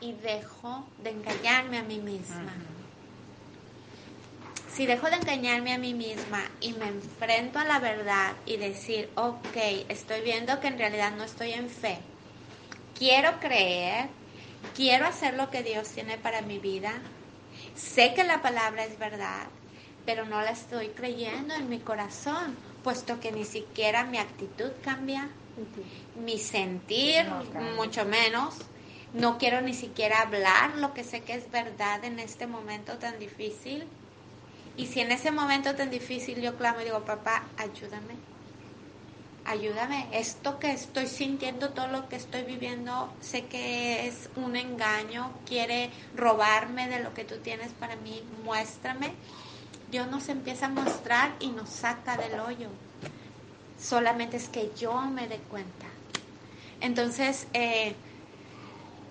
y 0.00 0.12
dejo 0.12 0.84
de 1.02 1.10
engañarme 1.10 1.78
a 1.78 1.82
mí 1.82 1.98
misma. 1.98 2.54
Si 4.72 4.86
dejo 4.86 5.08
de 5.08 5.16
engañarme 5.16 5.74
a 5.74 5.78
mí 5.78 5.94
misma 5.94 6.42
y 6.60 6.72
me 6.72 6.86
enfrento 6.86 7.58
a 7.58 7.64
la 7.64 7.80
verdad 7.80 8.32
y 8.46 8.56
decir, 8.56 9.10
ok, 9.14 9.56
estoy 9.88 10.22
viendo 10.22 10.58
que 10.60 10.68
en 10.68 10.78
realidad 10.78 11.12
no 11.16 11.24
estoy 11.24 11.52
en 11.52 11.68
fe, 11.68 11.98
quiero 12.98 13.38
creer, 13.40 14.08
quiero 14.74 15.06
hacer 15.06 15.34
lo 15.34 15.50
que 15.50 15.62
Dios 15.62 15.88
tiene 15.88 16.18
para 16.18 16.40
mi 16.42 16.58
vida, 16.58 16.94
sé 17.80 18.14
que 18.14 18.24
la 18.24 18.42
palabra 18.42 18.84
es 18.84 18.98
verdad, 18.98 19.46
pero 20.04 20.24
no 20.24 20.40
la 20.42 20.50
estoy 20.50 20.88
creyendo 20.88 21.54
en 21.54 21.68
mi 21.68 21.78
corazón, 21.78 22.56
puesto 22.84 23.20
que 23.20 23.32
ni 23.32 23.44
siquiera 23.44 24.04
mi 24.04 24.18
actitud 24.18 24.70
cambia, 24.82 25.28
mi 26.24 26.38
sentir 26.38 27.26
mucho 27.76 28.04
menos, 28.04 28.56
no 29.14 29.38
quiero 29.38 29.60
ni 29.60 29.74
siquiera 29.74 30.22
hablar 30.22 30.76
lo 30.76 30.94
que 30.94 31.04
sé 31.04 31.20
que 31.20 31.34
es 31.34 31.50
verdad 31.50 32.04
en 32.04 32.18
este 32.18 32.46
momento 32.46 32.96
tan 32.98 33.18
difícil. 33.18 33.84
Y 34.76 34.86
si 34.86 35.00
en 35.00 35.10
ese 35.10 35.30
momento 35.30 35.74
tan 35.74 35.90
difícil 35.90 36.40
yo 36.40 36.56
clamo 36.56 36.80
y 36.80 36.84
digo, 36.84 37.04
papá, 37.04 37.42
ayúdame, 37.56 38.14
ayúdame, 39.50 40.06
esto 40.12 40.60
que 40.60 40.70
estoy 40.70 41.08
sintiendo, 41.08 41.70
todo 41.70 41.88
lo 41.88 42.08
que 42.08 42.16
estoy 42.16 42.42
viviendo, 42.42 43.12
sé 43.20 43.46
que 43.46 44.06
es 44.06 44.30
un 44.36 44.54
engaño, 44.54 45.32
quiere 45.44 45.90
robarme 46.14 46.88
de 46.88 47.00
lo 47.00 47.12
que 47.14 47.24
tú 47.24 47.38
tienes 47.38 47.72
para 47.72 47.96
mí, 47.96 48.22
muéstrame. 48.44 49.12
Dios 49.90 50.08
nos 50.08 50.28
empieza 50.28 50.66
a 50.66 50.68
mostrar 50.68 51.34
y 51.40 51.48
nos 51.48 51.68
saca 51.68 52.16
del 52.16 52.38
hoyo. 52.38 52.68
Solamente 53.80 54.36
es 54.36 54.48
que 54.48 54.70
yo 54.78 54.94
me 55.00 55.26
dé 55.26 55.38
cuenta. 55.38 55.86
Entonces, 56.80 57.48
eh, 57.52 57.96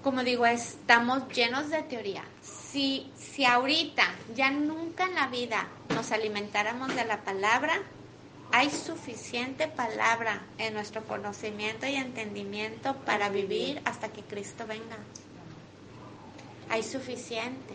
como 0.02 0.24
digo, 0.24 0.46
estamos 0.46 1.28
llenos 1.34 1.70
de 1.70 1.84
teoría. 1.84 2.24
Si, 2.42 3.12
si 3.18 3.44
ahorita, 3.44 4.06
ya 4.36 4.52
nunca 4.52 5.04
en 5.04 5.16
la 5.16 5.28
vida, 5.28 5.68
nos 5.90 6.14
alimentáramos 6.14 6.96
de 6.96 7.04
la 7.04 7.26
palabra, 7.26 7.82
hay 8.52 8.70
suficiente 8.72 9.68
palabra 9.68 10.42
en 10.58 10.74
nuestro 10.74 11.04
conocimiento 11.06 11.86
y 11.86 11.96
entendimiento 11.96 12.96
para 13.06 13.30
vivir 13.30 13.82
hasta 13.86 14.10
que 14.10 14.22
Cristo 14.22 14.66
venga. 14.68 14.98
Hay 16.70 16.84
suficiente. 16.84 17.74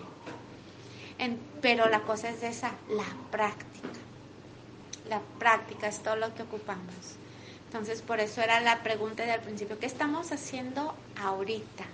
pero 1.61 1.89
la 1.89 2.01
cosa 2.01 2.29
es 2.29 2.43
esa, 2.43 2.72
la 2.91 3.07
práctica. 3.31 3.89
La 5.09 5.20
práctica 5.39 5.87
es 5.87 6.03
todo 6.03 6.16
lo 6.16 6.35
que 6.35 6.43
ocupamos. 6.43 7.16
Entonces, 7.66 8.03
por 8.03 8.20
eso 8.20 8.41
era 8.41 8.61
la 8.61 8.83
pregunta 8.83 9.25
del 9.25 9.41
principio, 9.41 9.79
¿qué 9.79 9.87
estamos 9.87 10.33
haciendo 10.33 10.95
ahorita? 11.20 11.85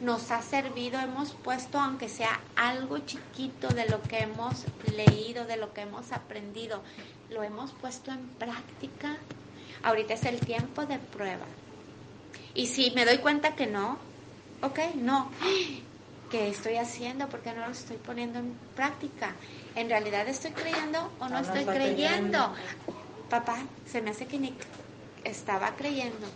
Nos 0.00 0.30
ha 0.30 0.42
servido, 0.42 1.00
hemos 1.00 1.32
puesto, 1.32 1.78
aunque 1.78 2.08
sea 2.08 2.40
algo 2.54 2.98
chiquito 2.98 3.68
de 3.68 3.88
lo 3.88 4.02
que 4.02 4.18
hemos 4.18 4.66
leído, 4.94 5.44
de 5.44 5.56
lo 5.56 5.72
que 5.72 5.82
hemos 5.82 6.12
aprendido, 6.12 6.82
lo 7.30 7.42
hemos 7.42 7.72
puesto 7.72 8.10
en 8.10 8.26
práctica. 8.38 9.16
Ahorita 9.82 10.14
es 10.14 10.24
el 10.24 10.40
tiempo 10.40 10.84
de 10.86 10.98
prueba. 10.98 11.46
Y 12.54 12.66
si 12.66 12.90
me 12.92 13.04
doy 13.04 13.18
cuenta 13.18 13.54
que 13.54 13.66
no, 13.66 13.98
ok, 14.62 14.78
no. 14.96 15.30
¿Qué 16.30 16.48
estoy 16.48 16.76
haciendo? 16.76 17.28
porque 17.28 17.52
no 17.52 17.66
lo 17.66 17.72
estoy 17.72 17.98
poniendo 17.98 18.40
en 18.40 18.58
práctica? 18.74 19.36
¿En 19.76 19.88
realidad 19.88 20.26
estoy 20.26 20.50
creyendo 20.50 21.12
o 21.20 21.28
no, 21.28 21.38
estoy 21.38 21.64
creyendo? 21.64 22.52
Papá, 23.30 23.58
se 23.86 24.02
me 24.02 24.10
hace 24.10 24.26
que 24.26 24.38
ni 24.38 24.52
estaba 25.22 25.76
creyendo. 25.76 26.26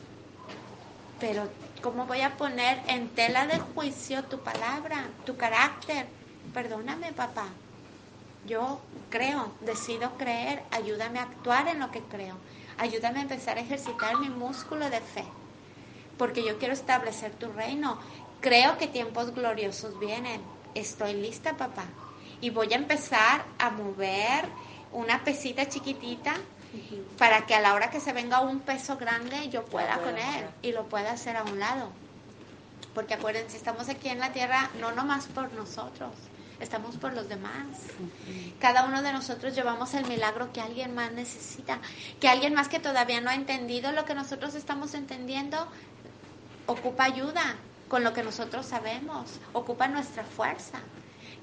Pero 1.18 1.48
¿Cómo 1.82 2.04
voy 2.04 2.20
a 2.20 2.36
poner 2.36 2.78
en 2.88 3.08
tela 3.14 3.46
de 3.46 3.58
juicio 3.58 4.22
tu 4.24 4.36
palabra, 4.40 5.08
tu 5.24 5.38
carácter? 5.38 6.06
Perdóname, 6.52 7.10
papá. 7.12 7.46
Yo 8.46 8.78
creo, 9.08 9.50
decido 9.62 10.10
creer, 10.18 10.62
ayúdame 10.72 11.20
a 11.20 11.22
actuar 11.22 11.68
en 11.68 11.78
lo 11.78 11.90
que 11.90 12.00
creo. 12.00 12.36
Ayúdame 12.76 13.20
a 13.20 13.22
empezar 13.22 13.56
a 13.56 13.62
ejercitar 13.62 14.18
mi 14.18 14.28
músculo 14.28 14.90
de 14.90 15.00
fe. 15.00 15.24
Porque 16.18 16.44
yo 16.44 16.58
quiero 16.58 16.74
establecer 16.74 17.32
tu 17.32 17.50
reino. 17.50 17.98
Creo 18.42 18.76
que 18.76 18.86
tiempos 18.86 19.34
gloriosos 19.34 19.98
vienen. 19.98 20.42
Estoy 20.74 21.14
lista, 21.14 21.56
papá. 21.56 21.84
Y 22.42 22.50
voy 22.50 22.74
a 22.74 22.76
empezar 22.76 23.42
a 23.58 23.70
mover 23.70 24.44
una 24.92 25.24
pesita 25.24 25.66
chiquitita 25.66 26.34
para 27.18 27.46
que 27.46 27.54
a 27.54 27.60
la 27.60 27.74
hora 27.74 27.90
que 27.90 28.00
se 28.00 28.12
venga 28.12 28.40
un 28.40 28.60
peso 28.60 28.96
grande 28.96 29.48
yo 29.48 29.64
pueda 29.64 29.98
con 29.98 30.16
él 30.16 30.46
y 30.62 30.72
lo 30.72 30.88
pueda 30.88 31.12
hacer 31.12 31.36
a 31.36 31.42
un 31.44 31.58
lado. 31.58 31.90
Porque 32.94 33.14
acuérdense, 33.14 33.56
estamos 33.56 33.88
aquí 33.88 34.08
en 34.08 34.18
la 34.18 34.32
tierra 34.32 34.70
no 34.80 34.92
nomás 34.92 35.26
por 35.26 35.52
nosotros, 35.52 36.12
estamos 36.58 36.96
por 36.96 37.12
los 37.12 37.28
demás. 37.28 37.66
Cada 38.58 38.84
uno 38.84 39.02
de 39.02 39.12
nosotros 39.12 39.54
llevamos 39.54 39.94
el 39.94 40.06
milagro 40.06 40.52
que 40.52 40.60
alguien 40.60 40.94
más 40.94 41.12
necesita, 41.12 41.78
que 42.20 42.28
alguien 42.28 42.54
más 42.54 42.68
que 42.68 42.80
todavía 42.80 43.20
no 43.20 43.30
ha 43.30 43.34
entendido 43.34 43.92
lo 43.92 44.04
que 44.04 44.14
nosotros 44.14 44.54
estamos 44.54 44.94
entendiendo, 44.94 45.68
ocupa 46.66 47.04
ayuda 47.04 47.56
con 47.88 48.04
lo 48.04 48.12
que 48.12 48.22
nosotros 48.22 48.66
sabemos, 48.66 49.40
ocupa 49.52 49.88
nuestra 49.88 50.24
fuerza. 50.24 50.80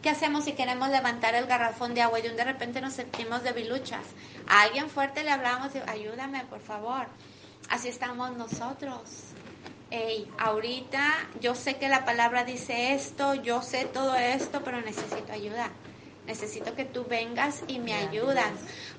¿Qué 0.01 0.09
hacemos 0.11 0.45
si 0.45 0.53
queremos 0.53 0.89
levantar 0.89 1.33
el 1.33 1.47
garrafón 1.47 1.95
de 1.95 2.01
agua 2.01 2.19
y 2.19 2.21
de 2.21 2.43
repente 2.43 2.81
nos 2.81 2.93
sentimos 2.93 3.43
debiluchas? 3.43 4.05
A 4.47 4.61
alguien 4.61 4.89
fuerte 4.89 5.23
le 5.23 5.31
hablamos 5.31 5.73
y 5.75 5.79
ayúdame, 5.89 6.45
por 6.45 6.59
favor. 6.59 7.07
Así 7.69 7.87
estamos 7.87 8.31
nosotros. 8.37 9.01
Hey, 9.89 10.29
ahorita 10.37 11.01
yo 11.41 11.55
sé 11.55 11.77
que 11.77 11.89
la 11.89 12.05
palabra 12.05 12.43
dice 12.43 12.93
esto, 12.93 13.33
yo 13.33 13.61
sé 13.61 13.85
todo 13.85 14.15
esto, 14.15 14.61
pero 14.63 14.81
necesito 14.81 15.33
ayuda. 15.33 15.71
Necesito 16.27 16.75
que 16.75 16.85
tú 16.85 17.05
vengas 17.05 17.63
y 17.67 17.79
me 17.79 17.93
ayudas. 17.93 18.51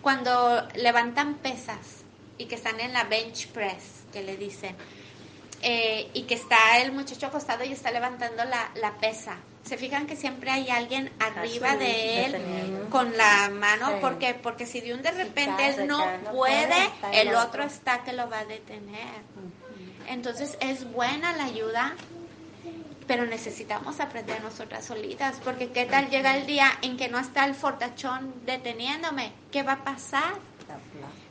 Cuando 0.03 0.66
levantan 0.74 1.34
pesas 1.34 2.05
y 2.38 2.46
que 2.46 2.57
están 2.57 2.80
en 2.80 2.92
la 2.92 3.05
bench 3.05 3.49
press, 3.49 4.05
que 4.12 4.22
le 4.22 4.36
dicen, 4.36 4.74
eh, 5.62 6.11
y 6.14 6.22
que 6.22 6.34
está 6.34 6.78
el 6.78 6.92
muchacho 6.92 7.26
acostado 7.26 7.64
y 7.64 7.72
está 7.72 7.90
levantando 7.90 8.44
la, 8.44 8.70
la 8.76 8.92
pesa. 8.98 9.36
Se 9.64 9.76
fijan 9.76 10.06
que 10.06 10.16
siempre 10.16 10.50
hay 10.50 10.70
alguien 10.70 11.12
arriba 11.18 11.76
de 11.76 12.24
él 12.24 12.86
con 12.90 13.16
la 13.16 13.50
mano, 13.50 13.98
porque 14.00 14.34
porque 14.34 14.66
si 14.66 14.80
de 14.80 14.94
un 14.94 15.02
de 15.02 15.11
repente 15.11 15.68
él 15.68 15.86
no 15.86 16.02
puede, 16.32 16.90
el 17.12 17.34
otro. 17.34 17.64
está 17.64 18.02
que 18.02 18.12
lo 18.12 18.30
va 18.30 18.40
a 18.40 18.44
detener. 18.44 19.20
Entonces 20.06 20.56
es 20.61 20.90
buena 20.90 21.34
la 21.34 21.44
ayuda, 21.44 21.94
pero 23.06 23.26
necesitamos 23.26 24.00
aprender 24.00 24.42
nosotras 24.42 24.86
solitas, 24.86 25.38
porque 25.44 25.70
qué 25.70 25.84
tal 25.84 26.09
llega 26.09 26.36
el 26.36 26.46
día 26.46 26.70
en 26.80 26.96
que 26.96 27.09
no 27.09 27.18
está 27.18 27.44
el 27.44 27.54
fortachón 27.54 28.32
deteniéndome, 28.46 29.32
¿qué 29.52 29.62
va 29.62 29.72
a 29.72 29.84
pasar? 29.84 30.34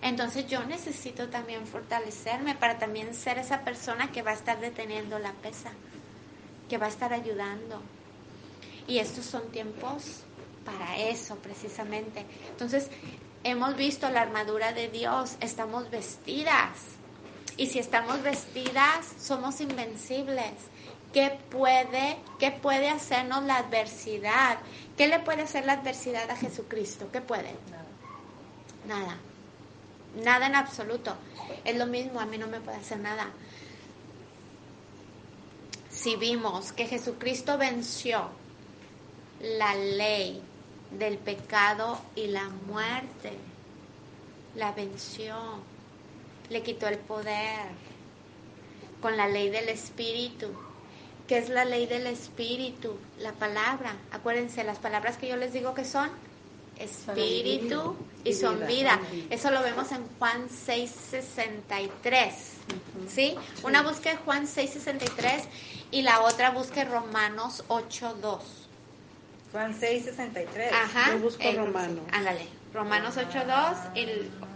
Entonces 0.02 0.48
yo 0.48 0.64
necesito 0.66 1.30
también 1.30 1.66
fortalecerme 1.66 2.56
para 2.56 2.78
también 2.78 3.14
ser 3.14 3.39
esa 3.39 3.62
persona 3.62 4.12
que 4.12 4.22
va 4.22 4.32
a 4.32 4.36
estar 4.36 4.60
deteniendo 4.60 5.20
la 5.20 5.34
pesa, 5.34 5.72
que 6.70 6.78
va 6.78 6.86
a 6.86 6.89
estar 6.89 7.14
ayudando. 7.14 7.82
Y 8.88 9.00
estos 9.00 9.26
son 9.26 9.50
tiempos 9.52 10.24
para 10.66 10.98
eso 10.98 11.36
precisamente. 11.38 12.26
Entonces, 12.50 12.89
hemos 13.43 13.76
visto 13.76 14.10
la 14.10 14.22
armadura 14.22 14.74
de 14.74 14.89
Dios, 14.89 15.38
estamos 15.39 15.89
vestidas 15.89 16.72
Y 17.58 17.68
si 17.68 17.80
estamos 17.80 18.22
vestidas, 18.22 19.16
somos 19.20 19.62
invencibles. 19.62 20.54
¿Qué 21.14 21.39
puede, 21.50 22.18
¿Qué 22.38 22.52
puede 22.52 22.89
hacernos 22.89 23.43
la 23.45 23.58
adversidad? 23.58 24.60
¿Qué 24.95 25.08
le 25.08 25.20
puede 25.20 25.43
hacer 25.43 25.66
la 25.66 25.74
adversidad 25.74 26.30
a 26.30 26.36
Jesucristo? 26.36 27.10
¿Qué 27.12 27.22
puede? 27.22 27.56
Nada. 27.72 27.86
Nada. 28.86 29.18
Nada 30.24 30.47
en 30.47 30.55
absoluto. 30.55 31.15
Es 31.63 31.76
lo 31.78 31.86
mismo, 31.86 32.20
a 32.20 32.26
mí 32.26 32.38
no 32.38 32.47
me 32.47 32.59
puede 32.59 32.78
hacer 32.78 32.99
nada. 32.99 33.30
Si 35.89 36.15
vimos 36.15 36.72
que 36.74 36.88
Jesucristo 36.88 37.57
venció 37.57 38.30
la 39.41 39.76
ley 39.76 40.41
del 40.91 41.18
pecado 41.18 41.99
y 42.15 42.28
la 42.28 42.49
muerte, 42.49 43.34
la 44.55 44.72
venció, 44.72 45.36
le 46.49 46.63
quitó 46.63 46.88
el 46.88 46.97
poder 46.97 47.68
con 49.01 49.18
la 49.18 49.28
ley 49.28 49.49
del 49.49 49.70
Espíritu. 49.70 50.47
¿Qué 51.28 51.38
es 51.38 51.49
la 51.49 51.65
ley 51.65 51.88
del 51.88 52.07
Espíritu? 52.07 52.97
La 53.20 53.34
palabra. 53.34 53.95
Acuérdense, 54.11 54.63
las 54.63 54.80
palabras 54.80 55.18
que 55.18 55.28
yo 55.28 55.36
les 55.36 55.53
digo 55.53 55.74
que 55.74 55.84
son 55.84 56.09
espíritu 56.80 57.95
y 58.23 58.34
son 58.34 58.65
vida. 58.67 58.99
Eso 59.30 59.51
lo 59.51 59.61
vemos 59.61 59.91
en 59.91 60.07
Juan 60.19 60.49
6:63. 60.49 62.34
¿Sí? 63.07 63.36
Una 63.63 63.84
busque 63.84 64.15
Juan 64.17 64.47
6:63 64.47 65.43
y 65.91 66.01
la 66.01 66.21
otra 66.21 66.49
busque 66.51 66.84
Romanos 66.86 67.63
8:2. 67.69 68.41
Juan 69.51 69.73
6:63. 69.73 70.71
Ajá. 70.73 71.11
Yo 71.13 71.19
busco 71.19 71.51
Romano. 71.51 72.01
Ándale. 72.11 72.47
Romanos 72.73 73.17
8:2 73.17 73.78
y 73.95 74.07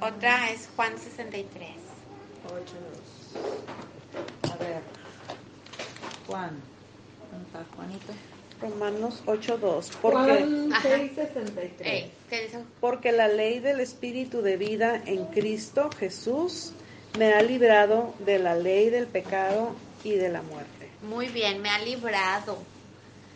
otra 0.03 0.49
es 0.51 0.67
Juan 0.75 0.97
63. 0.97 1.69
8.2. 2.45 4.51
A 4.51 4.55
ver. 4.57 4.81
Juan. 6.27 6.61
¿Dónde 7.31 7.47
está 7.47 7.65
Juanito? 7.75 8.13
Romanos 8.61 9.21
8.2. 9.25 9.89
Porque, 10.01 10.17
Juan 10.17 10.73
Ajá. 10.73 10.89
6:63. 10.89 11.71
Ey, 11.81 12.11
¿Qué 12.29 12.43
dice? 12.43 12.59
porque 12.79 13.11
la 13.11 13.27
ley 13.27 13.59
del 13.59 13.79
Espíritu 13.79 14.41
de 14.41 14.57
vida 14.57 15.01
en 15.05 15.25
Cristo 15.27 15.89
Jesús 15.99 16.71
me 17.17 17.33
ha 17.33 17.41
librado 17.41 18.13
de 18.19 18.39
la 18.39 18.55
ley 18.55 18.89
del 18.89 19.07
pecado 19.07 19.75
y 20.03 20.11
de 20.13 20.29
la 20.29 20.41
muerte. 20.43 20.89
Muy 21.03 21.27
bien, 21.27 21.61
me 21.61 21.69
ha 21.69 21.79
librado 21.79 22.57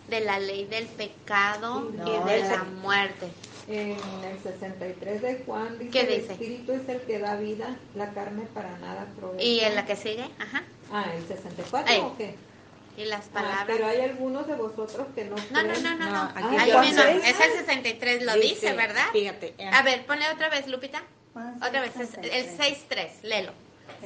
de 0.09 0.19
la 0.21 0.39
ley 0.39 0.65
del 0.65 0.85
pecado 0.85 1.91
No, 1.97 2.07
y 2.07 2.29
de 2.29 2.39
la 2.47 2.63
muerte. 2.63 3.27
En 3.67 3.97
el 4.23 4.39
63 4.43 5.21
de 5.23 5.43
Juan 5.43 5.79
dice, 5.79 5.89
¿Qué 5.89 6.01
el 6.01 6.21
dice? 6.21 6.33
espíritu 6.33 6.71
es 6.73 6.87
el 6.87 7.01
que 7.01 7.17
da 7.17 7.35
vida, 7.35 7.75
la 7.95 8.13
carne 8.13 8.43
para 8.53 8.77
nada 8.77 9.01
aprovecha. 9.11 9.43
¿Y 9.43 9.59
en 9.61 9.73
la 9.73 9.85
que 9.87 9.95
sigue? 9.95 10.25
Ajá. 10.39 10.63
Ah, 10.91 11.05
el 11.17 11.25
64 11.27 11.91
Ey. 11.91 11.99
o 12.01 12.15
qué? 12.15 12.35
¿Y 12.97 13.05
las 13.05 13.25
Ah, 13.27 13.29
palabras? 13.33 13.63
pero 13.67 13.87
hay 13.87 14.01
algunos 14.01 14.47
de 14.47 14.55
vosotros 14.55 15.07
que 15.15 15.25
no 15.25 15.35
No, 15.51 15.63
no, 15.63 15.69
creen. 15.69 15.83
no, 15.83 15.95
no, 15.95 16.05
no. 16.05 16.11
No, 16.11 16.21
aquí 16.35 16.55
menos. 16.55 17.05
Es 17.25 17.39
el 17.39 17.51
63, 17.57 18.23
lo 18.23 18.33
dice, 18.35 18.73
¿verdad? 18.73 19.05
Fíjate. 19.11 19.53
eh, 19.57 19.69
A 19.71 19.81
ver, 19.81 20.05
ponle 20.05 20.29
otra 20.29 20.49
vez, 20.49 20.67
Lupita. 20.67 21.03
Juan 21.33 21.55
Otra 21.61 21.81
vez, 21.81 21.91
es 21.97 22.09
6:63. 22.13 22.31
el 22.31 22.57
6.3, 22.57 23.09
léelo. 23.23 23.51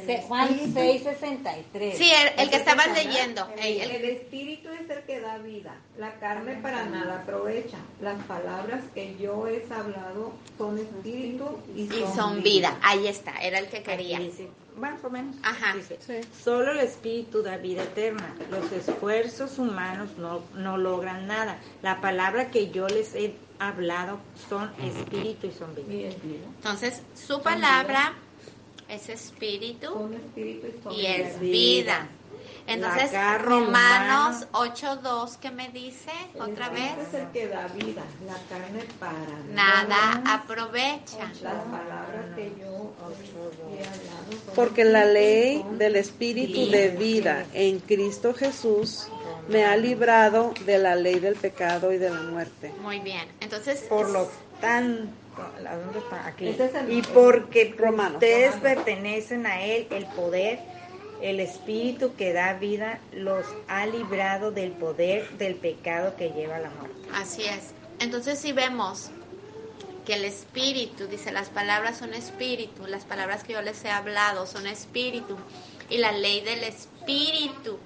Se- 0.06 0.22
Juan 0.24 0.50
6:63. 0.74 1.96
Sí, 1.98 2.12
el, 2.12 2.40
el 2.40 2.50
que 2.50 2.56
estabas 2.56 2.92
leyendo. 2.94 3.48
Ey, 3.58 3.80
El, 3.82 3.92
el- 3.92 4.06
espíritu 4.10 4.70
es 4.70 4.90
el 4.90 5.04
que 5.04 5.20
da 5.20 5.38
vida, 5.38 5.76
la 5.98 6.14
carne 6.16 6.56
para 6.56 6.86
nada 6.86 7.22
aprovecha. 7.22 7.78
Las 8.02 8.22
palabras 8.24 8.82
que 8.94 9.16
yo 9.18 9.48
he 9.48 9.64
hablado 9.72 10.34
son 10.58 10.78
espíritu 10.80 11.60
y 11.76 11.88
son, 11.88 11.98
y 11.98 12.16
son 12.16 12.44
vida. 12.44 12.78
Ahí 12.82 13.08
está, 13.08 13.32
era 13.42 13.60
el 13.60 13.68
que 13.68 13.84
quería. 13.84 14.18
Aquí 14.18 14.26
dice, 14.28 14.48
más 14.80 15.04
o 15.04 15.10
menos. 15.10 15.36
Ajá. 15.44 15.76
Dice, 15.76 16.00
Sí. 16.06 16.28
Solo 16.44 16.72
el 16.72 16.80
espíritu 16.80 17.44
da 17.44 17.58
vida 17.58 17.84
eterna. 17.84 18.34
Los 18.50 18.72
esfuerzos 18.72 19.60
humanos 19.60 20.10
no, 20.18 20.42
no 20.56 20.78
logran 20.78 21.28
nada. 21.28 21.60
La 21.82 22.02
palabra 22.02 22.50
que 22.50 22.72
yo 22.72 22.88
les 22.88 23.14
he 23.16 23.36
hablado 23.60 24.20
son 24.50 24.72
espíritu 24.82 25.48
y 25.48 25.52
son 25.52 25.76
vida. 25.76 26.10
Entonces, 26.58 27.02
su 27.14 27.42
palabra 27.42 28.14
es 28.88 29.10
espíritu 29.10 30.10
y 30.36 31.02
vida. 31.02 31.16
es 31.16 31.40
vida. 31.40 32.10
Entonces, 32.74 33.12
Romanos 33.42 34.46
humana. 34.52 35.02
8.2, 35.02 35.38
¿qué 35.40 35.52
me 35.52 35.70
dice? 35.70 36.12
Otra 36.36 36.68
espíritu 36.68 36.74
vez. 36.98 37.08
es 37.08 37.14
el 37.16 37.28
que 37.32 37.48
da 37.48 37.68
vida, 37.68 38.04
la 38.26 38.38
carne 38.50 38.84
para 39.00 39.14
Nada 39.54 40.22
aprovecha. 40.26 41.32
Las 41.42 41.64
palabras 41.66 42.26
que 42.36 42.54
yo 42.60 42.94
he 43.72 43.80
hablado 43.80 44.32
son 44.46 44.56
Porque 44.56 44.84
la 44.84 45.06
ley 45.06 45.66
del 45.78 45.96
Espíritu 45.96 46.70
de 46.70 46.90
vida 46.90 47.46
en 47.54 47.80
Cristo 47.80 48.34
Jesús 48.34 49.08
me 49.48 49.66
ha 49.66 49.76
librado 49.76 50.54
de 50.66 50.78
la 50.78 50.96
ley 50.96 51.20
del 51.20 51.36
pecado 51.36 51.92
y 51.92 51.98
de 51.98 52.10
la 52.12 52.22
muerte. 52.22 52.72
Muy 52.82 53.00
bien. 53.00 53.28
Entonces, 53.40 53.82
Por 53.90 54.10
lo 54.10 54.30
tanto, 54.62 55.12
¿a 55.68 55.76
dónde 55.76 56.00
está? 56.00 56.28
Aquí. 56.28 56.50
Ese 56.50 56.66
es 56.66 56.76
el- 56.76 56.92
Y 56.92 57.02
porque 57.02 57.74
Romano. 57.78 58.16
ustedes 58.16 58.56
pertenecen 58.58 59.48
a 59.48 59.62
Él, 59.64 59.88
el 59.90 60.06
poder, 60.06 60.60
el 61.22 61.40
espíritu 61.40 62.16
que 62.16 62.34
da 62.34 62.54
vida, 62.54 63.00
los 63.12 63.46
ha 63.68 63.86
librado 63.86 64.52
del 64.52 64.72
poder 64.72 65.30
del 65.38 65.56
pecado 65.56 66.16
que 66.16 66.30
lleva 66.30 66.58
a 66.58 66.60
la 66.60 66.70
muerte. 66.70 66.96
Así 67.14 67.44
es. 67.44 67.74
Entonces 68.00 68.40
si 68.40 68.54
vemos 68.54 69.12
que 70.06 70.16
el 70.16 70.26
espíritu, 70.26 71.08
dice, 71.08 71.32
las 71.32 71.50
palabras 71.50 71.98
son 71.98 72.14
espíritu, 72.14 72.88
las 72.88 73.06
palabras 73.06 73.44
que 73.44 73.54
yo 73.54 73.62
les 73.62 73.84
he 73.84 73.92
hablado 73.92 74.48
son 74.48 74.66
espíritu, 74.66 75.38
y 75.90 75.98
la 75.98 76.12
ley 76.12 76.42
del 76.42 76.64
espíritu 76.64 77.78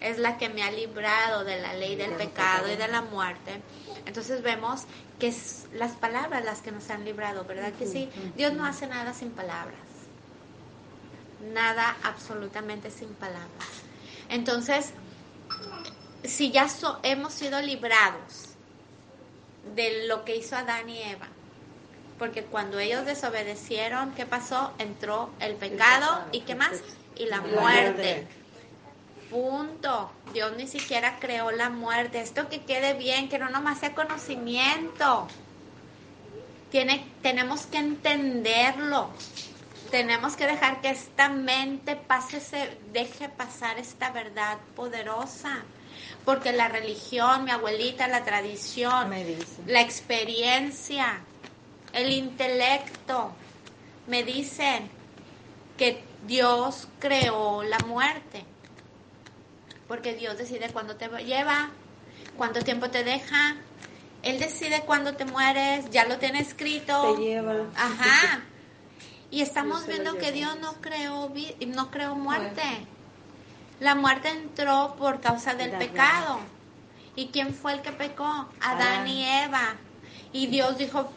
es 0.00 0.18
la 0.18 0.36
que 0.36 0.48
me 0.48 0.62
ha 0.62 0.70
librado 0.70 1.44
de 1.44 1.60
la 1.60 1.74
ley 1.74 1.96
del 1.96 2.12
pecado 2.12 2.70
y 2.70 2.76
de 2.76 2.88
la 2.88 3.02
muerte. 3.02 3.60
Entonces 4.04 4.42
vemos 4.42 4.82
que 5.18 5.28
es 5.28 5.66
las 5.72 5.92
palabras 5.92 6.44
las 6.44 6.60
que 6.60 6.72
nos 6.72 6.90
han 6.90 7.04
librado, 7.04 7.44
¿verdad 7.44 7.72
que 7.72 7.86
sí? 7.86 8.10
Dios 8.36 8.52
no 8.52 8.66
hace 8.66 8.86
nada 8.86 9.14
sin 9.14 9.30
palabras. 9.30 9.85
Nada 11.40 11.96
absolutamente 12.02 12.90
sin 12.90 13.08
palabras. 13.14 13.68
Entonces, 14.28 14.92
si 16.24 16.50
ya 16.50 16.68
so- 16.68 16.98
hemos 17.02 17.32
sido 17.32 17.60
librados 17.60 18.54
de 19.74 20.06
lo 20.06 20.24
que 20.24 20.36
hizo 20.36 20.56
Adán 20.56 20.88
y 20.88 20.98
Eva, 21.02 21.28
porque 22.18 22.42
cuando 22.44 22.78
ellos 22.78 23.04
desobedecieron, 23.04 24.12
¿qué 24.14 24.24
pasó? 24.26 24.72
Entró 24.78 25.30
el 25.40 25.54
pecado 25.56 26.24
y 26.32 26.40
qué 26.40 26.54
más? 26.54 26.72
Y 27.16 27.26
la 27.26 27.40
muerte. 27.40 27.60
muerte. 27.60 28.28
Punto. 29.30 30.10
Dios 30.32 30.52
ni 30.56 30.66
siquiera 30.66 31.18
creó 31.18 31.50
la 31.50 31.68
muerte. 31.68 32.20
Esto 32.20 32.48
que 32.48 32.62
quede 32.62 32.94
bien, 32.94 33.28
que 33.28 33.38
no 33.38 33.50
nomás 33.50 33.80
sea 33.80 33.94
conocimiento. 33.94 35.26
Tiene, 36.70 37.06
tenemos 37.22 37.66
que 37.66 37.78
entenderlo. 37.78 39.10
Tenemos 39.90 40.36
que 40.36 40.46
dejar 40.46 40.80
que 40.80 40.90
esta 40.90 41.28
mente 41.28 41.96
pase, 41.96 42.40
se- 42.40 42.76
deje 42.92 43.28
pasar 43.28 43.78
esta 43.78 44.10
verdad 44.10 44.58
poderosa. 44.74 45.62
Porque 46.24 46.52
la 46.52 46.68
religión, 46.68 47.44
mi 47.44 47.50
abuelita, 47.50 48.08
la 48.08 48.24
tradición, 48.24 49.08
Me 49.08 49.24
dice. 49.24 49.62
la 49.66 49.80
experiencia, 49.80 51.20
el 51.92 52.10
intelecto, 52.12 53.32
me 54.06 54.22
dicen 54.24 54.90
que 55.78 56.02
Dios 56.26 56.88
creó 56.98 57.62
la 57.62 57.78
muerte. 57.80 58.44
Porque 59.88 60.14
Dios 60.14 60.36
decide 60.36 60.70
cuándo 60.70 60.96
te 60.96 61.08
lleva, 61.24 61.70
cuánto 62.36 62.60
tiempo 62.60 62.90
te 62.90 63.04
deja. 63.04 63.56
Él 64.22 64.40
decide 64.40 64.82
cuándo 64.84 65.14
te 65.14 65.24
mueres, 65.24 65.88
ya 65.90 66.04
lo 66.06 66.18
tiene 66.18 66.40
escrito. 66.40 67.14
Te 67.16 67.22
lleva. 67.22 67.66
Ajá. 67.76 68.42
Y 69.30 69.42
estamos 69.42 69.86
viendo 69.86 70.16
que. 70.18 70.32
Dios 70.32 70.58
no 70.60 70.74
creó 70.74 71.32
no 71.66 71.90
creó 71.90 72.14
muerte. 72.14 72.62
La 73.80 73.94
muerte 73.94 74.30
entró 74.30 74.94
por 74.98 75.20
causa 75.20 75.54
del 75.54 75.72
pecado. 75.72 76.38
¿Y 77.14 77.28
quién 77.28 77.54
fue 77.54 77.72
el 77.72 77.82
que 77.82 77.92
pecó? 77.92 78.48
Adán 78.60 79.06
y 79.08 79.24
Eva. 79.24 79.76
Y 80.32 80.46
Dios 80.46 80.78
dijo 80.78 81.10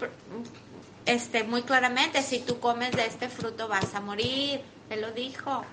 este 1.06 1.44
muy 1.44 1.64
claramente, 1.64 2.22
si 2.22 2.40
tú 2.40 2.60
comes 2.60 2.92
de 2.92 3.06
este 3.06 3.30
fruto 3.30 3.68
vas 3.68 3.94
a 3.96 4.00
morir. 4.00 4.62
Él 4.90 5.02
lo 5.02 5.12
dijo. 5.12 5.64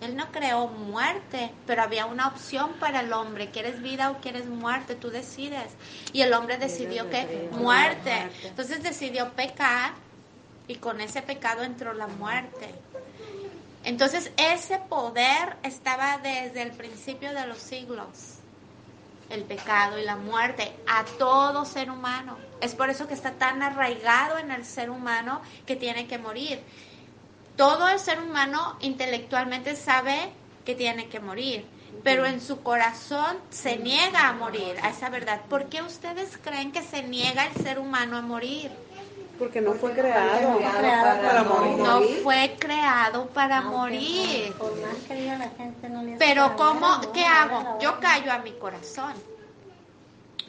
Él 0.00 0.16
no 0.16 0.32
creó 0.32 0.66
muerte, 0.66 1.52
pero 1.64 1.82
había 1.82 2.06
una 2.06 2.26
opción 2.26 2.72
para 2.80 3.00
el 3.00 3.12
hombre. 3.12 3.50
¿Quieres 3.50 3.80
vida 3.82 4.10
o 4.10 4.18
quieres 4.18 4.46
muerte? 4.46 4.96
Tú 4.96 5.10
decides. 5.10 5.72
Y 6.12 6.22
el 6.22 6.32
hombre 6.32 6.58
decidió 6.58 7.08
que 7.08 7.48
muerte. 7.52 8.28
Entonces 8.42 8.82
decidió 8.82 9.32
pecar 9.34 9.92
y 10.72 10.76
con 10.76 11.02
ese 11.02 11.20
pecado 11.20 11.62
entró 11.62 11.92
la 11.92 12.06
muerte. 12.06 12.74
Entonces 13.84 14.32
ese 14.38 14.78
poder 14.78 15.56
estaba 15.62 16.16
desde 16.18 16.62
el 16.62 16.72
principio 16.72 17.34
de 17.34 17.46
los 17.46 17.58
siglos. 17.58 18.38
El 19.28 19.44
pecado 19.44 19.98
y 19.98 20.04
la 20.04 20.16
muerte 20.16 20.72
a 20.86 21.04
todo 21.18 21.66
ser 21.66 21.90
humano. 21.90 22.38
Es 22.62 22.74
por 22.74 22.88
eso 22.88 23.06
que 23.06 23.14
está 23.14 23.32
tan 23.32 23.62
arraigado 23.62 24.38
en 24.38 24.50
el 24.50 24.64
ser 24.64 24.88
humano 24.88 25.42
que 25.66 25.76
tiene 25.76 26.06
que 26.06 26.18
morir. 26.18 26.62
todo 27.56 27.86
el 27.88 27.98
ser 27.98 28.18
humano 28.18 28.78
intelectualmente 28.80 29.76
sabe 29.76 30.32
que 30.64 30.74
tiene 30.74 31.08
que 31.08 31.20
morir, 31.20 31.66
pero 32.02 32.24
en 32.24 32.40
su 32.40 32.62
corazón 32.62 33.36
se 33.50 33.76
niega 33.76 34.26
a 34.26 34.32
morir, 34.32 34.76
a 34.82 34.88
esa 34.88 35.10
verdad. 35.10 35.42
¿Por 35.50 35.68
qué 35.68 35.82
ustedes 35.82 36.38
creen 36.38 36.72
que 36.72 36.82
se 36.82 37.02
niega 37.02 37.44
el 37.44 37.62
ser 37.62 37.78
humano 37.78 38.16
a 38.16 38.22
morir? 38.22 38.70
Porque 39.42 39.60
no 39.60 39.74
fue 39.74 39.92
creado, 39.92 40.60
para, 40.60 41.42
morir. 41.42 41.78
No 41.78 42.00
fue 42.22 42.56
creado 42.60 43.26
para 43.26 43.60
morir. 43.62 44.54
Pero 46.16 46.54
¿cómo? 46.56 47.00
¿Qué 47.12 47.24
hago? 47.24 47.76
Yo 47.80 47.98
callo 47.98 48.30
a 48.30 48.38
mi 48.38 48.52
corazón. 48.52 49.12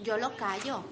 Yo 0.04 0.20
lo 0.20 0.38
callo. 0.38 0.84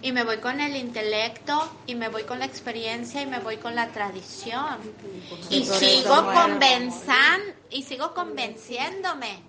Y 0.00 0.12
me 0.12 0.22
voy 0.22 0.36
con 0.36 0.60
el 0.60 0.76
intelecto, 0.76 1.68
y 1.88 1.96
me 1.96 2.08
voy 2.08 2.22
con 2.22 2.38
la 2.38 2.44
experiencia, 2.44 3.20
y 3.20 3.26
me 3.26 3.40
voy 3.40 3.56
con 3.56 3.74
la 3.74 3.88
tradición. 3.88 4.78
Y 5.50 5.64
sigo 5.64 6.24
convenzando, 6.32 7.52
y 7.68 7.82
sigo 7.82 8.14
convenciéndome. 8.14 9.40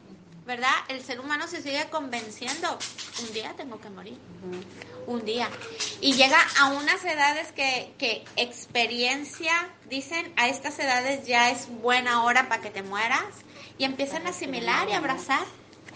¿Verdad? 0.48 0.74
El 0.88 1.04
ser 1.04 1.20
humano 1.20 1.48
se 1.48 1.62
sigue 1.62 1.88
convenciendo. 1.92 2.80
Un 3.22 3.32
día 3.32 3.54
tengo 3.56 3.80
que 3.80 3.92
morir 3.92 4.18
un 5.10 5.26
día. 5.26 5.50
Y 6.02 6.14
llega 6.14 6.38
a 6.60 6.68
unas 6.68 7.04
edades 7.04 7.52
que, 7.52 7.94
que 7.98 8.24
experiencia, 8.36 9.52
dicen, 9.90 10.32
a 10.38 10.48
estas 10.48 10.78
edades 10.80 11.26
ya 11.26 11.50
es 11.50 11.68
buena 11.82 12.24
hora 12.24 12.48
para 12.48 12.62
que 12.62 12.70
te 12.70 12.84
mueras. 12.84 13.26
Y 13.78 13.86
empiezan 13.86 14.28
a 14.28 14.30
asimilar 14.30 14.88
y 14.90 14.94
abrazar. 14.94 15.46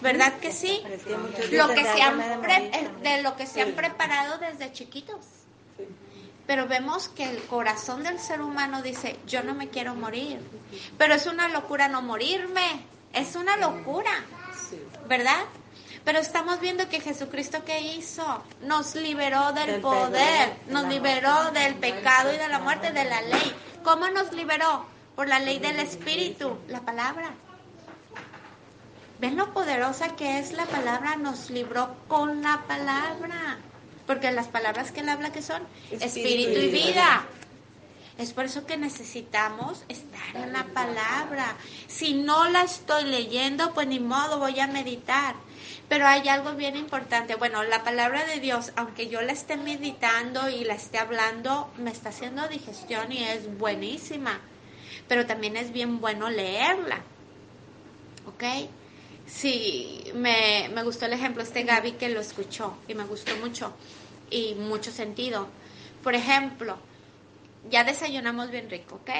¿Verdad 0.00 0.34
que 0.40 0.52
sí? 0.52 0.82
Lo 1.52 1.68
que 1.68 1.84
se 1.84 2.02
han 2.02 2.18
de 3.02 3.22
lo 3.22 3.36
que 3.36 3.46
se 3.46 3.62
han 3.62 3.72
preparado 3.72 4.38
desde 4.38 4.72
chiquitos. 4.72 5.24
Pero 6.46 6.66
vemos 6.66 7.08
que 7.08 7.24
el 7.24 7.42
corazón 7.44 8.02
del 8.02 8.18
ser 8.18 8.42
humano 8.42 8.82
dice, 8.82 9.16
yo 9.26 9.42
no 9.42 9.54
me 9.54 9.68
quiero 9.68 9.94
morir. 9.94 10.40
Pero 10.98 11.14
es 11.14 11.26
una 11.26 11.48
locura 11.48 11.88
no 11.88 12.02
morirme. 12.02 12.84
Es 13.12 13.36
una 13.36 13.56
locura. 13.56 14.10
¿Verdad? 15.08 15.44
Pero 16.04 16.18
estamos 16.18 16.60
viendo 16.60 16.88
que 16.88 17.00
Jesucristo 17.00 17.64
que 17.64 17.80
hizo 17.80 18.44
nos 18.62 18.94
liberó 18.94 19.52
del, 19.52 19.80
poder, 19.80 20.56
nos 20.68 20.86
liberó 20.86 21.50
del 21.52 21.76
pecado 21.76 22.32
y 22.32 22.36
de 22.36 22.48
la 22.48 22.58
muerte, 22.58 22.92
de 22.92 23.04
la 23.04 23.22
ley. 23.22 23.54
¿Cómo 23.82 24.08
nos 24.08 24.32
liberó? 24.32 24.86
Por 25.16 25.28
la 25.28 25.38
ley 25.38 25.58
del 25.58 25.78
Espíritu, 25.78 26.58
la 26.68 26.80
palabra. 26.80 27.30
¿Ven 29.18 29.36
lo 29.36 29.54
poderosa 29.54 30.16
que 30.16 30.38
es 30.38 30.52
la 30.52 30.66
palabra? 30.66 31.16
Nos 31.16 31.48
libró 31.48 31.96
con 32.08 32.42
la 32.42 32.64
palabra. 32.66 33.58
Porque 34.06 34.30
las 34.32 34.48
palabras 34.48 34.92
que 34.92 35.00
él 35.00 35.08
habla 35.08 35.32
que 35.32 35.40
son 35.40 35.62
espíritu, 35.90 36.60
y 36.60 36.68
vida. 36.68 37.24
Es 38.18 38.32
por 38.32 38.44
eso 38.44 38.66
que 38.66 38.76
necesitamos 38.76 39.84
estar 39.88 40.36
en 40.36 40.52
la 40.52 40.64
palabra. 40.64 41.56
Si 41.88 42.12
no 42.12 42.48
la 42.50 42.62
estoy 42.62 43.04
leyendo, 43.04 43.72
pues 43.72 43.86
ni 43.86 44.00
modo, 44.00 44.38
voy 44.38 44.60
a 44.60 44.66
meditar. 44.66 45.34
Pero 45.94 46.08
hay 46.08 46.28
algo 46.28 46.54
bien 46.56 46.76
importante. 46.76 47.36
Bueno, 47.36 47.62
la 47.62 47.84
palabra 47.84 48.24
de 48.24 48.40
Dios, 48.40 48.72
aunque 48.74 49.06
yo 49.06 49.22
la 49.22 49.30
esté 49.30 49.56
meditando 49.56 50.48
y 50.48 50.64
la 50.64 50.74
esté 50.74 50.98
hablando, 50.98 51.72
me 51.76 51.92
está 51.92 52.08
haciendo 52.08 52.48
digestión 52.48 53.12
y 53.12 53.22
es 53.22 53.58
buenísima. 53.58 54.40
Pero 55.06 55.24
también 55.24 55.56
es 55.56 55.72
bien 55.72 56.00
bueno 56.00 56.30
leerla. 56.30 56.96
¿Ok? 58.26 58.42
Sí, 59.24 60.02
me, 60.16 60.68
me 60.74 60.82
gustó 60.82 61.06
el 61.06 61.12
ejemplo 61.12 61.44
este 61.44 61.62
Gaby 61.62 61.92
que 61.92 62.08
lo 62.08 62.18
escuchó 62.18 62.76
y 62.88 62.94
me 62.94 63.04
gustó 63.04 63.36
mucho 63.36 63.72
y 64.30 64.56
mucho 64.56 64.90
sentido. 64.90 65.46
Por 66.02 66.16
ejemplo, 66.16 66.76
ya 67.70 67.84
desayunamos 67.84 68.50
bien 68.50 68.68
rico, 68.68 68.96
¿ok? 68.96 69.10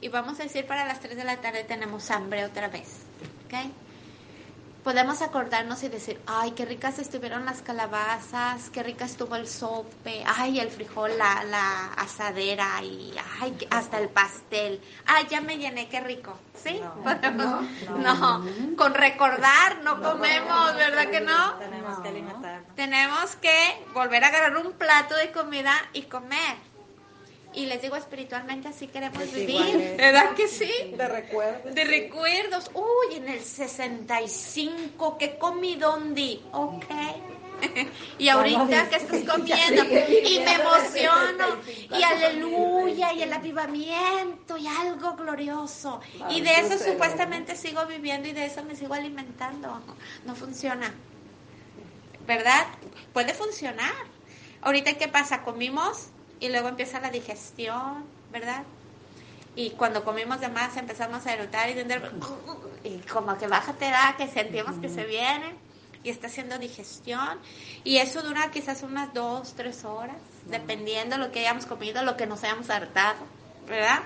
Y 0.00 0.08
vamos 0.08 0.40
a 0.40 0.44
decir 0.44 0.66
para 0.66 0.86
las 0.86 0.98
3 1.00 1.14
de 1.14 1.24
la 1.24 1.42
tarde 1.42 1.64
tenemos 1.64 2.10
hambre 2.10 2.46
otra 2.46 2.68
vez, 2.68 3.00
¿ok? 3.44 3.70
Podemos 4.82 5.22
acordarnos 5.22 5.82
y 5.82 5.88
decir, 5.88 6.20
ay, 6.26 6.52
qué 6.52 6.64
ricas 6.64 6.98
estuvieron 6.98 7.44
las 7.44 7.62
calabazas, 7.62 8.70
qué 8.70 8.82
rica 8.82 9.04
estuvo 9.04 9.36
el 9.36 9.48
sope, 9.48 10.24
ay, 10.26 10.60
el 10.60 10.70
frijol, 10.70 11.16
la, 11.16 11.44
la 11.44 11.92
asadera 11.94 12.82
y 12.82 13.14
ay, 13.40 13.56
hasta 13.70 13.98
el 13.98 14.08
pastel. 14.08 14.80
Ay, 15.06 15.26
ya 15.30 15.40
me 15.40 15.58
llené, 15.58 15.88
qué 15.88 16.00
rico. 16.00 16.36
¿Sí? 16.62 16.80
No, 17.34 17.62
no, 17.98 18.46
con 18.76 18.94
recordar 18.94 19.82
no, 19.82 20.00
comemos, 20.00 20.74
¿verdad 20.76 21.10
que 21.10 21.20
no? 21.20 21.54
Tenemos 21.54 21.98
que 22.00 22.08
alimentarnos. 22.08 22.74
Tenemos 22.76 23.36
que 23.36 23.84
volver 23.94 24.24
a 24.24 24.28
agarrar 24.28 24.56
un 24.58 24.72
plato 24.72 25.16
de 25.16 25.32
comida 25.32 25.74
y 25.92 26.02
comer. 26.02 26.71
Y 27.54 27.66
les 27.66 27.82
digo, 27.82 27.96
espiritualmente 27.96 28.68
así 28.68 28.86
queremos 28.86 29.30
vivir. 29.32 29.96
¿Verdad 29.98 30.34
que 30.34 30.48
sí? 30.48 30.72
De 30.96 31.06
recuerdos. 31.06 31.74
De 31.74 31.84
recuerdos. 31.84 32.70
Uy, 32.74 33.16
en 33.16 33.28
el 33.28 33.40
65, 33.40 35.18
¿qué 35.18 35.36
comidón 35.36 36.14
di? 36.14 36.42
Ok. 36.52 36.86
y 38.18 38.28
ahorita 38.28 38.88
que 38.88 38.96
estás 38.96 39.22
comiendo 39.30 39.84
y 39.84 40.40
me 40.40 40.54
emociono 40.54 41.60
y 41.90 42.02
aleluya 42.02 43.12
y 43.12 43.22
el 43.22 43.32
avivamiento 43.32 44.56
y 44.56 44.66
algo 44.66 45.14
glorioso 45.14 46.00
y 46.30 46.40
de 46.40 46.60
eso 46.60 46.78
supuestamente 46.78 47.56
sigo 47.56 47.86
viviendo 47.86 48.28
y 48.28 48.32
de 48.32 48.46
eso 48.46 48.64
me 48.64 48.74
sigo 48.74 48.94
alimentando 48.94 49.80
no 50.24 50.34
funciona 50.34 50.92
¿verdad? 52.26 52.66
puede 53.12 53.34
funcionar 53.34 53.92
ahorita 54.62 54.94
qué 54.94 55.08
pasa 55.08 55.42
comimos 55.42 56.08
y 56.42 56.48
luego 56.48 56.68
empieza 56.68 56.98
la 56.98 57.10
digestión, 57.10 58.04
¿verdad? 58.32 58.64
Y 59.54 59.70
cuando 59.70 60.04
comimos 60.04 60.40
de 60.40 60.48
más 60.48 60.76
empezamos 60.76 61.24
a 61.24 61.34
erutar 61.34 61.70
y, 61.70 62.88
y 62.88 62.98
como 63.12 63.38
que 63.38 63.46
baja 63.46 63.74
te 63.74 63.88
da, 63.88 64.16
que 64.18 64.26
sentimos 64.26 64.74
que 64.80 64.88
se 64.88 65.04
viene 65.04 65.54
y 66.02 66.10
está 66.10 66.26
haciendo 66.26 66.58
digestión 66.58 67.38
y 67.84 67.98
eso 67.98 68.22
dura 68.22 68.50
quizás 68.50 68.82
unas 68.82 69.14
dos, 69.14 69.54
tres 69.54 69.84
horas, 69.84 70.16
dependiendo 70.46 71.16
lo 71.16 71.30
que 71.30 71.40
hayamos 71.40 71.66
comido, 71.66 72.02
lo 72.02 72.16
que 72.16 72.26
nos 72.26 72.42
hayamos 72.42 72.70
hartado, 72.70 73.20
¿verdad? 73.68 74.00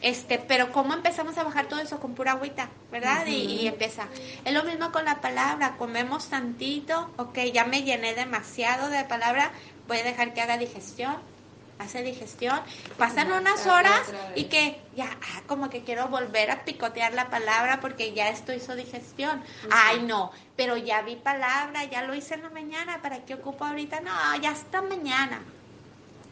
Este, 0.00 0.38
pero 0.38 0.70
cómo 0.70 0.94
empezamos 0.94 1.36
a 1.38 1.42
bajar 1.42 1.66
todo 1.66 1.80
eso 1.80 1.98
con 1.98 2.14
pura 2.14 2.32
agüita, 2.32 2.68
¿verdad? 2.92 3.26
y, 3.26 3.62
y, 3.62 3.66
empieza. 3.66 4.06
Es 4.44 4.52
lo 4.52 4.62
mismo 4.62 4.92
con 4.92 5.06
la 5.06 5.20
palabra, 5.20 5.76
comemos 5.76 6.28
tantito, 6.28 7.10
ok, 7.16 7.36
ya 7.52 7.64
me 7.64 7.82
llené 7.82 8.14
demasiado 8.14 8.90
de 8.90 9.02
palabra, 9.04 9.50
voy 9.88 9.98
a 9.98 10.04
dejar 10.04 10.34
que 10.34 10.40
haga 10.40 10.56
digestión 10.56 11.33
hace 11.78 12.02
digestión, 12.02 12.60
pasan 12.98 13.32
unas 13.32 13.66
horas 13.66 14.02
y 14.34 14.44
que 14.44 14.80
ya, 14.96 15.10
ah, 15.10 15.42
como 15.46 15.70
que 15.70 15.82
quiero 15.82 16.08
volver 16.08 16.50
a 16.50 16.64
picotear 16.64 17.14
la 17.14 17.30
palabra 17.30 17.80
porque 17.80 18.12
ya 18.12 18.28
esto 18.28 18.52
hizo 18.52 18.76
digestión. 18.76 19.42
Ay, 19.70 20.02
no, 20.02 20.30
pero 20.56 20.76
ya 20.76 21.02
vi 21.02 21.16
palabra, 21.16 21.84
ya 21.84 22.02
lo 22.02 22.14
hice 22.14 22.34
en 22.34 22.42
la 22.42 22.50
mañana, 22.50 23.00
¿para 23.02 23.24
qué 23.24 23.34
ocupo 23.34 23.64
ahorita? 23.64 24.00
No, 24.00 24.12
ya 24.40 24.52
está 24.52 24.82
mañana. 24.82 25.42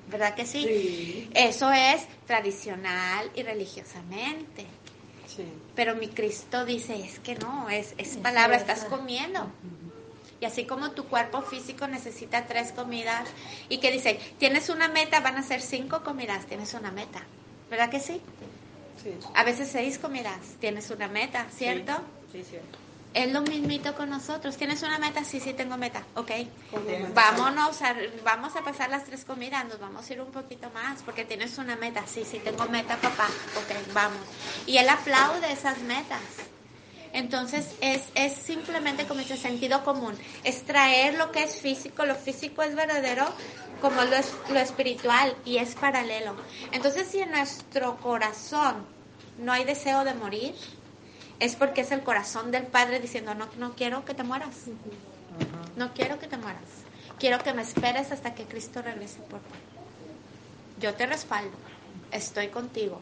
¿Verdad 0.09 0.35
que 0.35 0.47
sí? 0.47 1.31
Eso 1.35 1.73
es 1.73 2.07
tradicional 2.27 3.31
y 3.35 3.43
religiosamente. 3.43 4.67
Pero 5.75 5.95
mi 5.95 6.09
Cristo 6.09 6.67
dice, 6.67 6.95
es 7.03 7.19
que 7.21 7.35
no, 7.37 7.71
es, 7.71 7.95
es 7.97 8.19
palabra, 8.19 8.57
estás 8.57 8.85
comiendo. 8.85 9.51
Y 10.43 10.45
así 10.45 10.67
como 10.67 10.91
tu 10.91 11.05
cuerpo 11.05 11.41
físico 11.41 11.87
necesita 11.87 12.47
tres 12.47 12.73
comidas 12.73 13.29
y 13.69 13.79
que 13.79 13.93
dice, 13.93 14.19
tienes 14.41 14.71
una 14.71 14.89
meta, 14.89 15.21
van 15.21 15.37
a 15.37 15.45
ser 15.45 15.61
cinco 15.63 16.03
comidas, 16.03 16.47
tienes 16.47 16.75
una 16.75 16.91
meta. 16.91 17.23
¿Verdad 17.71 17.89
que 17.91 18.01
sí? 18.01 18.21
Sí. 19.01 19.15
A 19.37 19.45
veces 19.45 19.69
seis 19.71 20.01
comidas, 20.01 20.41
tienes 20.59 20.91
una 20.91 21.07
meta, 21.07 21.47
¿cierto? 21.57 21.93
Sí, 22.33 22.43
sí. 22.43 22.57
Es 23.15 23.33
lo 23.33 23.43
mismito 23.43 23.95
con 23.95 24.11
nosotros. 24.11 24.57
¿Tienes 24.57 24.83
una 24.83 24.99
meta? 24.99 25.23
Sí, 25.23 25.39
sí, 25.39 25.53
tengo 25.53 25.77
meta. 25.77 26.03
Ok. 26.17 26.33
Vámonos, 27.15 27.81
a, 27.83 27.95
vamos 28.25 28.57
a 28.57 28.63
pasar 28.63 28.91
las 28.91 29.05
tres 29.05 29.25
comidas. 29.25 29.65
Nos 29.67 29.79
vamos 29.79 30.11
a 30.11 30.13
ir 30.13 30.21
un 30.21 30.33
poquito 30.33 30.71
más 30.71 31.05
porque 31.05 31.25
tienes 31.25 31.57
una 31.59 31.77
meta. 31.77 32.03
Sí, 32.09 32.25
sí, 32.29 32.41
tengo 32.41 32.67
meta, 32.67 32.97
papá. 32.97 33.29
Ok, 33.59 33.95
vamos. 33.95 34.19
Y 34.67 34.79
él 34.79 34.89
aplaude 34.89 35.53
esas 35.53 35.79
metas. 35.83 36.21
Entonces 37.13 37.75
es, 37.81 38.03
es 38.15 38.33
simplemente 38.35 39.07
como 39.07 39.21
ese 39.21 39.37
sentido 39.37 39.85
común, 39.85 40.15
extraer 40.45 41.15
lo 41.15 41.31
que 41.31 41.43
es 41.45 41.61
físico, 41.61 42.07
lo 42.07 42.15
físico 42.15 42.63
es 42.63 42.75
verdadero 42.75 43.27
como 43.83 44.03
lo, 44.03 44.17
es, 44.17 44.33
lo 44.49 44.59
espiritual 44.59 45.37
y 45.45 45.59
es 45.59 45.75
paralelo. 45.75 46.35
Entonces 46.73 47.09
si 47.09 47.21
en 47.21 47.31
nuestro 47.33 47.97
corazón 47.99 48.87
no 49.39 49.53
hay 49.53 49.65
deseo 49.65 50.05
de 50.05 50.15
morir, 50.15 50.55
es 51.39 51.57
porque 51.57 51.83
es 51.83 51.91
el 51.91 52.03
corazón 52.03 52.51
del 52.51 52.65
Padre 52.67 53.01
diciendo, 53.01 53.35
no, 53.35 53.49
no 53.59 53.75
quiero 53.75 54.05
que 54.05 54.15
te 54.15 54.23
mueras, 54.23 54.67
no 55.77 55.93
quiero 55.93 56.19
que 56.19 56.29
te 56.29 56.37
mueras, 56.37 56.63
quiero 57.19 57.41
que 57.41 57.53
me 57.53 57.63
esperes 57.63 58.13
hasta 58.13 58.35
que 58.35 58.45
Cristo 58.45 58.81
regrese 58.81 59.19
por 59.23 59.41
ti. 59.41 59.59
Yo 60.81 60.95
te 60.95 61.07
respaldo, 61.07 61.57
estoy 62.13 62.49
contigo, 62.49 63.01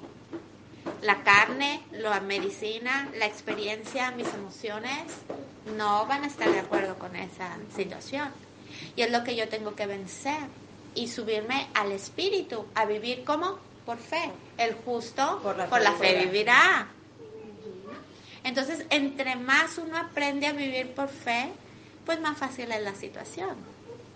la 1.02 1.22
carne, 1.22 1.82
la 1.92 2.20
medicina, 2.20 3.08
la 3.16 3.26
experiencia, 3.26 4.10
mis 4.12 4.32
emociones 4.32 5.04
no 5.76 6.06
van 6.06 6.24
a 6.24 6.26
estar 6.26 6.50
de 6.50 6.60
acuerdo 6.60 6.98
con 6.98 7.16
esa 7.16 7.56
situación. 7.74 8.30
Y 8.96 9.02
es 9.02 9.10
lo 9.10 9.24
que 9.24 9.36
yo 9.36 9.48
tengo 9.48 9.74
que 9.74 9.86
vencer 9.86 10.38
y 10.94 11.08
subirme 11.08 11.68
al 11.74 11.92
espíritu, 11.92 12.66
a 12.74 12.84
vivir 12.84 13.24
como 13.24 13.58
por 13.86 13.98
fe. 13.98 14.30
El 14.56 14.74
justo 14.74 15.40
por 15.42 15.56
la, 15.56 15.92
fe, 15.92 16.24
vivirá. 16.24 16.88
Entonces, 18.44 18.86
entre 18.90 19.36
más 19.36 19.78
uno 19.78 19.96
aprende 19.96 20.46
a 20.46 20.52
vivir 20.52 20.92
por 20.94 21.08
fe, 21.08 21.50
pues 22.04 22.20
más 22.20 22.38
fácil 22.38 22.72
es 22.72 22.82
la 22.82 22.94
situación. 22.94 23.56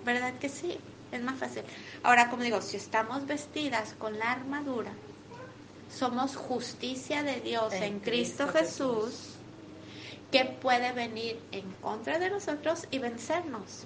¿Verdad 0.04 0.34
que 0.38 0.48
sí? 0.48 0.78
Es 1.12 1.22
más 1.22 1.38
fácil. 1.38 1.62
Ahora, 2.02 2.30
como 2.30 2.42
digo, 2.42 2.60
si 2.60 2.76
estamos 2.76 3.26
vestidas 3.26 3.94
con 3.98 4.18
la 4.18 4.32
armadura, 4.32 4.92
somos 5.93 6.37
justicia 6.37 7.22
de 7.22 7.41
Dios 7.41 7.72
en, 7.72 8.01
Cristo, 8.01 8.49
Jesús, 8.49 9.35
que 10.30 10.45
puede 10.45 10.93
venir 10.93 11.39
en 11.53 11.70
contra 11.80 12.18
de 12.18 12.30
nosotros 12.30 12.87
y 12.91 12.99
vencernos. 12.99 13.85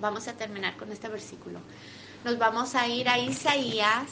Vamos 0.00 0.28
a 0.28 0.34
terminar 0.34 0.76
con 0.76 0.92
este 0.92 1.08
versículo. 1.08 1.60
Nos 2.24 2.38
vamos 2.38 2.74
a 2.74 2.86
ir 2.88 3.08
a 3.08 3.18
Isaías, 3.18 4.08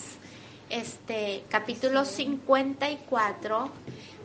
este 0.69 1.45
capítulo 1.49 2.05
54. 2.05 3.71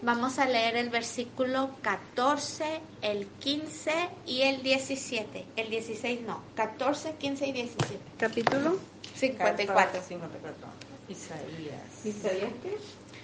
Vamos 0.01 0.37
a 0.39 0.45
leer 0.45 0.77
el 0.77 0.89
versículo 0.89 1.71
14, 1.81 2.81
el 3.01 3.25
15 3.27 4.09
y 4.25 4.41
el 4.43 4.61
17. 4.61 5.45
El 5.55 5.69
16 5.69 6.21
no, 6.21 6.41
14, 6.55 7.15
15 7.15 7.47
y 7.47 7.51
17. 7.51 7.99
¿Capítulo? 8.17 8.77
54. 9.15 10.01
54. 10.01 10.84
Isaías. 11.09 12.05
¿Isaías 12.05 12.51
qué? 12.63 12.77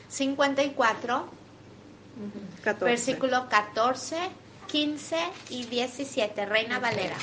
54, 0.10 1.26
14. 2.64 2.86
versículo 2.86 3.48
14, 3.50 4.18
15 4.68 5.18
y 5.50 5.66
17. 5.66 6.46
Reina 6.46 6.80
Valera. 6.80 7.16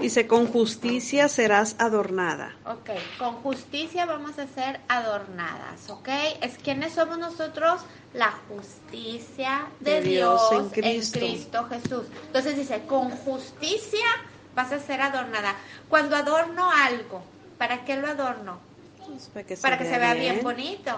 Dice, 0.00 0.26
con 0.26 0.46
justicia 0.46 1.28
serás 1.28 1.76
adornada. 1.78 2.54
Ok, 2.66 2.90
con 3.18 3.34
justicia 3.42 4.06
vamos 4.06 4.38
a 4.38 4.46
ser 4.46 4.80
adornadas, 4.88 5.88
¿ok? 5.88 6.08
Es 6.40 6.56
quiénes 6.58 6.92
somos 6.94 7.18
nosotros, 7.18 7.80
la 8.14 8.32
justicia 8.48 9.66
de, 9.80 10.00
De 10.00 10.02
Dios 10.02 10.50
Dios, 10.50 10.62
en 10.62 10.70
Cristo. 10.70 11.18
Cristo 11.18 11.68
Jesús. 11.68 12.06
Entonces 12.26 12.56
dice, 12.56 12.82
con 12.86 13.10
justicia 13.10 14.06
vas 14.54 14.72
a 14.72 14.78
ser 14.78 15.00
adornada. 15.00 15.56
Cuando 15.88 16.16
adorno 16.16 16.70
algo, 16.70 17.22
¿para 17.58 17.84
qué 17.84 17.96
lo 17.96 18.06
adorno? 18.06 18.60
Pues, 19.06 19.28
para 19.28 19.46
que 19.46 19.56
se, 19.56 19.62
Para 19.62 19.78
que 19.78 19.84
se 19.84 19.98
vea 19.98 20.14
bien 20.14 20.40
bonito. 20.42 20.96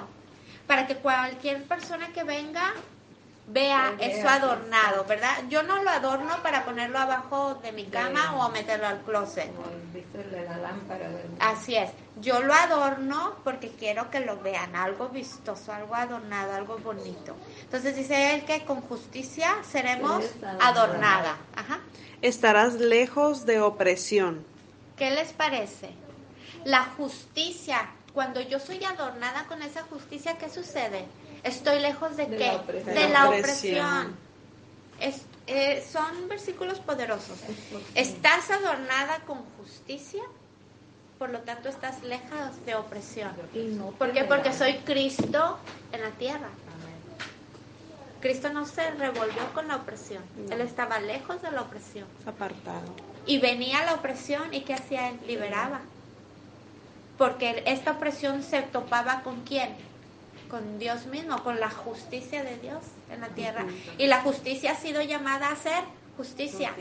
Para 0.67 0.87
que 0.87 0.97
cualquier 0.97 1.65
persona 1.65 2.09
que 2.13 2.25
venga 2.25 2.73
vea 3.47 3.95
eso 4.01 4.29
adornado, 4.29 5.05
¿verdad? 5.05 5.43
Yo 5.49 5.63
no 5.63 5.83
lo 5.83 5.91
adorno 5.91 6.35
para 6.43 6.65
ponerlo 6.65 6.99
abajo 6.99 7.57
de 7.57 7.73
mi 7.73 7.85
cama 7.85 8.37
o 8.37 8.49
meterlo 8.51 8.87
al 8.87 9.03
closet. 9.03 9.55
Como 9.55 9.69
el 9.69 9.83
visor 9.93 10.31
de 10.31 10.45
la 10.45 10.57
lámpara 10.57 11.11
del 11.11 11.31
Así 11.41 11.77
es. 11.77 11.91
Yo 12.21 12.41
lo 12.41 12.55
adorno 12.55 13.37
porque 13.45 13.69
quiero 13.69 14.11
que 14.11 14.21
lo 14.21 14.39
vean, 14.39 14.75
algo 14.75 15.09
vistoso, 15.09 15.73
algo 15.73 15.95
adornado, 15.95 16.55
algo 16.55 16.79
bonito. 16.79 17.37
Entonces 17.63 17.97
dice 17.97 18.35
él 18.35 18.45
que 18.45 18.65
con 18.65 18.81
justicia 18.81 19.57
seremos 19.71 20.25
adornada. 20.43 20.69
adornada. 20.69 21.37
Ajá. 21.57 21.81
Estarás 22.23 22.75
lejos 22.75 23.45
de 23.45 23.61
opresión. 23.61 24.45
¿Qué 24.97 25.11
les 25.11 25.33
parece? 25.33 25.91
La 26.65 26.85
justicia, 26.97 27.91
cuando 28.13 28.41
yo 28.41 28.59
soy 28.59 28.83
adornada 28.85 29.45
con 29.47 29.63
esa 29.63 29.83
justicia, 29.83 30.37
¿qué 30.39 30.49
sucede? 30.49 31.05
Estoy 31.43 31.81
lejos 31.81 32.17
de, 32.17 32.27
De 32.27 32.37
qué? 32.37 32.47
la 32.47 32.57
opresión. 32.57 32.95
De 32.95 33.09
la 33.09 33.29
opresión. 33.29 33.87
opresión. 33.87 34.17
Es- 35.01 35.23
eh, 35.47 35.87
son 35.93 36.29
versículos 36.29 36.79
poderosos. 36.81 37.39
Estás 37.95 38.51
adornada 38.51 39.19
con 39.27 39.43
justicia, 39.59 40.23
por 41.19 41.31
lo 41.31 41.41
tanto 41.41 41.69
estás 41.69 42.03
lejos 42.03 42.65
de 42.65 42.75
opresión. 42.77 43.31
¿Por 43.99 44.13
qué? 44.13 44.25
Porque 44.25 44.53
soy 44.55 44.75
Cristo 44.79 45.59
en 45.93 46.01
la 46.03 46.11
tierra. 46.13 46.49
Cristo 48.21 48.51
no 48.55 48.65
se 48.65 48.91
revolvió 48.93 49.53
con 49.53 49.69
la 49.69 49.77
opresión. 49.77 50.23
Él 50.51 50.63
estaba 50.63 50.99
lejos 50.99 51.43
de 51.43 51.51
la 51.51 51.61
opresión. 51.61 52.07
Apartado. 52.25 52.95
Y 53.27 53.39
venía 53.39 53.85
la 53.85 53.95
opresión 53.95 54.55
y 54.55 54.63
¿qué 54.63 54.73
hacía 54.73 55.11
él? 55.11 55.21
Liberaba. 55.27 55.83
Porque 57.19 57.63
esta 57.67 57.93
opresión 57.93 58.43
se 58.43 58.63
topaba 58.63 59.23
con 59.23 59.43
quién? 59.43 59.71
Con 60.51 60.79
Dios 60.79 61.07
mismo, 61.07 61.43
con 61.43 61.61
la 61.61 61.71
justicia 61.71 62.43
de 62.43 62.57
Dios 62.59 62.79
en 63.13 63.21
la 63.21 63.29
tierra. 63.29 63.65
Y 63.99 64.07
la 64.07 64.21
justicia 64.23 64.73
ha 64.73 64.77
sido 64.77 65.01
llamada 65.03 65.49
a 65.49 65.57
ser 65.57 65.85
justicia. 66.17 66.73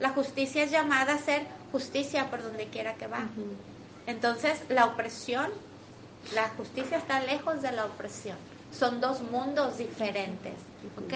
La 0.00 0.10
justicia 0.10 0.62
es 0.64 0.70
llamada 0.70 1.14
a 1.14 1.18
ser 1.18 1.42
justicia 1.72 2.30
por 2.30 2.42
donde 2.42 2.66
quiera 2.66 2.94
que 2.94 3.06
va. 3.06 3.26
Entonces, 4.06 4.60
la 4.68 4.86
opresión, 4.86 5.50
la 6.34 6.48
justicia 6.50 6.98
está 6.98 7.20
lejos 7.20 7.62
de 7.62 7.72
la 7.72 7.84
opresión. 7.86 8.36
Son 8.78 9.00
dos 9.00 9.20
mundos 9.22 9.78
diferentes. 9.78 10.52
¿Ok? 10.96 11.14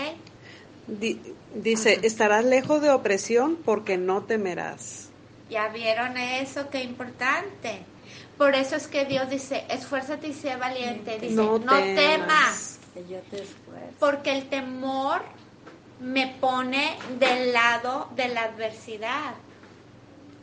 Di- 0.88 1.20
dice, 1.54 2.00
estarás 2.02 2.44
lejos 2.44 2.82
de 2.82 2.90
opresión 2.90 3.56
porque 3.64 3.96
no 3.96 4.22
temerás. 4.24 5.10
¿Ya 5.48 5.68
vieron 5.68 6.16
eso? 6.16 6.68
Qué 6.70 6.82
importante. 6.82 7.84
Por 8.42 8.56
eso 8.56 8.74
es 8.74 8.88
que 8.88 9.04
Dios 9.04 9.30
dice, 9.30 9.64
esfuérzate 9.68 10.26
y 10.26 10.32
sé 10.32 10.56
valiente. 10.56 11.16
Dice, 11.20 11.36
No 11.36 11.60
no, 11.60 11.76
temas". 11.76 11.94
temas. 11.94 12.78
Que 12.92 13.06
yo 13.06 13.20
te 13.30 13.36
esfuerzo. 13.40 13.94
Porque 14.00 14.32
el 14.32 14.48
temor 14.48 15.22
me 16.00 16.26
pone 16.40 16.98
del 17.20 17.52
lado 17.52 18.08
de 18.16 18.26
la 18.26 18.42
adversidad. 18.42 19.34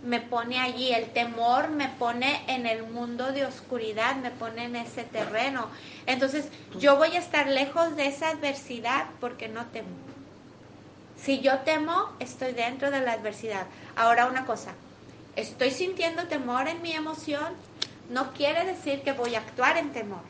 Me 0.06 0.22
pone 0.22 0.62
allí, 0.62 0.94
el 0.94 1.10
temor 1.10 1.72
me 1.72 1.90
pone 1.90 2.42
en 2.48 2.68
el 2.68 2.84
mundo 2.84 3.34
de 3.34 3.46
oscuridad, 3.46 4.16
me 4.16 4.32
pone 4.32 4.64
en 4.64 4.78
ese 4.78 5.04
terreno. 5.04 5.68
Entonces, 6.06 6.48
yo 6.80 6.96
voy 6.96 7.18
a 7.18 7.20
estar 7.20 7.50
lejos 7.50 7.98
de 7.98 8.08
esa 8.08 8.30
adversidad 8.30 9.08
porque 9.20 9.50
no 9.50 9.66
temo. 9.66 9.90
Si 11.22 11.42
yo 11.42 11.60
temo, 11.66 12.14
estoy 12.22 12.54
dentro 12.54 12.92
de 12.92 13.02
la 13.02 13.12
adversidad. 13.12 13.66
Ahora 13.98 14.28
una 14.28 14.46
cosa, 14.46 14.72
estoy 15.36 15.72
sintiendo 15.72 16.28
temor 16.28 16.70
en 16.70 16.82
mi 16.82 16.94
emoción, 16.94 17.68
no 18.10 18.32
quiere 18.34 18.66
decir 18.66 19.04
que 19.04 19.12
voy 19.14 19.36
a 19.36 19.40
actuar 19.40 19.78
en 19.78 19.92
temor. 19.92 20.22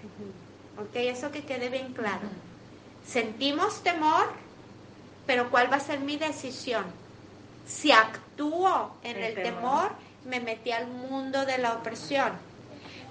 Ok, 0.77 0.95
eso 0.95 1.31
que 1.31 1.43
quede 1.45 1.69
bien 1.69 1.93
claro. 1.93 2.27
Sentimos 3.05 3.81
temor, 3.83 4.27
pero 5.25 5.49
¿cuál 5.49 5.71
va 5.71 5.77
a 5.77 5.79
ser 5.81 5.99
mi 5.99 6.17
decisión? 6.17 6.85
Si 7.65 7.91
actúo 7.91 8.95
en 9.03 9.17
el, 9.17 9.23
El 9.23 9.35
temor. 9.35 9.59
temor, 9.61 9.91
me 10.25 10.39
metí 10.39 10.71
al 10.71 10.87
mundo 10.87 11.45
de 11.45 11.57
la 11.57 11.73
opresión. 11.73 12.31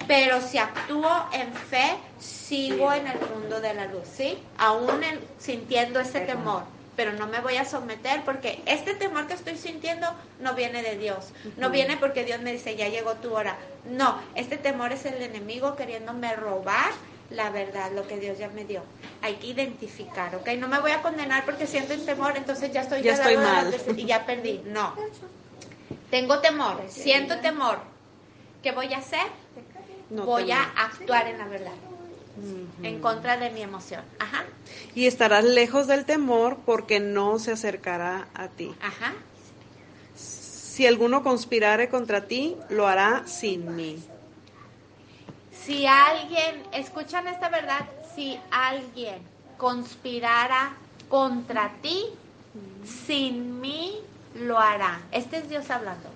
Pero 0.06 0.40
si 0.40 0.58
actúo 0.58 1.10
en 1.32 1.52
fe, 1.52 1.96
sigo 2.18 2.92
en 2.92 3.06
el 3.06 3.18
mundo 3.30 3.60
de 3.60 3.74
la 3.74 3.86
luz, 3.86 4.06
¿sí? 4.06 4.38
Aún 4.56 5.02
en- 5.02 5.20
sintiendo 5.38 6.00
ese 6.00 6.20
temor. 6.20 6.62
Pero 6.98 7.12
no 7.12 7.28
me 7.28 7.38
voy 7.40 7.56
a 7.56 7.64
someter 7.64 8.22
porque 8.24 8.60
este 8.66 8.92
temor 8.92 9.28
que 9.28 9.34
estoy 9.34 9.56
sintiendo 9.56 10.08
no 10.40 10.54
viene 10.54 10.82
de 10.82 10.98
Dios. 10.98 11.28
No 11.56 11.70
viene 11.70 11.96
porque 11.96 12.24
Dios 12.24 12.40
me 12.40 12.50
dice, 12.50 12.74
ya 12.74 12.88
llegó 12.88 13.14
tu 13.14 13.36
hora. 13.36 13.56
No, 13.88 14.20
este 14.34 14.56
temor 14.56 14.90
es 14.90 15.06
el 15.06 15.22
enemigo 15.22 15.76
queriéndome 15.76 16.34
robar 16.34 16.90
la 17.30 17.50
verdad, 17.50 17.92
lo 17.94 18.08
que 18.08 18.18
Dios 18.18 18.36
ya 18.38 18.48
me 18.48 18.64
dio. 18.64 18.82
Hay 19.22 19.36
que 19.36 19.46
identificar, 19.46 20.34
¿ok? 20.34 20.48
No 20.58 20.66
me 20.66 20.80
voy 20.80 20.90
a 20.90 21.00
condenar 21.00 21.44
porque 21.44 21.68
siento 21.68 21.94
el 21.94 22.04
temor, 22.04 22.36
entonces 22.36 22.72
ya 22.72 22.80
estoy 22.80 23.02
Ya 23.02 23.12
estoy 23.12 23.36
mal. 23.36 23.68
adversidad 23.68 23.96
y 23.96 24.04
ya 24.04 24.26
perdí. 24.26 24.60
No. 24.66 24.92
Tengo 26.10 26.40
temor, 26.40 26.82
siento 26.88 27.38
temor. 27.38 27.78
¿Qué 28.60 28.72
voy 28.72 28.92
a 28.92 28.98
hacer? 28.98 29.28
No 30.10 30.24
voy 30.24 30.50
a 30.50 30.64
actuar 30.64 31.28
en 31.28 31.38
la 31.38 31.46
verdad, 31.46 31.74
En 32.82 33.00
contra 33.00 33.36
de 33.36 33.50
mi 33.50 33.62
emoción. 33.62 34.02
Ajá, 34.18 34.44
Y 34.94 35.06
estarás 35.06 35.44
lejos 35.44 35.86
del 35.86 36.04
temor 36.04 36.58
porque 36.64 37.00
no 37.00 37.38
se 37.38 37.52
acercará 37.52 38.28
a 38.34 38.48
ti. 38.48 38.74
ajá. 38.80 39.14
Si 40.14 40.86
alguno 40.86 41.24
conspirare 41.24 41.88
contra 41.88 42.26
ti, 42.26 42.56
lo 42.68 42.86
hará 42.86 43.24
sin 43.26 43.74
mí. 43.74 44.00
Si 45.64 45.86
alguien, 45.86 46.62
escuchan 46.72 47.26
esta 47.26 47.48
verdad, 47.48 47.84
si 48.14 48.38
alguien 48.50 49.18
conspirara 49.56 50.76
contra 51.08 51.72
ti, 51.82 52.04
sin 53.06 53.60
mí 53.60 54.00
lo 54.34 54.58
hará. 54.58 55.00
Este 55.10 55.38
es 55.38 55.48
Dios 55.48 55.68
hablando. 55.70 56.08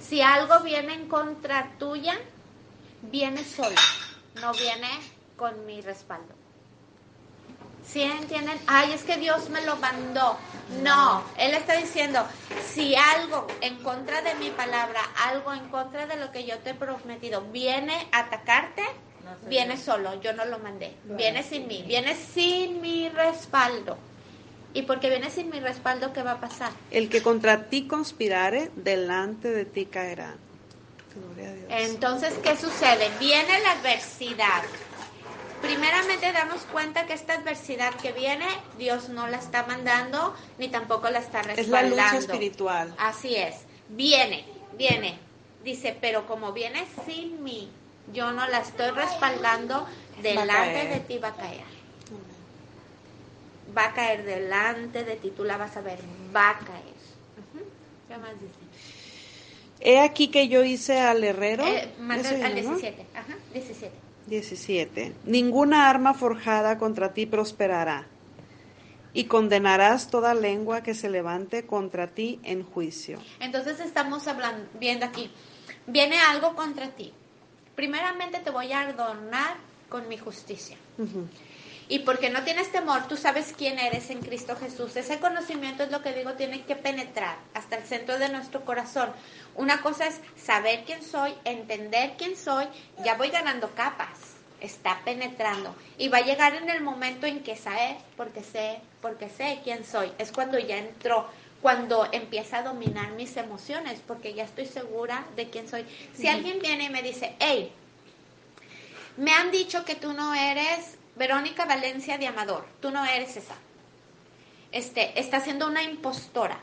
Si 0.00 0.20
algo 0.20 0.60
viene 0.60 0.92
en 0.94 1.08
contra 1.08 1.70
tuya, 1.78 2.14
viene 3.10 3.42
solo, 3.42 3.76
no 4.42 4.52
viene 4.52 4.88
con 5.40 5.64
mi 5.64 5.80
respaldo. 5.80 6.34
¿Sí 7.90 8.02
entienden? 8.02 8.58
Ay, 8.66 8.92
es 8.92 9.02
que 9.02 9.16
Dios 9.16 9.48
me 9.48 9.64
lo 9.64 9.74
mandó. 9.76 10.36
No, 10.82 11.24
Él 11.38 11.54
está 11.54 11.76
diciendo, 11.76 12.24
si 12.72 12.94
algo 12.94 13.46
en 13.62 13.76
contra 13.82 14.20
de 14.20 14.34
mi 14.34 14.50
palabra, 14.50 15.00
algo 15.26 15.52
en 15.54 15.66
contra 15.70 16.06
de 16.06 16.16
lo 16.16 16.30
que 16.30 16.44
yo 16.44 16.58
te 16.58 16.70
he 16.70 16.74
prometido, 16.74 17.40
viene 17.52 17.94
a 18.12 18.20
atacarte, 18.20 18.82
No 19.24 19.48
viene 19.48 19.78
solo, 19.78 20.20
yo 20.20 20.34
no 20.34 20.44
lo 20.44 20.58
mandé. 20.58 20.94
Viene 21.16 21.42
sin 21.42 21.66
mí, 21.66 21.82
viene 21.88 22.14
sin 22.14 22.82
mi 22.82 23.08
respaldo. 23.08 23.96
Y 24.74 24.82
porque 24.82 25.08
viene 25.08 25.30
sin 25.30 25.50
mi 25.50 25.58
respaldo, 25.58 26.12
¿qué 26.12 26.22
va 26.22 26.32
a 26.32 26.40
pasar? 26.40 26.70
El 26.92 27.08
que 27.08 27.22
contra 27.22 27.64
ti 27.64 27.88
conspirare, 27.88 28.70
delante 28.76 29.48
de 29.50 29.64
ti 29.64 29.86
caerá. 29.86 30.34
Gloria 31.16 31.48
a 31.48 31.54
Dios. 31.54 31.92
Entonces, 31.92 32.34
¿qué 32.44 32.56
sucede? 32.56 33.10
Viene 33.18 33.58
la 33.62 33.72
adversidad. 33.72 34.62
Primeramente 35.60 36.32
damos 36.32 36.62
cuenta 36.62 37.06
que 37.06 37.14
esta 37.14 37.34
adversidad 37.34 37.94
que 37.94 38.12
viene, 38.12 38.46
Dios 38.78 39.08
no 39.08 39.28
la 39.28 39.38
está 39.38 39.64
mandando 39.64 40.34
ni 40.58 40.68
tampoco 40.68 41.10
la 41.10 41.18
está 41.18 41.42
respaldando. 41.42 41.88
Es 41.88 41.96
la 41.96 42.04
lucha 42.04 42.18
espiritual. 42.18 42.94
Así 42.98 43.36
es. 43.36 43.56
Viene, 43.88 44.44
viene. 44.76 45.18
Dice, 45.64 45.96
pero 46.00 46.26
como 46.26 46.52
viene 46.52 46.86
sin 47.06 47.42
mí, 47.42 47.70
yo 48.12 48.32
no 48.32 48.46
la 48.48 48.60
estoy 48.60 48.90
respaldando, 48.90 49.86
delante 50.22 50.88
de 50.88 51.00
ti 51.00 51.18
va 51.18 51.28
a 51.28 51.36
caer. 51.36 51.64
Va 53.76 53.86
a 53.86 53.94
caer 53.94 54.24
delante 54.24 55.04
de 55.04 55.16
ti, 55.16 55.30
tú 55.30 55.44
la 55.44 55.56
vas 55.56 55.76
a 55.76 55.80
ver, 55.80 56.00
va 56.34 56.50
a 56.50 56.58
caer. 56.58 57.00
¿Qué 58.08 58.16
más 58.16 58.32
dice? 58.40 58.54
He 59.80 60.00
aquí 60.00 60.28
que 60.28 60.48
yo 60.48 60.64
hice 60.64 60.98
al 60.98 61.22
herrero. 61.24 61.64
Eh, 61.66 61.88
al 62.08 62.54
17, 62.54 63.06
ajá, 63.14 63.36
17. 63.52 63.92
17. 64.30 65.12
Ninguna 65.24 65.90
arma 65.90 66.14
forjada 66.14 66.78
contra 66.78 67.12
ti 67.12 67.26
prosperará, 67.26 68.06
y 69.12 69.24
condenarás 69.24 70.08
toda 70.08 70.34
lengua 70.34 70.82
que 70.82 70.94
se 70.94 71.10
levante 71.10 71.66
contra 71.66 72.06
ti 72.06 72.38
en 72.44 72.62
juicio. 72.62 73.18
Entonces 73.40 73.80
estamos 73.80 74.28
hablando, 74.28 74.68
viendo 74.78 75.04
aquí, 75.04 75.30
viene 75.86 76.18
algo 76.18 76.54
contra 76.54 76.90
ti. 76.90 77.12
Primeramente 77.74 78.38
te 78.38 78.50
voy 78.50 78.72
a 78.72 78.82
adornar 78.82 79.56
con 79.88 80.08
mi 80.08 80.16
justicia. 80.16 80.76
Y 81.90 81.98
porque 81.98 82.30
no 82.30 82.44
tienes 82.44 82.70
temor, 82.70 83.08
tú 83.08 83.16
sabes 83.16 83.52
quién 83.58 83.80
eres 83.80 84.10
en 84.10 84.20
Cristo 84.20 84.54
Jesús. 84.54 84.94
Ese 84.94 85.18
conocimiento 85.18 85.82
es 85.82 85.90
lo 85.90 86.02
que 86.02 86.12
digo, 86.12 86.34
tiene 86.34 86.62
que 86.62 86.76
penetrar 86.76 87.36
hasta 87.52 87.78
el 87.78 87.84
centro 87.84 88.16
de 88.16 88.28
nuestro 88.28 88.64
corazón. 88.64 89.10
Una 89.56 89.82
cosa 89.82 90.06
es 90.06 90.20
saber 90.40 90.84
quién 90.86 91.02
soy, 91.02 91.34
entender 91.44 92.12
quién 92.16 92.36
soy, 92.36 92.66
ya 93.04 93.16
voy 93.16 93.30
ganando 93.30 93.74
capas, 93.74 94.36
está 94.60 95.00
penetrando. 95.04 95.74
Y 95.98 96.06
va 96.06 96.18
a 96.18 96.24
llegar 96.24 96.54
en 96.54 96.70
el 96.70 96.80
momento 96.80 97.26
en 97.26 97.42
que 97.42 97.56
sé, 97.56 97.96
porque 98.16 98.44
sé, 98.44 98.80
porque 99.02 99.28
sé 99.28 99.58
quién 99.64 99.84
soy. 99.84 100.12
Es 100.18 100.30
cuando 100.30 100.60
ya 100.60 100.78
entró, 100.78 101.26
cuando 101.60 102.08
empieza 102.12 102.58
a 102.58 102.62
dominar 102.62 103.10
mis 103.14 103.36
emociones, 103.36 104.00
porque 104.06 104.32
ya 104.32 104.44
estoy 104.44 104.66
segura 104.66 105.26
de 105.34 105.50
quién 105.50 105.68
soy. 105.68 105.84
Si 106.14 106.28
alguien 106.28 106.60
viene 106.60 106.84
y 106.84 106.90
me 106.90 107.02
dice, 107.02 107.34
hey, 107.40 107.72
me 109.16 109.32
han 109.32 109.50
dicho 109.50 109.84
que 109.84 109.96
tú 109.96 110.12
no 110.12 110.32
eres 110.36 110.99
Verónica 111.16 111.64
Valencia 111.64 112.18
de 112.18 112.26
Amador, 112.26 112.64
tú 112.80 112.90
no 112.90 113.04
eres 113.04 113.36
esa. 113.36 113.54
Este, 114.72 115.18
está 115.18 115.40
siendo 115.40 115.66
una 115.66 115.82
impostora. 115.82 116.58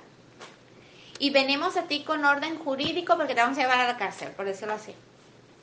Y 1.20 1.32
venimos 1.32 1.78
a 1.78 1.84
ti 1.84 2.04
con 2.04 2.24
orden 2.26 2.58
jurídico 2.60 3.18
porque 3.18 3.34
te 3.34 3.41
vamos 3.41 3.58
a 3.58 3.62
llevar 3.62 3.80
a 3.80 3.88
la 3.88 3.98
cárcel, 3.98 4.30
por 4.32 4.45
decirlo 4.45 4.76
así. 4.76 4.93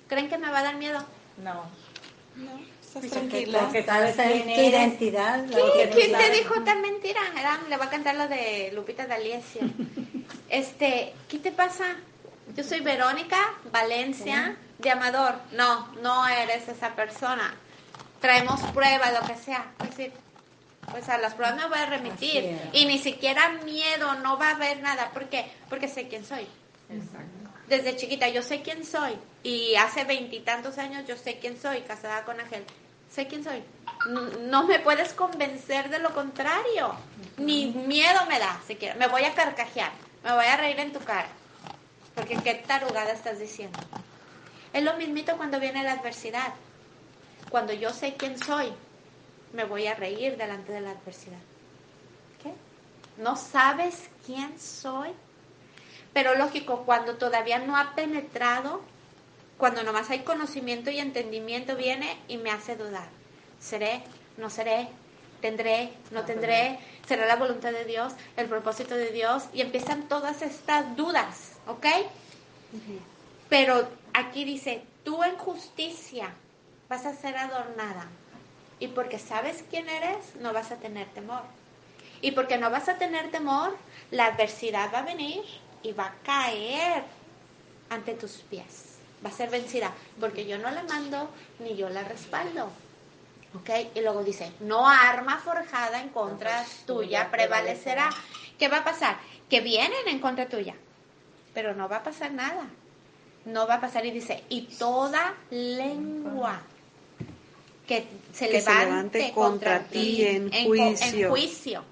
¿Creen 0.08 0.28
que 0.28 0.38
me 0.38 0.50
va 0.50 0.58
a 0.58 0.62
dar 0.62 0.76
miedo? 0.76 1.04
No. 1.42 1.64
No, 2.36 2.60
estás 2.80 3.10
tranquila. 3.10 3.70
tranquila. 3.70 4.12
sabes 4.12 4.44
tu 4.44 4.60
identidad. 4.60 5.44
¿Quién 5.92 6.12
te 6.16 6.30
dijo 6.30 6.62
tan 6.64 6.82
mentira? 6.82 7.20
Adam, 7.36 7.68
le 7.68 7.76
va 7.76 7.84
a 7.84 7.90
cantar 7.90 8.16
la 8.16 8.26
de 8.26 8.72
Lupita 8.74 9.06
D'Alessio. 9.06 9.62
este, 10.48 11.14
¿qué 11.28 11.38
te 11.38 11.52
pasa? 11.52 11.96
Yo 12.56 12.64
soy 12.64 12.80
Verónica 12.80 13.38
Valencia 13.72 14.56
de 14.78 14.90
Amador. 14.90 15.36
No, 15.52 15.88
no 16.02 16.26
eres 16.28 16.68
esa 16.68 16.94
persona 16.94 17.54
traemos 18.24 18.58
pruebas, 18.72 19.12
lo 19.12 19.26
que 19.26 19.36
sea. 19.36 19.66
Pues, 19.76 20.10
pues 20.90 21.08
a 21.10 21.18
las 21.18 21.34
pruebas 21.34 21.56
me 21.56 21.68
voy 21.68 21.78
a 21.78 21.84
remitir. 21.84 22.58
Y 22.72 22.86
ni 22.86 22.98
siquiera 22.98 23.50
miedo, 23.66 24.14
no 24.14 24.38
va 24.38 24.48
a 24.48 24.54
haber 24.54 24.80
nada. 24.80 25.10
¿Por 25.10 25.28
qué? 25.28 25.52
Porque 25.68 25.88
sé 25.88 26.08
quién 26.08 26.24
soy. 26.24 26.48
Desde 27.68 27.96
chiquita 27.96 28.26
yo 28.30 28.40
sé 28.40 28.62
quién 28.62 28.86
soy. 28.86 29.18
Y 29.42 29.74
hace 29.74 30.04
veintitantos 30.04 30.78
años 30.78 31.06
yo 31.06 31.18
sé 31.18 31.38
quién 31.38 31.60
soy, 31.60 31.82
casada 31.82 32.24
con 32.24 32.40
Ángel. 32.40 32.64
Sé 33.10 33.26
quién 33.26 33.44
soy. 33.44 33.62
No, 34.40 34.66
me 34.66 34.78
puedes 34.78 35.12
convencer 35.12 35.90
de 35.90 35.98
lo 35.98 36.14
contrario. 36.14 36.94
Ni 37.36 37.66
miedo 37.66 38.24
me 38.26 38.38
da, 38.38 38.58
siquiera. 38.66 38.94
Me 38.94 39.06
voy 39.06 39.24
a 39.24 39.34
carcajear. 39.34 39.92
Me 40.22 40.32
voy 40.32 40.46
a 40.46 40.56
reír 40.56 40.80
en 40.80 40.94
tu 40.94 41.00
cara. 41.00 41.28
Porque 42.14 42.36
qué 42.36 42.54
tarugada 42.54 43.12
estás 43.12 43.38
diciendo. 43.38 43.78
Es 44.72 44.82
lo 44.82 44.96
mismito 44.96 45.36
cuando 45.36 45.60
viene 45.60 45.82
la 45.82 45.92
adversidad 45.92 46.54
cuando 47.54 47.72
yo 47.72 47.90
sé 47.90 48.14
quién 48.14 48.36
soy, 48.36 48.66
me 49.52 49.62
voy 49.62 49.86
a 49.86 49.94
reír 49.94 50.36
delante 50.36 50.72
de 50.72 50.80
la 50.80 50.90
adversidad. 50.90 51.38
¿Qué? 52.42 52.52
¿No 53.22 53.36
sabes 53.36 54.10
quién 54.26 54.58
soy? 54.58 55.10
Pero 56.12 56.34
lógico, 56.34 56.82
cuando 56.84 57.14
todavía 57.14 57.60
no 57.60 57.76
ha 57.76 57.94
penetrado, 57.94 58.80
cuando 59.56 59.84
nomás 59.84 60.10
hay 60.10 60.24
conocimiento 60.24 60.90
y 60.90 60.98
entendimiento, 60.98 61.76
viene 61.76 62.18
y 62.26 62.38
me 62.38 62.50
hace 62.50 62.74
dudar. 62.74 63.06
¿Seré? 63.60 64.02
¿No 64.36 64.50
seré? 64.50 64.88
¿Tendré? 65.40 65.92
¿No 66.10 66.24
tendré? 66.24 66.80
¿Será 67.06 67.24
la 67.24 67.36
voluntad 67.36 67.70
de 67.70 67.84
Dios? 67.84 68.14
¿El 68.36 68.48
propósito 68.48 68.96
de 68.96 69.12
Dios? 69.12 69.44
Y 69.52 69.60
empiezan 69.60 70.08
todas 70.08 70.42
estas 70.42 70.96
dudas, 70.96 71.52
¿ok? 71.68 71.86
Pero 73.48 73.88
aquí 74.12 74.44
dice, 74.44 74.82
tú 75.04 75.22
en 75.22 75.36
justicia 75.36 76.34
vas 76.88 77.06
a 77.06 77.14
ser 77.14 77.36
adornada. 77.36 78.06
Y 78.78 78.88
porque 78.88 79.18
sabes 79.18 79.64
quién 79.70 79.88
eres, 79.88 80.36
no 80.40 80.52
vas 80.52 80.70
a 80.70 80.76
tener 80.76 81.06
temor. 81.08 81.42
Y 82.20 82.32
porque 82.32 82.58
no 82.58 82.70
vas 82.70 82.88
a 82.88 82.98
tener 82.98 83.30
temor, 83.30 83.76
la 84.10 84.26
adversidad 84.26 84.92
va 84.92 85.00
a 85.00 85.02
venir 85.02 85.42
y 85.82 85.92
va 85.92 86.06
a 86.06 86.14
caer 86.24 87.04
ante 87.90 88.14
tus 88.14 88.32
pies. 88.50 88.96
Va 89.24 89.30
a 89.30 89.32
ser 89.32 89.50
vencida, 89.50 89.92
porque 90.20 90.46
yo 90.46 90.58
no 90.58 90.70
la 90.70 90.82
mando 90.84 91.30
ni 91.58 91.76
yo 91.76 91.88
la 91.88 92.04
respaldo. 92.04 92.70
¿Ok? 93.54 93.70
Y 93.94 94.00
luego 94.00 94.24
dice, 94.24 94.52
no 94.60 94.88
arma 94.88 95.38
forjada 95.38 96.00
en 96.00 96.08
contra 96.08 96.64
tuya 96.86 97.30
prevalecerá. 97.30 98.10
¿Qué 98.58 98.68
va 98.68 98.78
a 98.78 98.84
pasar? 98.84 99.16
Que 99.48 99.60
vienen 99.60 100.08
en 100.08 100.18
contra 100.18 100.48
tuya, 100.48 100.74
pero 101.54 101.74
no 101.74 101.88
va 101.88 101.96
a 101.96 102.02
pasar 102.02 102.32
nada. 102.32 102.66
No 103.44 103.66
va 103.66 103.74
a 103.74 103.80
pasar 103.80 104.04
y 104.06 104.10
dice, 104.10 104.42
y 104.48 104.62
toda 104.62 105.34
lengua 105.50 106.62
que 107.86 108.06
se, 108.32 108.50
levante, 108.50 109.32
contra, 109.32 109.84
ti 109.84 110.24
en, 110.24 110.50
juicio. 110.50 111.26
en, 111.26 111.30
juicio. 111.30 111.84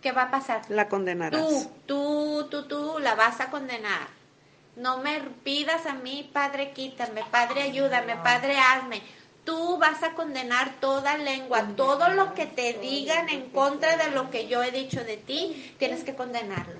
¿Qué 0.00 0.12
va 0.12 0.22
a 0.22 0.30
pasar? 0.30 0.62
La 0.68 0.88
condenarás. 0.88 1.40
Tú, 1.40 1.70
tú, 1.86 2.48
tú, 2.50 2.68
tú 2.68 2.98
la 3.00 3.14
vas 3.14 3.40
a 3.40 3.50
condenar. 3.50 4.08
No 4.76 4.98
me 4.98 5.20
pidas 5.44 5.84
a 5.84 5.94
mí, 5.94 6.30
Padre, 6.32 6.72
quítame, 6.72 7.22
Padre, 7.30 7.62
ayúdame, 7.62 8.16
Padre, 8.16 8.56
hazme. 8.56 9.02
Tú 9.44 9.78
vas 9.78 10.02
a 10.02 10.14
condenar 10.14 10.80
toda 10.80 11.18
lengua, 11.18 11.68
todo 11.76 12.08
lo 12.08 12.34
que 12.34 12.46
te 12.46 12.74
digan 12.74 13.28
en 13.28 13.50
contra 13.50 13.96
de 13.96 14.10
lo 14.12 14.30
que 14.30 14.46
yo 14.46 14.62
he 14.62 14.70
dicho 14.70 15.02
de 15.04 15.16
ti, 15.16 15.74
tienes 15.78 16.04
que 16.04 16.14
condenarlo. 16.14 16.78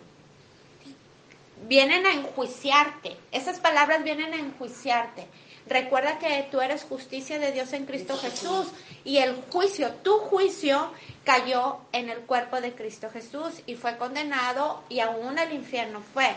Vienen 1.67 2.07
a 2.07 2.13
enjuiciarte. 2.13 3.17
Esas 3.33 3.61
palabras 3.61 4.03
vienen 4.03 4.33
a 4.33 4.39
enjuiciarte. 4.39 5.27
Recuerda 5.71 6.19
que 6.19 6.49
tú 6.51 6.61
eres 6.61 6.83
justicia 6.83 7.39
de 7.39 7.53
Dios 7.53 7.73
en 7.75 7.87
Cristo 7.87 8.17
Jesús 8.17 8.67
y 9.05 9.19
el 9.19 9.41
juicio, 9.53 9.93
tu 10.03 10.19
juicio 10.19 10.91
cayó 11.23 11.79
en 11.93 12.11
el 12.11 12.19
cuerpo 12.23 12.61
de 12.61 12.73
Cristo 12.73 13.09
Jesús 13.09 13.63
y 13.67 13.77
fue 13.77 13.97
condenado 13.97 14.83
y 14.89 14.99
aún 14.99 15.39
al 15.39 15.53
infierno 15.53 16.03
fue. 16.13 16.29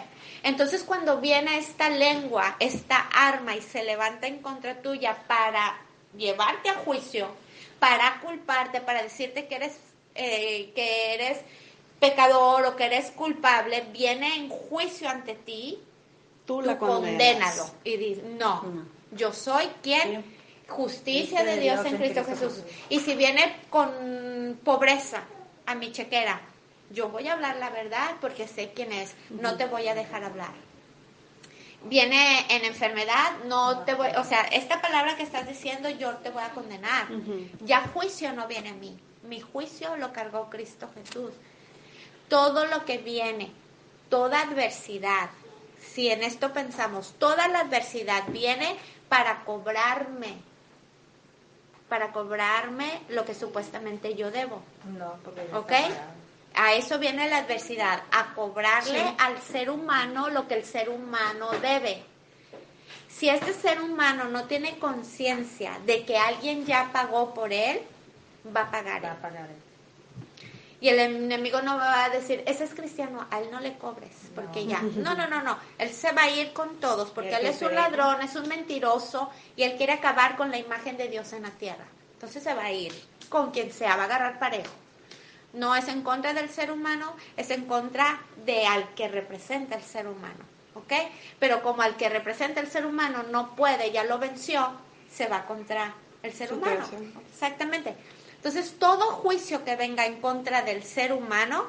Entonces 0.44 0.84
cuando 0.84 1.20
viene 1.20 1.58
esta 1.58 1.90
lengua, 1.90 2.58
esta 2.60 3.10
arma 3.12 3.56
y 3.56 3.62
se 3.64 3.84
levanta 3.84 4.28
en 4.28 4.38
contra 4.38 4.84
tuya 4.84 5.18
para 5.26 5.82
llevarte 6.16 6.70
a 6.70 6.76
juicio, 6.76 7.28
para 7.80 8.22
culparte, 8.22 8.82
para 8.82 9.02
decirte 9.02 9.48
que 9.48 9.56
eres, 9.56 9.80
eh, 10.14 10.72
que 10.76 11.16
eres 11.16 11.40
pecador 12.00 12.68
o 12.68 12.76
que 12.76 12.86
eres 12.86 13.10
culpable, 13.10 13.84
viene 13.92 14.36
en 14.36 14.50
juicio 14.50 15.10
ante 15.10 15.34
ti, 15.34 15.80
tú, 16.46 16.62
la 16.62 16.78
condénalo 16.78 17.66
y 17.84 17.98
dices, 17.98 18.24
no 18.26 18.93
yo 19.16 19.34
soy 19.34 19.66
quien, 19.82 20.24
justicia 20.68 21.44
de 21.44 21.60
Dios, 21.60 21.86
en 21.86 21.98
Cristo, 21.98 22.24
Jesús. 22.26 22.62
Y 22.90 23.00
si 23.00 23.16
viene 23.16 23.58
con 23.70 24.60
pobreza 24.64 25.24
a 25.66 25.76
mi 25.76 25.92
chequera, 25.92 26.42
yo 26.92 27.10
voy 27.10 27.28
a 27.28 27.34
hablar 27.34 27.58
la 27.58 27.70
verdad 27.70 28.16
porque 28.22 28.48
sé 28.48 28.72
quién 28.76 28.92
es, 28.92 29.16
no 29.30 29.58
te 29.58 29.66
voy 29.66 29.88
a 29.88 29.96
dejar 29.96 30.24
hablar. 30.24 30.52
Viene 31.86 32.46
en 32.50 32.64
enfermedad, 32.64 33.40
no 33.46 33.80
te 33.80 33.94
voy, 33.94 34.08
o 34.18 34.24
sea, 34.24 34.44
esta 34.44 34.82
palabra 34.82 35.18
que 35.18 35.24
estás 35.24 35.48
diciendo 35.48 35.90
yo 35.90 36.16
te 36.18 36.30
voy 36.30 36.44
a 36.44 36.52
condenar. 36.52 37.08
Ya 37.62 37.82
juicio 37.94 38.32
no 38.34 38.48
viene 38.48 38.70
a 38.70 38.74
mí, 38.74 38.98
mi 39.24 39.42
juicio 39.42 39.98
lo 39.98 40.14
cargó 40.14 40.50
Cristo 40.50 40.90
Jesús. 40.94 41.32
Todo 42.30 42.66
lo 42.66 42.86
que 42.86 43.00
viene, 43.00 43.52
toda 44.10 44.42
adversidad, 44.42 45.30
si 45.94 46.10
en 46.10 46.24
esto 46.24 46.54
pensamos, 46.54 47.14
toda 47.20 47.48
la 47.50 47.62
adversidad 47.62 48.24
viene 48.30 48.78
para 49.14 49.44
cobrarme, 49.46 50.34
para 51.88 52.12
cobrarme 52.12 53.04
lo 53.10 53.24
que 53.26 53.36
supuestamente 53.36 54.16
yo 54.16 54.32
debo. 54.32 54.64
No, 54.98 55.18
porque 55.24 55.42
¿Ok? 55.54 55.72
A 56.56 56.74
eso 56.74 56.98
viene 56.98 57.30
la 57.30 57.38
adversidad, 57.38 58.02
a 58.12 58.34
cobrarle 58.34 59.14
al 59.20 59.40
ser 59.40 59.70
humano 59.70 60.30
lo 60.30 60.48
que 60.48 60.56
el 60.56 60.66
ser 60.66 60.90
humano 60.90 61.52
debe. 61.62 62.04
Si 63.08 63.30
este 63.30 63.54
ser 63.54 63.82
humano 63.82 64.26
no 64.26 64.46
tiene 64.46 64.80
conciencia 64.80 65.78
de 65.86 66.06
que 66.06 66.18
alguien 66.18 66.66
ya 66.66 66.90
pagó 66.92 67.36
por 67.36 67.54
él, 67.54 67.82
va 68.56 68.62
a 68.62 68.72
pagar. 68.72 69.06
Va 69.06 69.12
a 69.12 69.22
pagar 69.22 69.48
él. 69.48 69.73
Y 70.84 70.90
el 70.90 71.00
enemigo 71.00 71.62
no 71.62 71.78
va 71.78 72.04
a 72.04 72.10
decir, 72.10 72.44
ese 72.46 72.66
es 72.66 72.74
cristiano, 72.74 73.26
a 73.32 73.40
él 73.40 73.48
no 73.50 73.62
le 73.62 73.78
cobres, 73.78 74.12
porque 74.36 74.66
ya. 74.66 74.82
No, 74.82 75.16
no, 75.16 75.28
no, 75.30 75.42
no. 75.42 75.58
Él 75.78 75.90
se 75.90 76.12
va 76.12 76.24
a 76.24 76.30
ir 76.30 76.52
con 76.52 76.76
todos, 76.82 77.10
porque 77.12 77.34
él 77.34 77.46
es 77.46 77.62
un 77.62 77.74
ladrón, 77.74 78.22
es 78.22 78.36
un 78.36 78.50
mentiroso 78.50 79.30
y 79.56 79.64
él 79.64 79.78
quiere 79.78 79.94
acabar 79.94 80.36
con 80.36 80.52
la 80.52 80.58
imagen 80.58 80.98
de 80.98 81.08
Dios 81.08 81.32
en 81.32 81.44
la 81.44 81.52
tierra. 81.52 81.86
Entonces 82.16 82.44
se 82.44 82.54
va 82.54 82.66
a 82.66 82.72
ir 82.74 82.94
con 83.30 83.52
quien 83.52 83.72
sea, 83.72 83.96
va 83.96 84.02
a 84.02 84.06
agarrar 84.08 84.40
parejo. 84.40 84.74
No 85.54 85.74
es 85.74 85.88
en 85.88 86.02
contra 86.02 86.34
del 86.34 86.50
ser 86.50 86.70
humano, 86.70 87.16
es 87.38 87.50
en 87.52 87.64
contra 87.64 88.22
de 88.46 88.68
al 88.68 88.94
que 88.94 89.08
representa 89.08 89.78
el 89.78 89.84
ser 89.84 90.06
humano. 90.06 90.44
¿Ok? 90.76 90.92
Pero 91.40 91.64
como 91.64 91.82
al 91.82 91.96
que 91.96 92.10
representa 92.10 92.60
el 92.60 92.70
ser 92.70 92.86
humano 92.86 93.24
no 93.32 93.56
puede, 93.56 93.94
ya 93.94 94.04
lo 94.04 94.20
venció, 94.20 94.74
se 95.10 95.28
va 95.28 95.46
contra 95.46 95.96
el 96.22 96.34
ser 96.34 96.52
humano. 96.52 96.84
Exactamente. 97.32 97.96
Entonces, 98.44 98.76
todo 98.78 99.06
juicio 99.06 99.64
que 99.64 99.78
venga 99.78 100.06
en 100.06 100.20
contra 100.20 100.64
del 100.64 100.84
ser 100.84 101.14
humano, 101.14 101.64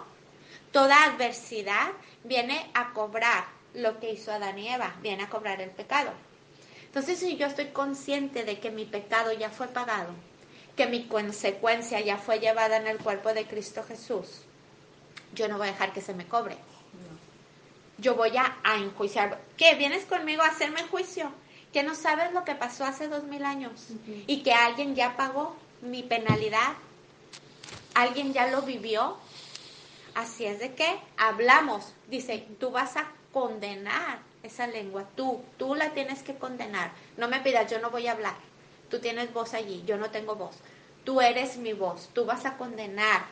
toda 0.73 1.05
adversidad, 1.05 1.93
viene 2.25 2.69
a 2.75 2.93
cobrar 2.93 3.45
lo 3.75 4.01
que 4.01 4.11
hizo 4.11 4.33
Adán 4.33 4.59
y 4.59 4.67
Eva, 4.67 4.97
viene 5.01 5.23
a 5.23 5.31
cobrar 5.31 5.61
el 5.61 5.71
pecado. 5.71 6.11
Entonces, 6.87 7.21
si 7.21 7.37
yo 7.37 7.47
estoy 7.47 7.67
consciente 7.67 8.43
de 8.43 8.59
que 8.59 8.73
mi 8.73 8.87
pecado 8.87 9.33
ya 9.33 9.51
fue 9.51 9.69
pagado, 9.69 10.11
que 10.75 10.89
mi 10.89 11.07
consecuencia 11.07 12.01
ya 12.01 12.19
fue 12.19 12.41
llevada 12.41 12.77
en 12.79 12.89
el 12.89 12.99
cuerpo 12.99 13.33
de 13.33 13.47
Cristo 13.47 13.85
Jesús, 13.87 14.41
yo 15.33 15.47
no 15.47 15.59
voy 15.59 15.69
a 15.69 15.71
dejar 15.71 15.93
que 15.93 16.01
se 16.01 16.13
me 16.13 16.27
cobre. 16.27 16.57
Yo 17.99 18.17
voy 18.17 18.33
a, 18.37 18.57
enjuiciar. 18.79 19.41
¿Qué? 19.57 19.77
¿Vienes 19.77 20.07
conmigo 20.07 20.43
a 20.43 20.49
hacerme 20.49 20.83
juicio? 20.89 21.31
Que 21.73 21.85
no 21.85 21.95
sabes 21.95 22.33
lo 22.33 22.43
que 22.43 22.57
pasó 22.57 22.85
hace 22.85 23.07
dos 23.07 23.23
mil 23.23 23.45
años 23.45 23.91
y 24.27 24.43
que 24.43 24.53
alguien 24.53 24.97
ya 24.97 25.17
pagó 25.17 25.55
mi 25.85 26.03
penalidad, 26.03 26.75
alguien 27.95 28.33
ya 28.33 28.49
lo 28.49 28.63
vivió. 28.63 29.17
Así 30.15 30.45
es 30.45 30.59
de 30.59 30.75
que 30.75 30.87
hablamos, 31.17 31.93
dice, 32.09 32.47
tú 32.59 32.71
vas 32.71 32.97
a 32.97 33.11
condenar 33.33 34.21
esa 34.45 34.67
lengua, 34.67 35.05
tú, 35.17 35.43
tú 35.57 35.75
la 35.75 35.91
tienes 35.91 36.23
que 36.23 36.35
condenar. 36.35 36.93
No 37.17 37.29
me 37.29 37.41
pidas, 37.41 37.71
yo 37.71 37.81
no 37.81 37.91
voy 37.91 38.07
a 38.07 38.13
hablar. 38.13 38.35
Tú 38.91 39.01
tienes 39.01 39.33
voz 39.33 39.55
allí, 39.55 39.83
yo 39.87 39.97
no 39.97 40.11
tengo 40.11 40.37
voz. 40.37 40.57
Tú 41.05 41.21
eres 41.21 41.57
mi 41.57 41.73
voz, 41.73 42.11
tú 42.13 42.25
vas 42.25 42.45
a 42.47 42.57
condenar 42.57 43.25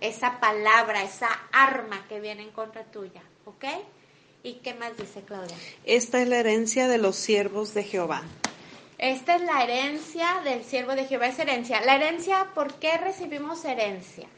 esa 0.00 0.40
palabra, 0.40 1.02
esa 1.02 1.28
arma 1.52 2.04
que 2.08 2.20
viene 2.20 2.42
en 2.42 2.50
contra 2.50 2.84
tuya, 2.84 3.22
¿ok? 3.46 3.64
¿Y 4.42 4.54
qué 4.54 4.74
más 4.74 4.96
dice 4.96 5.22
Claudia? 5.22 5.56
Esta 5.84 6.20
es 6.20 6.28
la 6.28 6.38
herencia 6.38 6.88
de 6.88 6.98
los 6.98 7.16
siervos 7.16 7.72
de 7.74 7.84
Jehová. 7.84 8.22
Esta 9.02 9.34
es 9.34 9.42
la 9.42 9.64
herencia 9.64 10.42
del 10.44 10.62
siervo 10.62 10.94
de 10.94 11.06
Jehová, 11.06 11.26
es 11.26 11.38
herencia. 11.40 11.80
La 11.80 11.96
herencia, 11.96 12.46
¿por 12.54 12.74
qué 12.74 12.98
recibimos 12.98 13.64
herencia? 13.64 14.28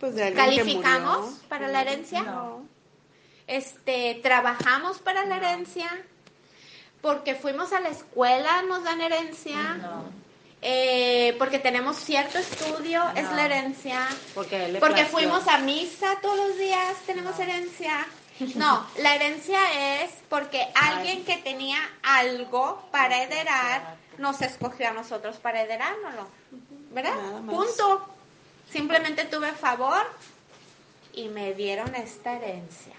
Pues 0.00 0.14
de 0.14 0.32
¿Calificamos 0.32 1.34
para 1.46 1.68
la 1.68 1.82
herencia? 1.82 2.22
No. 2.22 2.64
Este, 3.46 4.18
¿Trabajamos 4.22 5.00
para 5.00 5.26
la 5.26 5.36
herencia? 5.36 5.90
Porque 7.02 7.34
fuimos 7.34 7.74
a 7.74 7.80
la 7.80 7.90
escuela, 7.90 8.62
nos 8.62 8.82
dan 8.82 9.02
herencia. 9.02 9.74
No. 9.74 10.04
Eh, 10.62 11.36
porque 11.38 11.58
tenemos 11.58 11.98
cierto 11.98 12.38
estudio, 12.38 13.02
es 13.14 13.30
la 13.30 13.44
herencia. 13.44 14.08
Porque, 14.34 14.78
porque 14.80 15.04
fuimos 15.04 15.46
a 15.48 15.58
misa 15.58 16.18
todos 16.22 16.48
los 16.48 16.56
días, 16.56 16.96
tenemos 17.04 17.38
herencia. 17.38 18.06
No, 18.56 18.86
la 18.98 19.14
herencia 19.14 20.02
es 20.02 20.10
porque 20.28 20.66
alguien 20.74 21.24
que 21.24 21.36
tenía 21.38 21.78
algo 22.02 22.82
para 22.90 23.22
heredar 23.22 23.96
nos 24.18 24.40
escogió 24.42 24.88
a 24.88 24.92
nosotros 24.92 25.36
para 25.36 25.62
heredárnoslo. 25.62 26.28
¿Verdad? 26.90 27.14
Punto. 27.46 28.06
Simplemente 28.70 29.24
tuve 29.24 29.52
favor 29.52 30.02
y 31.12 31.28
me 31.28 31.54
dieron 31.54 31.94
esta 31.94 32.34
herencia. 32.34 32.94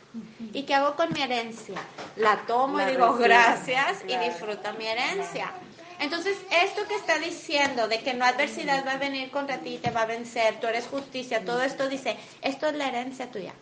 ¿Y 0.53 0.63
qué 0.63 0.75
hago 0.75 0.95
con 0.95 1.13
mi 1.13 1.21
herencia? 1.21 1.81
La 2.17 2.37
tomo 2.45 2.81
y 2.81 2.85
digo 2.85 3.13
gracias 3.15 4.03
y 4.07 4.17
disfruto 4.17 4.73
mi 4.73 4.85
herencia. 4.85 5.51
Entonces, 5.99 6.37
esto 6.63 6.85
que 6.87 6.95
está 6.95 7.19
diciendo 7.19 7.87
de 7.87 8.01
que 8.01 8.13
no 8.13 8.25
adversidad 8.25 8.85
va 8.85 8.93
a 8.93 8.97
venir 8.97 9.29
contra 9.29 9.59
ti, 9.59 9.77
te 9.77 9.91
va 9.91 10.01
a 10.01 10.05
vencer, 10.05 10.59
tú 10.59 10.67
eres 10.67 10.87
justicia, 10.87 11.45
todo 11.45 11.61
esto 11.61 11.87
dice, 11.87 12.17
esto 12.41 12.67
es 12.67 12.73
la 12.73 12.87
herencia 12.87 13.29
tuya. 13.31 13.53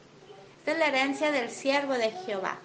Esta 0.69 0.85
es 0.85 0.91
la 0.91 0.99
herencia 0.99 1.31
del 1.31 1.49
siervo 1.49 1.93
de 1.93 2.11
Jehová. 2.11 2.59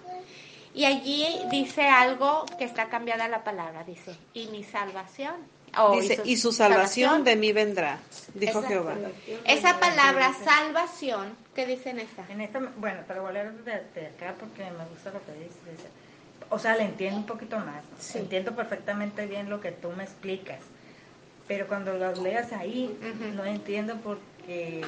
Y 0.75 0.85
allí 0.85 1.25
dice 1.49 1.87
algo 1.87 2.45
que 2.59 2.63
está 2.63 2.87
cambiada 2.87 3.27
la 3.27 3.43
palabra, 3.43 3.83
dice, 3.83 4.15
y 4.31 4.45
mi 4.49 4.63
salvación. 4.63 5.33
dice, 5.99 6.21
y 6.23 6.37
su, 6.37 6.51
salvación, 6.51 7.23
de 7.23 7.35
mí 7.35 7.51
vendrá, 7.51 7.97
dijo 8.35 8.61
Jehová. 8.61 8.93
Esa 9.45 9.79
palabra 9.79 10.35
salvación, 10.35 11.35
¿qué 11.55 11.65
dice 11.65 11.89
en 11.89 11.99
esta? 11.99 12.23
En 12.29 12.41
esta, 12.41 12.59
bueno, 12.77 12.99
pero 13.07 13.23
voy 13.23 13.31
a 13.31 13.33
leer 13.33 13.53
de, 13.63 14.05
acá 14.05 14.35
porque 14.39 14.63
me 14.65 14.85
gusta 14.85 15.09
lo 15.09 15.25
que 15.25 15.31
dice. 15.43 15.89
O 16.51 16.59
sea, 16.59 16.77
le 16.77 16.83
entiendo 16.83 17.17
un 17.17 17.25
poquito 17.25 17.57
más. 17.57 18.15
Entiendo 18.15 18.55
perfectamente 18.55 19.25
bien 19.25 19.49
lo 19.49 19.61
que 19.61 19.71
tú 19.71 19.89
me 19.97 20.03
explicas. 20.03 20.59
Pero 21.47 21.67
cuando 21.67 21.93
lo 21.93 22.13
leas 22.21 22.51
ahí, 22.51 22.95
no 23.33 23.45
entiendo 23.45 23.97
porque 24.03 24.83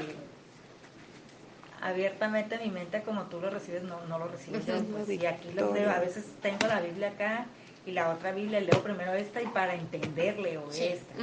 abiertamente 1.82 2.57
mi 2.59 2.69
mente 2.69 3.01
como 3.03 3.23
tú 3.23 3.39
lo 3.39 3.49
recibes, 3.49 3.84
no, 3.84 3.99
no 4.07 4.19
lo 4.19 4.28
recibes 4.28 4.63
pues, 4.65 5.09
y 5.09 5.25
aquí 5.25 5.49
lo 5.53 5.73
leo, 5.73 5.89
a 5.91 5.99
veces 5.99 6.25
tengo 6.41 6.67
la 6.67 6.82
Biblia 6.82 7.09
acá 7.09 7.45
y 7.86 7.91
la 7.91 8.09
otra 8.09 8.32
Biblia 8.32 8.59
leo 8.59 8.84
primero 8.84 9.13
esta 9.13 9.41
y 9.41 9.47
para 9.47 9.75
entender 9.75 10.39
leo 10.39 10.69
esta. 10.71 11.13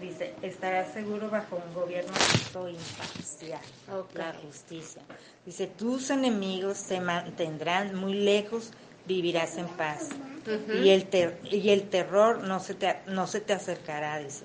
Dice, 0.00 0.32
estarás 0.42 0.92
seguro 0.92 1.28
bajo 1.28 1.56
un 1.56 1.74
gobierno 1.74 2.12
justo 2.12 2.68
imparcial, 2.68 3.60
la 4.14 4.32
justicia. 4.32 5.02
Dice, 5.44 5.66
tus 5.66 6.10
enemigos 6.10 6.78
se 6.78 7.00
mantendrán 7.00 7.96
muy 7.96 8.14
lejos, 8.14 8.70
vivirás 9.06 9.56
en 9.56 9.66
paz. 9.66 10.10
y, 10.82 10.90
el 10.90 11.08
y 11.50 11.70
el 11.70 11.88
terror 11.88 12.44
no 12.44 12.60
se, 12.60 12.74
te, 12.74 13.00
no 13.06 13.26
se 13.26 13.40
te 13.40 13.54
acercará, 13.54 14.18
dice. 14.18 14.44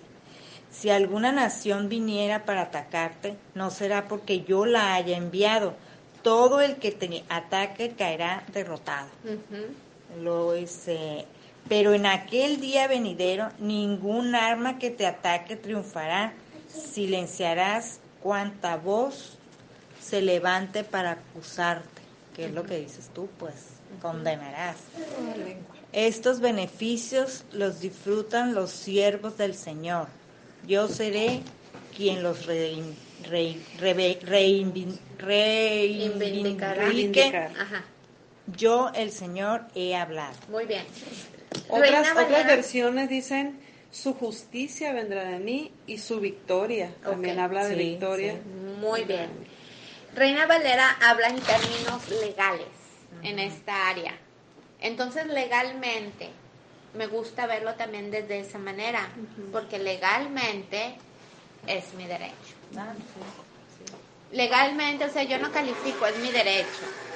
Si 0.73 0.89
alguna 0.89 1.31
nación 1.31 1.87
viniera 1.87 2.45
para 2.45 2.63
atacarte, 2.63 3.37
no 3.53 3.69
será 3.69 4.07
porque 4.07 4.41
yo 4.41 4.65
la 4.65 4.95
haya 4.95 5.15
enviado. 5.15 5.75
Todo 6.23 6.61
el 6.61 6.77
que 6.77 6.91
te 6.91 7.23
ataque 7.29 7.91
caerá 7.91 8.43
derrotado. 8.53 9.07
Lo 10.21 10.53
dice, 10.53 11.25
pero 11.69 11.93
en 11.93 12.05
aquel 12.05 12.59
día 12.59 12.87
venidero, 12.87 13.49
ningún 13.59 14.33
arma 14.35 14.79
que 14.79 14.89
te 14.89 15.05
ataque 15.05 15.55
triunfará. 15.55 16.33
Silenciarás 16.67 17.99
cuanta 18.21 18.77
voz 18.77 19.37
se 20.01 20.21
levante 20.21 20.83
para 20.83 21.11
acusarte. 21.11 22.01
¿Qué 22.35 22.45
es 22.45 22.51
lo 22.51 22.63
que 22.63 22.79
dices 22.79 23.11
tú? 23.13 23.29
Pues 23.37 23.53
condenarás. 24.01 24.77
Estos 25.91 26.39
beneficios 26.39 27.43
los 27.51 27.79
disfrutan 27.79 28.55
los 28.55 28.71
siervos 28.71 29.37
del 29.37 29.53
Señor 29.53 30.07
yo 30.67 30.87
seré 30.87 31.41
quien 31.95 32.23
los 32.23 32.45
reivindique. 32.45 32.99
Yo, 38.57 38.91
el 38.93 39.11
Señor, 39.11 39.65
he 39.75 39.95
hablado. 39.95 40.33
Muy 40.49 40.65
bien. 40.65 40.83
Otras, 41.69 42.11
otras 42.11 42.45
versiones 42.45 43.09
dicen, 43.09 43.59
su 43.91 44.13
justicia 44.15 44.91
vendrá 44.91 45.23
de 45.23 45.39
mí 45.39 45.71
y 45.87 45.99
su 45.99 46.19
victoria. 46.19 46.93
También 47.03 47.39
habla 47.39 47.65
de 47.65 47.75
victoria. 47.75 48.35
Muy 48.79 49.05
bien. 49.05 49.29
Reina 50.15 50.45
Valera 50.45 50.97
habla 51.01 51.27
en 51.27 51.39
términos 51.39 52.09
legales 52.21 52.67
en 53.23 53.39
esta 53.39 53.89
área. 53.89 54.13
Entonces, 54.81 55.27
legalmente, 55.27 56.29
me 56.95 57.07
gusta 57.07 57.47
verlo 57.47 57.73
también 57.75 58.11
desde 58.11 58.39
esa 58.39 58.59
manera, 58.59 59.09
porque 59.51 59.79
legalmente 59.79 60.95
es 61.67 61.93
mi 61.93 62.05
derecho. 62.05 62.55
Ah, 62.77 62.93
legalmente, 64.31 65.05
o 65.05 65.09
sea, 65.09 65.23
yo 65.23 65.39
no 65.39 65.51
califico, 65.51 66.05
es 66.05 66.17
mi 66.17 66.31
derecho. 66.31 66.67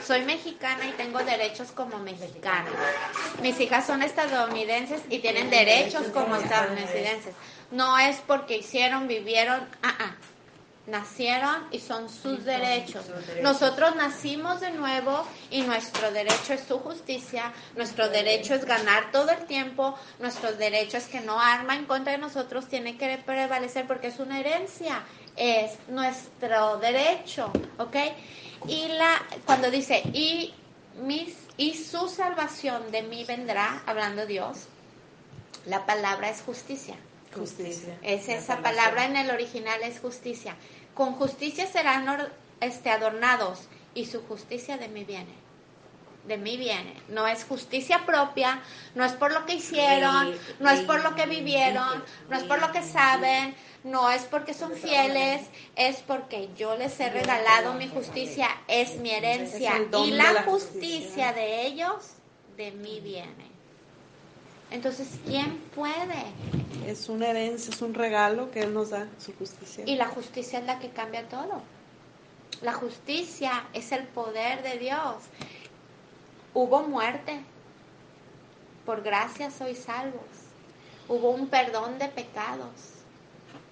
Soy 0.06 0.22
mexicana 0.22 0.88
y 0.88 0.92
tengo 0.92 1.20
derechos 1.20 1.72
como 1.72 1.98
mexicana. 2.00 2.70
Mis 3.42 3.60
hijas 3.60 3.86
son 3.86 4.04
estadounidenses 4.04 5.02
y 5.10 5.20
tienen 5.20 5.50
derechos 5.50 6.08
como 6.14 6.36
estadounidenses. 6.36 7.36
No 7.72 7.98
es 7.98 8.18
porque 8.26 8.58
hicieron, 8.58 9.08
vivieron, 9.08 9.68
ah, 9.84 9.96
ah 10.00 10.16
nacieron 10.88 11.68
y 11.72 11.80
son 11.80 12.10
sus 12.10 12.44
derechos. 12.44 13.06
Nosotros 13.42 13.96
nacimos 13.96 14.62
de 14.62 14.72
nuevo 14.72 15.26
y 15.52 15.62
nuestro 15.62 16.12
derecho 16.12 16.54
es 16.54 16.62
su 16.68 16.80
justicia, 16.80 17.54
nuestro 17.76 18.10
derecho 18.10 18.56
es 18.56 18.66
ganar 18.66 19.12
todo 19.12 19.32
el 19.32 19.46
tiempo, 19.46 19.98
nuestro 20.20 20.54
derecho 20.54 20.98
es 20.98 21.08
que 21.08 21.22
no 21.22 21.40
arma 21.40 21.76
en 21.76 21.86
contra 21.86 22.14
de 22.14 22.18
nosotros 22.18 22.68
tiene 22.68 22.98
que 22.98 23.18
prevalecer 23.26 23.86
porque 23.86 24.08
es 24.08 24.20
una 24.20 24.40
herencia, 24.40 25.04
es 25.36 25.78
nuestro 25.90 26.78
derecho, 26.78 27.52
¿ok? 27.78 27.96
Y 28.68 28.88
la, 28.88 29.22
cuando 29.46 29.70
dice, 29.70 30.02
y 30.14 30.54
mis 31.02 31.48
y 31.58 31.74
su 31.74 32.08
salvación 32.08 32.92
de 32.92 33.02
mí 33.02 33.26
vendrá, 33.26 33.82
hablando 33.88 34.28
Dios. 34.28 34.68
La 35.66 35.86
palabra 35.86 36.30
es 36.30 36.42
justicia. 36.42 36.96
Justicia. 37.36 37.98
Es 38.04 38.30
esa 38.30 38.62
palabra 38.62 39.06
en 39.06 39.18
el 39.18 39.32
original 39.32 39.82
es 39.84 40.00
justicia. 40.00 40.56
Con 40.98 41.14
justicia 41.14 41.68
serán 41.68 42.08
este, 42.60 42.90
adornados 42.90 43.68
y 43.94 44.08
su 44.08 44.24
justicia 44.24 44.78
de 44.78 44.88
mí 44.88 45.04
viene. 45.04 45.34
De 46.26 46.38
mí 46.38 46.58
viene. 46.58 46.96
No 47.08 47.28
es 47.28 47.46
justicia 47.46 48.04
propia, 48.04 48.62
no 48.96 49.06
es 49.06 49.14
por 49.14 49.32
lo 49.32 49.46
que 49.46 49.54
hicieron, 49.54 50.36
no 50.60 50.70
es 50.72 50.82
por 50.82 51.04
lo 51.04 51.14
que 51.14 51.28
vivieron, 51.28 52.04
no 52.30 52.36
es 52.36 52.44
por 52.46 52.60
lo 52.60 52.72
que 52.72 52.82
saben, 52.82 53.56
no 53.84 54.10
es 54.10 54.24
porque 54.24 54.56
son 54.56 54.74
fieles, 54.74 55.48
es 55.76 55.98
porque 55.98 56.50
yo 56.58 56.76
les 56.76 57.00
he 57.00 57.12
regalado 57.12 57.76
mi 57.76 57.88
justicia, 57.88 58.50
es 58.68 58.98
mi 58.98 59.12
herencia. 59.12 59.74
Y 60.04 60.12
la 60.12 60.44
justicia 60.46 61.32
de 61.32 61.68
ellos 61.68 62.16
de 62.58 62.72
mí 62.72 63.00
viene. 63.02 63.57
Entonces, 64.70 65.08
¿quién 65.26 65.60
puede? 65.74 66.26
Es 66.86 67.08
una 67.10 67.30
herencia, 67.30 67.74
es 67.74 67.82
un 67.82 67.94
regalo 67.94 68.52
que 68.52 68.62
Él 68.62 68.74
nos 68.74 68.90
da, 68.90 69.08
su 69.18 69.34
justicia. 69.34 69.84
Y 69.88 69.96
la 69.96 70.08
justicia 70.08 70.60
es 70.60 70.66
la 70.66 70.80
que 70.80 70.90
cambia 70.90 71.28
todo. 71.30 71.62
La 72.62 72.74
justicia 72.74 73.66
es 73.74 73.92
el 73.92 74.06
poder 74.08 74.64
de 74.64 74.78
Dios. 74.78 75.16
Hubo 76.54 76.84
muerte. 76.84 77.40
Por 78.86 79.04
gracia 79.04 79.52
sois 79.52 79.80
salvos. 79.80 80.22
Hubo 81.08 81.30
un 81.30 81.48
perdón 81.48 82.00
de 82.00 82.10
pecados. 82.10 82.94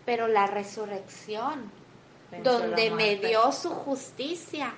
Pero 0.06 0.28
la 0.28 0.46
resurrección, 0.46 1.72
donde 2.44 2.92
me 2.92 3.16
dio 3.16 3.52
su 3.52 3.72
justicia, 3.72 4.74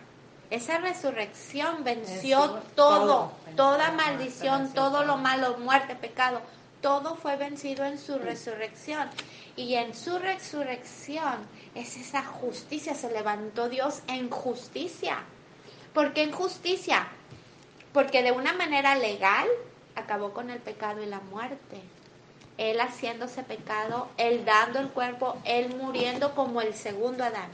esa 0.49 0.77
resurrección 0.77 1.83
venció 1.83 2.61
todo, 2.75 3.31
toda 3.55 3.91
maldición, 3.91 4.73
todo 4.73 5.03
lo 5.03 5.17
malo, 5.17 5.57
muerte, 5.57 5.95
pecado, 5.95 6.41
todo 6.81 7.15
fue 7.15 7.35
vencido 7.35 7.83
en 7.85 7.99
su 7.99 8.17
resurrección. 8.17 9.09
Y 9.55 9.75
en 9.75 9.95
su 9.95 10.19
resurrección 10.19 11.35
es 11.75 11.97
esa 11.97 12.23
justicia, 12.23 12.93
se 12.93 13.11
levantó 13.11 13.67
Dios 13.67 14.01
en 14.07 14.29
justicia. 14.29 15.17
¿Por 15.93 16.13
qué 16.13 16.23
en 16.23 16.31
justicia? 16.31 17.07
Porque 17.91 18.21
de 18.21 18.31
una 18.31 18.53
manera 18.53 18.95
legal 18.95 19.47
acabó 19.95 20.31
con 20.31 20.49
el 20.49 20.59
pecado 20.59 21.01
y 21.01 21.07
la 21.07 21.19
muerte. 21.19 21.81
Él 22.57 22.79
haciéndose 22.79 23.43
pecado, 23.43 24.09
Él 24.17 24.45
dando 24.45 24.79
el 24.79 24.89
cuerpo, 24.89 25.37
Él 25.43 25.75
muriendo 25.75 26.33
como 26.35 26.61
el 26.61 26.73
segundo 26.73 27.23
Adán. 27.23 27.49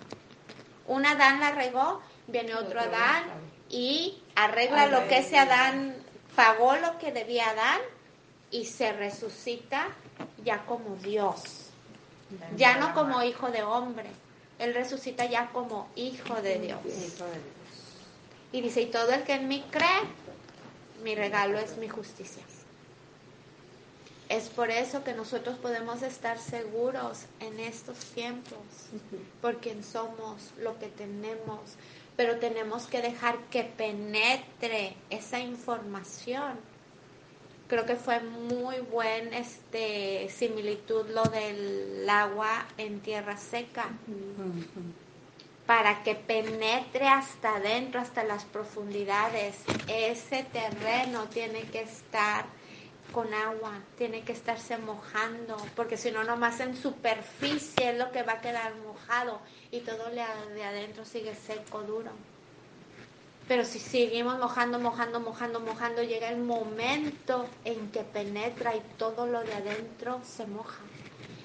Un 0.87 1.05
Adán 1.05 1.39
la 1.39 1.51
regó, 1.51 2.01
viene 2.27 2.55
otro 2.55 2.79
Adán 2.79 3.25
y 3.69 4.21
arregla 4.35 4.87
lo 4.87 5.07
que 5.07 5.19
ese 5.19 5.37
Adán 5.37 5.95
pagó 6.35 6.75
lo 6.75 6.97
que 6.97 7.11
debía 7.11 7.49
Adán 7.49 7.79
y 8.51 8.65
se 8.65 8.93
resucita 8.93 9.87
ya 10.43 10.65
como 10.65 10.95
Dios, 10.97 11.69
ya 12.55 12.77
no 12.77 12.93
como 12.93 13.21
hijo 13.23 13.49
de 13.49 13.63
hombre, 13.63 14.09
él 14.59 14.73
resucita 14.73 15.25
ya 15.25 15.49
como 15.49 15.89
hijo 15.95 16.41
de 16.41 16.59
Dios. 16.59 16.79
Y 18.51 18.61
dice, 18.61 18.81
y 18.81 18.85
todo 18.85 19.11
el 19.11 19.23
que 19.23 19.33
en 19.33 19.47
mí 19.47 19.65
cree, 19.71 19.87
mi 21.03 21.15
regalo 21.15 21.57
es 21.57 21.77
mi 21.77 21.89
justicia. 21.89 22.43
Es 24.29 24.49
por 24.49 24.71
eso 24.71 25.03
que 25.03 25.13
nosotros 25.13 25.57
podemos 25.57 26.01
estar 26.01 26.39
seguros 26.39 27.25
en 27.39 27.59
estos 27.59 27.97
tiempos, 28.15 28.59
por 29.41 29.57
quien 29.57 29.83
somos, 29.83 30.51
lo 30.59 30.79
que 30.79 30.87
tenemos, 30.87 31.59
pero 32.15 32.37
tenemos 32.37 32.85
que 32.85 33.01
dejar 33.01 33.37
que 33.49 33.63
penetre 33.63 34.95
esa 35.09 35.39
información. 35.39 36.59
Creo 37.67 37.85
que 37.85 37.95
fue 37.95 38.19
muy 38.19 38.79
buen 38.79 39.33
este 39.33 40.29
similitud 40.29 41.09
lo 41.09 41.23
del 41.23 42.07
agua 42.09 42.67
en 42.77 42.99
tierra 42.99 43.37
seca. 43.37 43.89
Para 45.65 46.03
que 46.03 46.13
penetre 46.13 47.07
hasta 47.07 47.55
adentro, 47.55 48.01
hasta 48.01 48.23
las 48.23 48.43
profundidades. 48.43 49.63
Ese 49.87 50.43
terreno 50.43 51.29
tiene 51.29 51.61
que 51.63 51.81
estar 51.81 52.45
con 53.13 53.33
agua, 53.33 53.79
tiene 53.97 54.23
que 54.23 54.33
estarse 54.33 54.77
mojando, 54.77 55.55
porque 55.75 55.95
si 55.95 56.11
no, 56.11 56.23
nomás 56.23 56.59
en 56.59 56.75
superficie 56.75 57.91
es 57.91 57.97
lo 57.97 58.11
que 58.11 58.23
va 58.23 58.33
a 58.33 58.41
quedar 58.41 58.75
mojado 58.77 59.39
y 59.71 59.79
todo 59.79 60.09
de 60.09 60.63
adentro 60.63 61.05
sigue 61.05 61.33
seco, 61.35 61.83
duro. 61.83 62.11
Pero 63.47 63.65
si 63.65 63.79
seguimos 63.79 64.39
mojando, 64.39 64.79
mojando, 64.79 65.19
mojando, 65.19 65.59
mojando, 65.59 66.01
llega 66.01 66.29
el 66.29 66.39
momento 66.39 67.45
en 67.65 67.91
que 67.91 68.01
penetra 68.01 68.75
y 68.75 68.81
todo 68.97 69.27
lo 69.27 69.41
de 69.43 69.53
adentro 69.53 70.21
se 70.23 70.45
moja. 70.47 70.81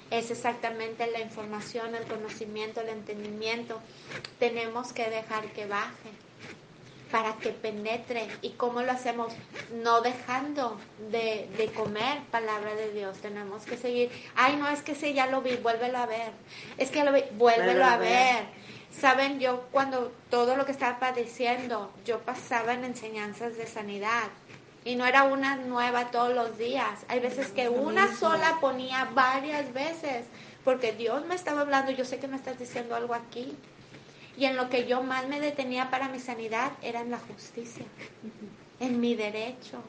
Es 0.09 0.31
exactamente 0.31 1.11
la 1.11 1.19
información, 1.19 1.93
el 1.95 2.05
conocimiento, 2.05 2.81
el 2.81 2.89
entendimiento. 2.89 3.79
Tenemos 4.39 4.91
que 4.91 5.09
dejar 5.09 5.51
que 5.51 5.67
baje 5.67 6.09
para 7.11 7.33
que 7.33 7.49
penetre. 7.49 8.27
¿Y 8.41 8.51
cómo 8.51 8.81
lo 8.81 8.91
hacemos? 8.91 9.33
No 9.83 10.01
dejando 10.01 10.77
de, 11.11 11.49
de, 11.57 11.67
comer 11.73 12.21
palabra 12.31 12.75
de 12.75 12.91
Dios. 12.91 13.17
Tenemos 13.19 13.63
que 13.63 13.77
seguir. 13.77 14.11
Ay, 14.35 14.55
no, 14.55 14.67
es 14.69 14.81
que 14.81 14.95
sí, 14.95 15.13
ya 15.13 15.27
lo 15.27 15.41
vi, 15.41 15.55
vuélvelo 15.57 15.97
a 15.97 16.05
ver. 16.05 16.31
Es 16.77 16.89
que 16.89 16.97
ya 16.97 17.03
lo 17.03 17.13
vi, 17.13 17.23
vuélvelo 17.33 17.85
a 17.85 17.97
ver. 17.97 18.45
Saben, 18.99 19.39
yo 19.39 19.67
cuando 19.71 20.11
todo 20.29 20.55
lo 20.55 20.65
que 20.65 20.71
estaba 20.71 20.99
padeciendo, 20.99 21.91
yo 22.05 22.19
pasaba 22.19 22.73
en 22.73 22.83
enseñanzas 22.83 23.57
de 23.57 23.65
sanidad. 23.65 24.29
Y 24.85 24.95
no 24.95 25.05
era 25.05 25.23
una 25.23 25.57
nueva 25.57 26.11
todos 26.11 26.33
los 26.33 26.57
días. 26.57 27.05
Hay 27.07 27.19
veces 27.19 27.49
que 27.49 27.69
una 27.69 28.15
sola 28.15 28.57
ponía 28.61 29.09
varias 29.13 29.73
veces. 29.73 30.25
Porque 30.63 30.91
Dios 30.91 31.25
me 31.25 31.35
estaba 31.35 31.61
hablando, 31.61 31.91
yo 31.91 32.05
sé 32.05 32.19
que 32.19 32.27
me 32.27 32.35
estás 32.35 32.59
diciendo 32.59 32.95
algo 32.95 33.13
aquí. 33.13 33.57
Y 34.39 34.45
en 34.45 34.55
lo 34.55 34.69
que 34.69 34.87
yo 34.87 35.03
más 35.03 35.27
me 35.27 35.41
detenía 35.41 35.89
para 35.91 36.07
mi 36.07 36.19
sanidad 36.19 36.71
era 36.81 37.01
en 37.01 37.11
la 37.11 37.19
justicia, 37.19 37.83
en 38.79 39.01
mi 39.01 39.13
derecho. 39.13 39.83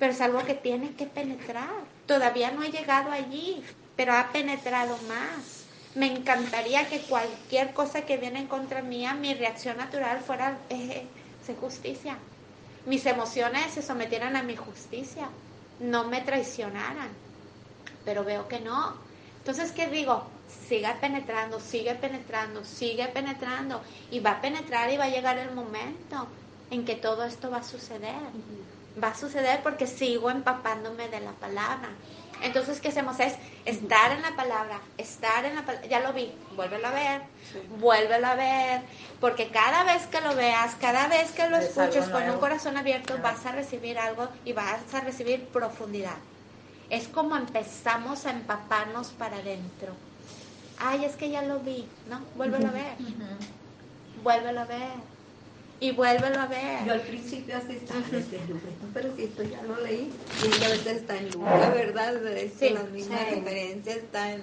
Pero 0.00 0.10
es 0.10 0.20
algo 0.20 0.44
que 0.44 0.54
tiene 0.54 0.94
que 0.94 1.06
penetrar. 1.06 1.70
Todavía 2.06 2.50
no 2.50 2.64
he 2.64 2.72
llegado 2.72 3.12
allí, 3.12 3.62
pero 3.94 4.14
ha 4.14 4.32
penetrado 4.32 4.98
más. 5.06 5.66
Me 5.94 6.06
encantaría 6.12 6.88
que 6.88 6.98
cualquier 7.02 7.72
cosa 7.72 8.02
que 8.02 8.16
viene 8.16 8.40
en 8.40 8.48
contra 8.48 8.82
mía, 8.82 9.14
mi 9.14 9.34
reacción 9.34 9.76
natural 9.76 10.18
fuera 10.18 10.58
eh, 10.68 11.06
justicia. 11.60 12.16
Mis 12.86 13.06
emociones 13.06 13.72
se 13.72 13.82
sometieran 13.82 14.34
a 14.34 14.42
mi 14.42 14.56
justicia, 14.56 15.28
no 15.78 16.08
me 16.08 16.20
traicionaran. 16.22 17.10
Pero 18.04 18.24
veo 18.24 18.48
que 18.48 18.60
no. 18.60 18.94
Entonces, 19.38 19.72
¿qué 19.72 19.86
digo? 19.86 20.24
Siga 20.70 20.94
penetrando, 21.00 21.58
sigue 21.58 21.96
penetrando, 21.96 22.64
sigue 22.64 23.08
penetrando 23.08 23.82
y 24.12 24.20
va 24.20 24.32
a 24.32 24.40
penetrar 24.40 24.88
y 24.92 24.96
va 24.96 25.06
a 25.06 25.08
llegar 25.08 25.36
el 25.36 25.50
momento 25.50 26.28
en 26.70 26.84
que 26.84 26.94
todo 26.94 27.24
esto 27.24 27.50
va 27.50 27.56
a 27.56 27.64
suceder. 27.64 28.22
Va 29.02 29.08
a 29.08 29.14
suceder 29.16 29.64
porque 29.64 29.88
sigo 29.88 30.30
empapándome 30.30 31.08
de 31.08 31.18
la 31.18 31.32
palabra. 31.32 31.88
Entonces, 32.42 32.80
¿qué 32.80 32.88
hacemos? 32.88 33.18
Es 33.18 33.34
estar 33.64 34.12
en 34.12 34.22
la 34.22 34.36
palabra, 34.36 34.80
estar 34.96 35.44
en 35.44 35.56
la 35.56 35.66
palabra. 35.66 35.88
Ya 35.88 35.98
lo 35.98 36.12
vi, 36.12 36.32
vuélvelo 36.54 36.86
a 36.86 36.92
ver, 36.92 37.22
vuélvelo 37.80 38.28
a 38.28 38.34
ver, 38.36 38.82
porque 39.20 39.48
cada 39.48 39.82
vez 39.82 40.06
que 40.06 40.20
lo 40.20 40.36
veas, 40.36 40.76
cada 40.76 41.08
vez 41.08 41.32
que 41.32 41.48
lo 41.48 41.56
escuches 41.56 42.08
con 42.08 42.30
un 42.30 42.38
corazón 42.38 42.76
abierto, 42.76 43.18
vas 43.20 43.44
a 43.44 43.50
recibir 43.50 43.98
algo 43.98 44.28
y 44.44 44.52
vas 44.52 44.94
a 44.94 45.00
recibir 45.00 45.46
profundidad. 45.46 46.18
Es 46.90 47.08
como 47.08 47.36
empezamos 47.36 48.24
a 48.24 48.30
empaparnos 48.30 49.08
para 49.08 49.38
adentro 49.38 50.09
ay, 50.80 51.04
es 51.04 51.14
que 51.16 51.30
ya 51.30 51.42
lo 51.42 51.60
vi, 51.60 51.86
¿no? 52.08 52.20
Vuélvelo 52.36 52.68
a 52.68 52.72
ver. 52.72 52.96
Vuélvelo 54.22 54.60
a 54.60 54.64
ver. 54.64 55.10
Y 55.78 55.92
vuélvelo 55.92 56.40
a 56.40 56.46
ver. 56.46 56.84
Yo 56.84 56.92
al 56.92 57.00
principio 57.00 57.56
así 57.56 57.72
estaba, 57.72 58.00
pero 58.92 59.16
si 59.16 59.24
esto 59.24 59.42
ya 59.44 59.62
lo 59.62 59.80
leí, 59.80 60.10
y 60.42 60.64
a 60.64 60.68
veces 60.68 60.96
está 60.98 61.16
en 61.16 61.30
la 61.30 61.70
¿verdad? 61.70 62.14
Sí, 62.58 62.70
las 62.70 62.90
mismas 62.90 63.30
referencias, 63.30 63.96
está 63.96 64.32
en, 64.32 64.42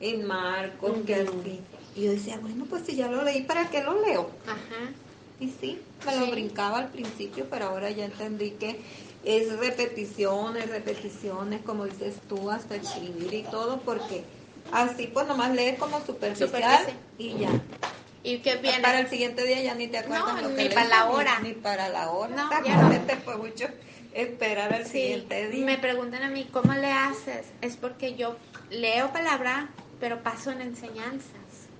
en 0.00 0.26
Marcos, 0.26 0.92
que 1.06 1.14
así. 1.14 1.60
Y 1.96 2.04
yo 2.04 2.10
decía, 2.10 2.38
bueno, 2.40 2.66
pues 2.68 2.84
si 2.84 2.94
ya 2.94 3.08
lo 3.08 3.22
leí, 3.24 3.42
¿para 3.42 3.68
qué 3.70 3.82
lo 3.82 4.00
leo? 4.00 4.30
Ajá. 4.46 4.92
Y 5.40 5.48
sí, 5.48 5.80
me 6.04 6.16
lo 6.16 6.30
brincaba 6.30 6.78
al 6.78 6.88
principio, 6.88 7.46
pero 7.50 7.66
ahora 7.66 7.90
ya 7.90 8.04
entendí 8.04 8.52
que 8.52 8.80
es 9.24 9.58
repeticiones, 9.58 10.68
repeticiones, 10.70 11.62
como 11.62 11.86
dices 11.86 12.14
tú, 12.28 12.50
hasta 12.50 12.76
escribir 12.76 13.34
y 13.34 13.42
todo, 13.42 13.80
porque 13.80 14.24
Así 14.72 15.06
pues 15.08 15.26
nomás 15.26 15.52
leer 15.52 15.76
como 15.76 16.04
superficial 16.04 16.86
y 17.18 17.38
ya. 17.38 17.50
¿Y 18.22 18.38
qué 18.38 18.56
viene? 18.56 18.80
Para 18.80 19.00
el 19.00 19.08
siguiente 19.08 19.44
día 19.44 19.62
ya 19.62 19.74
ni 19.74 19.86
te 19.86 19.98
acuerdas 19.98 20.42
no, 20.42 20.48
ni 20.48 20.68
para 20.68 20.88
la 20.88 21.10
hora. 21.10 21.40
Ni, 21.40 21.52
para 21.52 21.88
la 21.88 22.10
hora. 22.10 22.34
No, 22.34 22.64
ya 22.64 23.06
te 23.06 23.16
fue 23.16 23.36
mucho 23.36 23.66
esperar 24.12 24.72
al 24.72 24.86
siguiente 24.86 25.48
día. 25.48 25.64
Me 25.64 25.78
preguntan 25.78 26.22
a 26.22 26.28
mí, 26.28 26.48
¿cómo 26.50 26.72
le 26.72 26.90
haces? 26.90 27.46
Es 27.60 27.76
porque 27.76 28.16
yo 28.16 28.36
leo 28.70 29.12
palabra, 29.12 29.68
pero 30.00 30.22
paso 30.22 30.50
en 30.50 30.60
enseñanzas. 30.60 31.36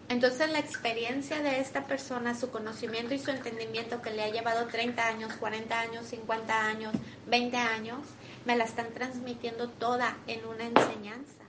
Entonces 0.09 0.49
la 0.51 0.61
experiencia 0.61 1.41
de 1.41 1.59
esta 1.59 1.87
persona, 1.87 2.39
su 2.39 2.51
conocimiento 2.51 3.15
y 3.15 3.19
su 3.19 3.31
entendimiento 3.31 4.03
que 4.03 4.13
le 4.13 4.23
ha 4.23 4.29
llevado 4.29 4.67
30 4.67 5.05
años, 5.05 5.33
40 5.41 5.81
años, 5.81 6.07
50 6.07 6.67
años, 6.67 6.93
20 7.27 7.57
años, 7.57 7.99
me 8.45 8.55
la 8.55 8.65
están 8.65 8.93
transmitiendo 8.95 9.69
toda 9.69 10.17
en 10.29 10.47
una 10.47 10.65
enseñanza. 10.67 11.46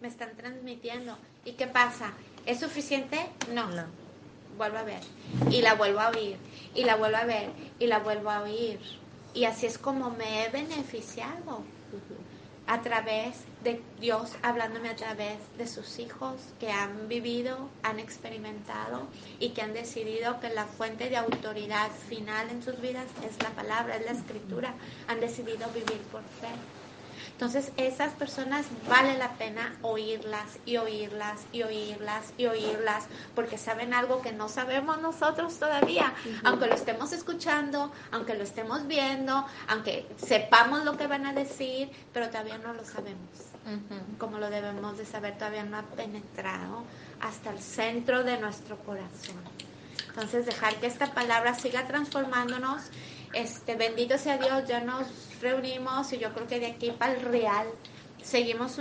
Me 0.00 0.08
están 0.08 0.36
transmitiendo. 0.36 1.16
¿Y 1.44 1.52
qué 1.52 1.66
pasa? 1.66 2.12
¿Es 2.46 2.60
suficiente? 2.60 3.18
No. 3.52 3.68
no. 3.70 3.84
Vuelvo 4.56 4.78
a 4.78 4.82
ver. 4.82 5.00
Y 5.50 5.62
la 5.62 5.74
vuelvo 5.74 6.00
a 6.00 6.10
oír. 6.10 6.36
Y 6.74 6.84
la 6.84 6.96
vuelvo 6.96 7.18
a 7.18 7.24
ver. 7.24 7.50
Y 7.78 7.86
la 7.86 7.98
vuelvo 7.98 8.30
a 8.30 8.42
oír. 8.42 8.80
Y 9.34 9.44
así 9.44 9.66
es 9.66 9.78
como 9.78 10.10
me 10.10 10.44
he 10.44 10.48
beneficiado 10.48 11.62
a 12.66 12.80
través 12.82 13.34
de 13.64 13.82
Dios 14.00 14.36
hablándome 14.42 14.90
a 14.90 14.96
través 14.96 15.38
de 15.58 15.66
sus 15.66 15.98
hijos 15.98 16.36
que 16.60 16.70
han 16.70 17.08
vivido, 17.08 17.68
han 17.82 17.98
experimentado 17.98 19.08
y 19.40 19.50
que 19.50 19.62
han 19.62 19.72
decidido 19.72 20.38
que 20.38 20.50
la 20.50 20.66
fuente 20.66 21.10
de 21.10 21.16
autoridad 21.16 21.90
final 22.08 22.48
en 22.48 22.62
sus 22.62 22.80
vidas 22.80 23.06
es 23.28 23.42
la 23.42 23.50
palabra, 23.50 23.96
es 23.96 24.06
la 24.06 24.12
escritura. 24.12 24.74
Han 25.08 25.18
decidido 25.20 25.68
vivir 25.70 26.00
por 26.12 26.22
fe. 26.22 26.79
Entonces, 27.40 27.72
esas 27.78 28.12
personas 28.12 28.66
vale 28.86 29.16
la 29.16 29.30
pena 29.30 29.74
oírlas 29.80 30.58
y 30.66 30.76
oírlas 30.76 31.40
y 31.52 31.62
oírlas 31.62 32.34
y 32.36 32.44
oírlas, 32.44 33.06
porque 33.34 33.56
saben 33.56 33.94
algo 33.94 34.20
que 34.20 34.30
no 34.30 34.50
sabemos 34.50 35.00
nosotros 35.00 35.58
todavía, 35.58 36.12
aunque 36.44 36.66
lo 36.66 36.74
estemos 36.74 37.14
escuchando, 37.14 37.92
aunque 38.12 38.34
lo 38.34 38.44
estemos 38.44 38.86
viendo, 38.86 39.46
aunque 39.68 40.06
sepamos 40.18 40.84
lo 40.84 40.98
que 40.98 41.06
van 41.06 41.24
a 41.24 41.32
decir, 41.32 41.90
pero 42.12 42.28
todavía 42.28 42.58
no 42.58 42.74
lo 42.74 42.84
sabemos. 42.84 43.30
Como 44.18 44.36
lo 44.36 44.50
debemos 44.50 44.98
de 44.98 45.06
saber, 45.06 45.38
todavía 45.38 45.64
no 45.64 45.78
ha 45.78 45.82
penetrado 45.82 46.84
hasta 47.22 47.52
el 47.52 47.60
centro 47.60 48.22
de 48.22 48.36
nuestro 48.36 48.76
corazón. 48.80 49.40
Entonces, 50.08 50.44
dejar 50.44 50.74
que 50.76 50.86
esta 50.86 51.14
palabra 51.14 51.54
siga 51.54 51.86
transformándonos. 51.86 52.82
Este, 53.32 53.76
bendito 53.76 54.18
sea 54.18 54.38
Dios, 54.38 54.66
ya 54.66 54.80
nos 54.80 55.06
reunimos 55.40 56.12
y 56.12 56.18
yo 56.18 56.32
creo 56.34 56.46
que 56.46 56.58
de 56.60 56.66
aquí 56.66 56.90
para 56.90 57.12
el 57.12 57.22
real 57.22 57.66
seguimos 58.22 58.76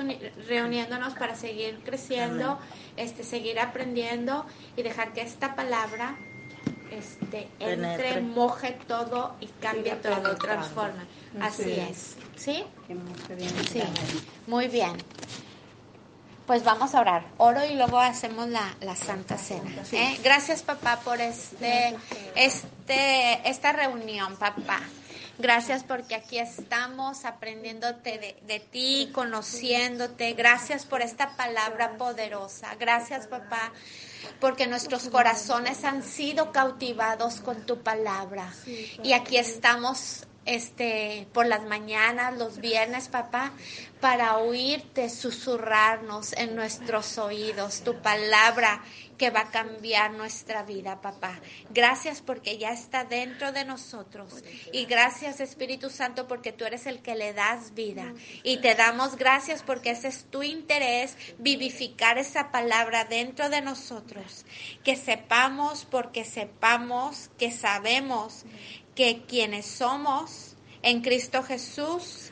reuniéndonos 0.47 1.13
para 1.13 1.35
seguir 1.35 1.79
creciendo, 1.83 2.59
este, 2.97 3.23
seguir 3.23 3.59
aprendiendo 3.59 4.45
y 4.75 4.83
dejar 4.83 5.13
que 5.13 5.21
esta 5.21 5.55
palabra 5.55 6.17
este, 6.91 7.47
entre, 7.59 8.21
moje 8.21 8.77
todo 8.87 9.35
y 9.39 9.47
cambie 9.61 9.95
todo, 9.95 10.35
transforme. 10.37 11.03
Así 11.39 11.71
es. 11.71 12.15
¿Sí? 12.35 12.63
Sí. 13.71 13.83
Muy 14.47 14.67
bien. 14.67 14.93
Pues 16.47 16.63
vamos 16.63 16.95
a 16.95 17.01
orar. 17.01 17.27
Oro 17.37 17.63
y 17.63 17.75
luego 17.75 17.99
hacemos 17.99 18.49
la, 18.49 18.75
la 18.81 18.95
Santa 18.95 19.37
Cena. 19.37 19.69
¿eh? 19.91 20.19
Gracias, 20.23 20.63
papá, 20.63 20.99
por 21.03 21.21
este, 21.21 21.95
este, 22.35 22.67
esta 22.93 23.71
reunión, 23.71 24.35
papá. 24.37 24.81
Gracias 25.37 25.85
porque 25.85 26.15
aquí 26.15 26.37
estamos 26.37 27.23
aprendiéndote 27.23 28.17
de, 28.17 28.35
de, 28.45 28.59
ti, 28.59 29.09
conociéndote. 29.13 30.33
Gracias 30.33 30.85
por 30.85 31.01
esta 31.01 31.37
palabra 31.37 31.97
poderosa. 31.97 32.75
Gracias, 32.75 33.27
papá, 33.27 33.71
porque 34.41 34.67
nuestros 34.67 35.07
corazones 35.07 35.85
han 35.85 36.03
sido 36.03 36.51
cautivados 36.51 37.39
con 37.39 37.65
tu 37.65 37.81
palabra. 37.81 38.53
Y 39.01 39.13
aquí 39.13 39.37
estamos 39.37 40.27
este, 40.45 41.27
por 41.33 41.45
las 41.45 41.63
mañanas, 41.63 42.37
los 42.37 42.57
viernes, 42.59 43.07
papá, 43.07 43.51
para 43.99 44.37
oírte 44.37 45.09
susurrarnos 45.09 46.33
en 46.33 46.55
nuestros 46.55 47.17
oídos 47.17 47.81
tu 47.81 48.01
palabra 48.01 48.81
que 49.19 49.29
va 49.29 49.41
a 49.41 49.51
cambiar 49.51 50.13
nuestra 50.13 50.63
vida, 50.63 51.01
papá. 51.01 51.39
Gracias 51.71 52.21
porque 52.21 52.57
ya 52.57 52.71
está 52.71 53.03
dentro 53.03 53.51
de 53.51 53.65
nosotros. 53.65 54.33
Y 54.71 54.85
gracias, 54.85 55.41
Espíritu 55.41 55.89
Santo, 55.89 56.25
porque 56.27 56.53
tú 56.53 56.63
eres 56.63 56.85
el 56.87 57.01
que 57.01 57.15
le 57.15 57.33
das 57.33 57.75
vida. 57.75 58.13
Y 58.43 58.57
te 58.59 58.75
damos 58.75 59.17
gracias 59.17 59.61
porque 59.61 59.91
ese 59.91 60.07
es 60.07 60.23
tu 60.31 60.41
interés, 60.41 61.17
vivificar 61.37 62.17
esa 62.17 62.49
palabra 62.49 63.03
dentro 63.03 63.49
de 63.49 63.61
nosotros. 63.61 64.45
Que 64.85 64.95
sepamos, 64.95 65.85
porque 65.85 66.23
sepamos, 66.23 67.29
que 67.37 67.51
sabemos 67.51 68.45
que 68.99 69.23
quienes 69.25 69.65
somos 69.65 70.57
en 70.81 70.99
Cristo 70.99 71.41
Jesús, 71.41 72.31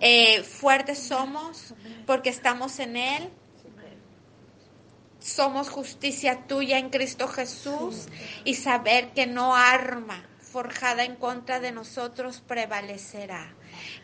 eh, 0.00 0.42
fuertes 0.42 0.98
somos 0.98 1.72
porque 2.06 2.28
estamos 2.28 2.78
en 2.78 2.98
Él. 2.98 3.30
Somos 5.18 5.70
justicia 5.70 6.46
tuya 6.46 6.76
en 6.76 6.90
Cristo 6.90 7.26
Jesús 7.26 8.08
y 8.44 8.56
saber 8.56 9.14
que 9.14 9.26
no 9.26 9.56
arma 9.56 10.28
forjada 10.42 11.04
en 11.04 11.16
contra 11.16 11.58
de 11.58 11.72
nosotros 11.72 12.42
prevalecerá. 12.46 13.54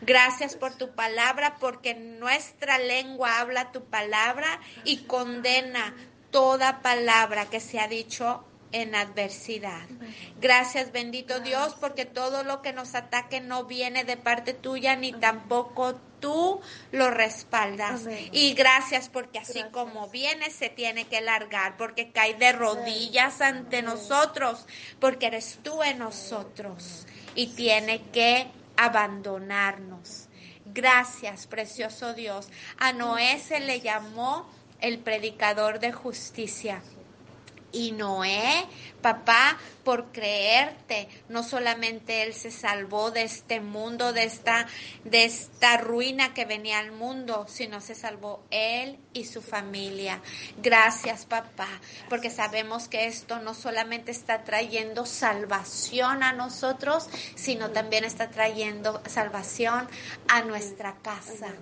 Gracias 0.01 0.55
por 0.55 0.73
tu 0.73 0.95
palabra, 0.95 1.57
porque 1.59 1.93
nuestra 1.93 2.79
lengua 2.79 3.37
habla 3.37 3.71
tu 3.71 3.83
palabra 3.83 4.59
y 4.85 5.03
condena 5.03 5.93
toda 6.31 6.81
palabra 6.81 7.45
que 7.45 7.59
se 7.59 7.79
ha 7.79 7.87
dicho 7.87 8.43
en 8.71 8.95
adversidad. 8.95 9.87
Gracias 10.39 10.91
bendito 10.91 11.39
Dios 11.39 11.75
porque 11.79 12.05
todo 12.05 12.43
lo 12.43 12.61
que 12.61 12.73
nos 12.73 12.95
ataque 12.95 13.41
no 13.41 13.65
viene 13.65 14.03
de 14.03 14.17
parte 14.17 14.53
tuya 14.53 14.95
ni 14.95 15.13
tampoco 15.13 15.95
tú 16.19 16.61
lo 16.91 17.11
respaldas. 17.11 18.03
Y 18.31 18.53
gracias 18.53 19.09
porque 19.09 19.39
así 19.39 19.63
como 19.71 20.07
viene 20.09 20.49
se 20.51 20.69
tiene 20.69 21.05
que 21.07 21.21
largar 21.21 21.77
porque 21.77 22.11
cae 22.11 22.35
de 22.35 22.51
rodillas 22.53 23.41
ante 23.41 23.81
nosotros 23.81 24.65
porque 24.99 25.27
eres 25.27 25.59
tú 25.63 25.83
en 25.83 25.99
nosotros 25.99 27.05
y 27.35 27.47
tiene 27.47 28.01
que 28.11 28.47
abandonarnos. 28.77 30.27
Gracias, 30.65 31.47
precioso 31.47 32.13
Dios. 32.13 32.47
A 32.77 32.93
Noé 32.93 33.39
se 33.39 33.59
le 33.59 33.81
llamó 33.81 34.47
el 34.79 34.99
predicador 34.99 35.79
de 35.79 35.91
justicia. 35.91 36.81
Y 37.71 37.91
Noé, 37.91 38.65
papá, 39.01 39.57
por 39.83 40.11
creerte, 40.11 41.07
no 41.29 41.43
solamente 41.43 42.23
él 42.23 42.33
se 42.33 42.51
salvó 42.51 43.11
de 43.11 43.23
este 43.23 43.59
mundo, 43.59 44.13
de 44.13 44.23
esta, 44.23 44.67
de 45.03 45.25
esta 45.25 45.77
ruina 45.77 46.33
que 46.33 46.45
venía 46.45 46.79
al 46.79 46.91
mundo, 46.91 47.45
sino 47.49 47.81
se 47.81 47.95
salvó 47.95 48.43
él 48.51 48.99
y 49.13 49.25
su 49.25 49.41
familia. 49.41 50.21
Gracias, 50.61 51.25
papá, 51.25 51.67
porque 52.09 52.29
sabemos 52.29 52.87
que 52.87 53.07
esto 53.07 53.39
no 53.39 53.53
solamente 53.53 54.11
está 54.11 54.43
trayendo 54.43 55.05
salvación 55.05 56.23
a 56.23 56.33
nosotros, 56.33 57.09
sino 57.35 57.71
también 57.71 58.03
está 58.03 58.29
trayendo 58.29 59.01
salvación 59.07 59.87
a 60.27 60.41
nuestra 60.41 60.95
casa. 61.01 61.53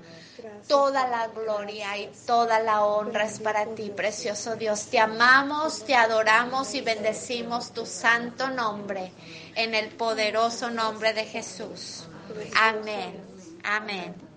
Toda 0.68 1.08
la 1.08 1.28
gloria 1.28 1.98
y 1.98 2.12
toda 2.26 2.60
la 2.60 2.86
honra 2.86 3.26
es 3.26 3.40
para 3.40 3.66
ti, 3.76 3.90
precioso 3.90 4.56
Dios. 4.56 4.86
Te 4.88 5.00
amamos, 5.00 5.84
te 5.84 5.96
adoramos 5.96 6.74
y 6.76 6.82
bendecimos 6.82 7.72
tu 7.72 7.86
santo 7.86 8.50
nombre 8.50 9.12
en 9.56 9.74
el 9.74 9.90
poderoso 9.90 10.70
nombre 10.70 11.14
de 11.14 11.26
Jesús. 11.26 12.04
Amén. 12.56 13.20
Amén. 13.64 14.29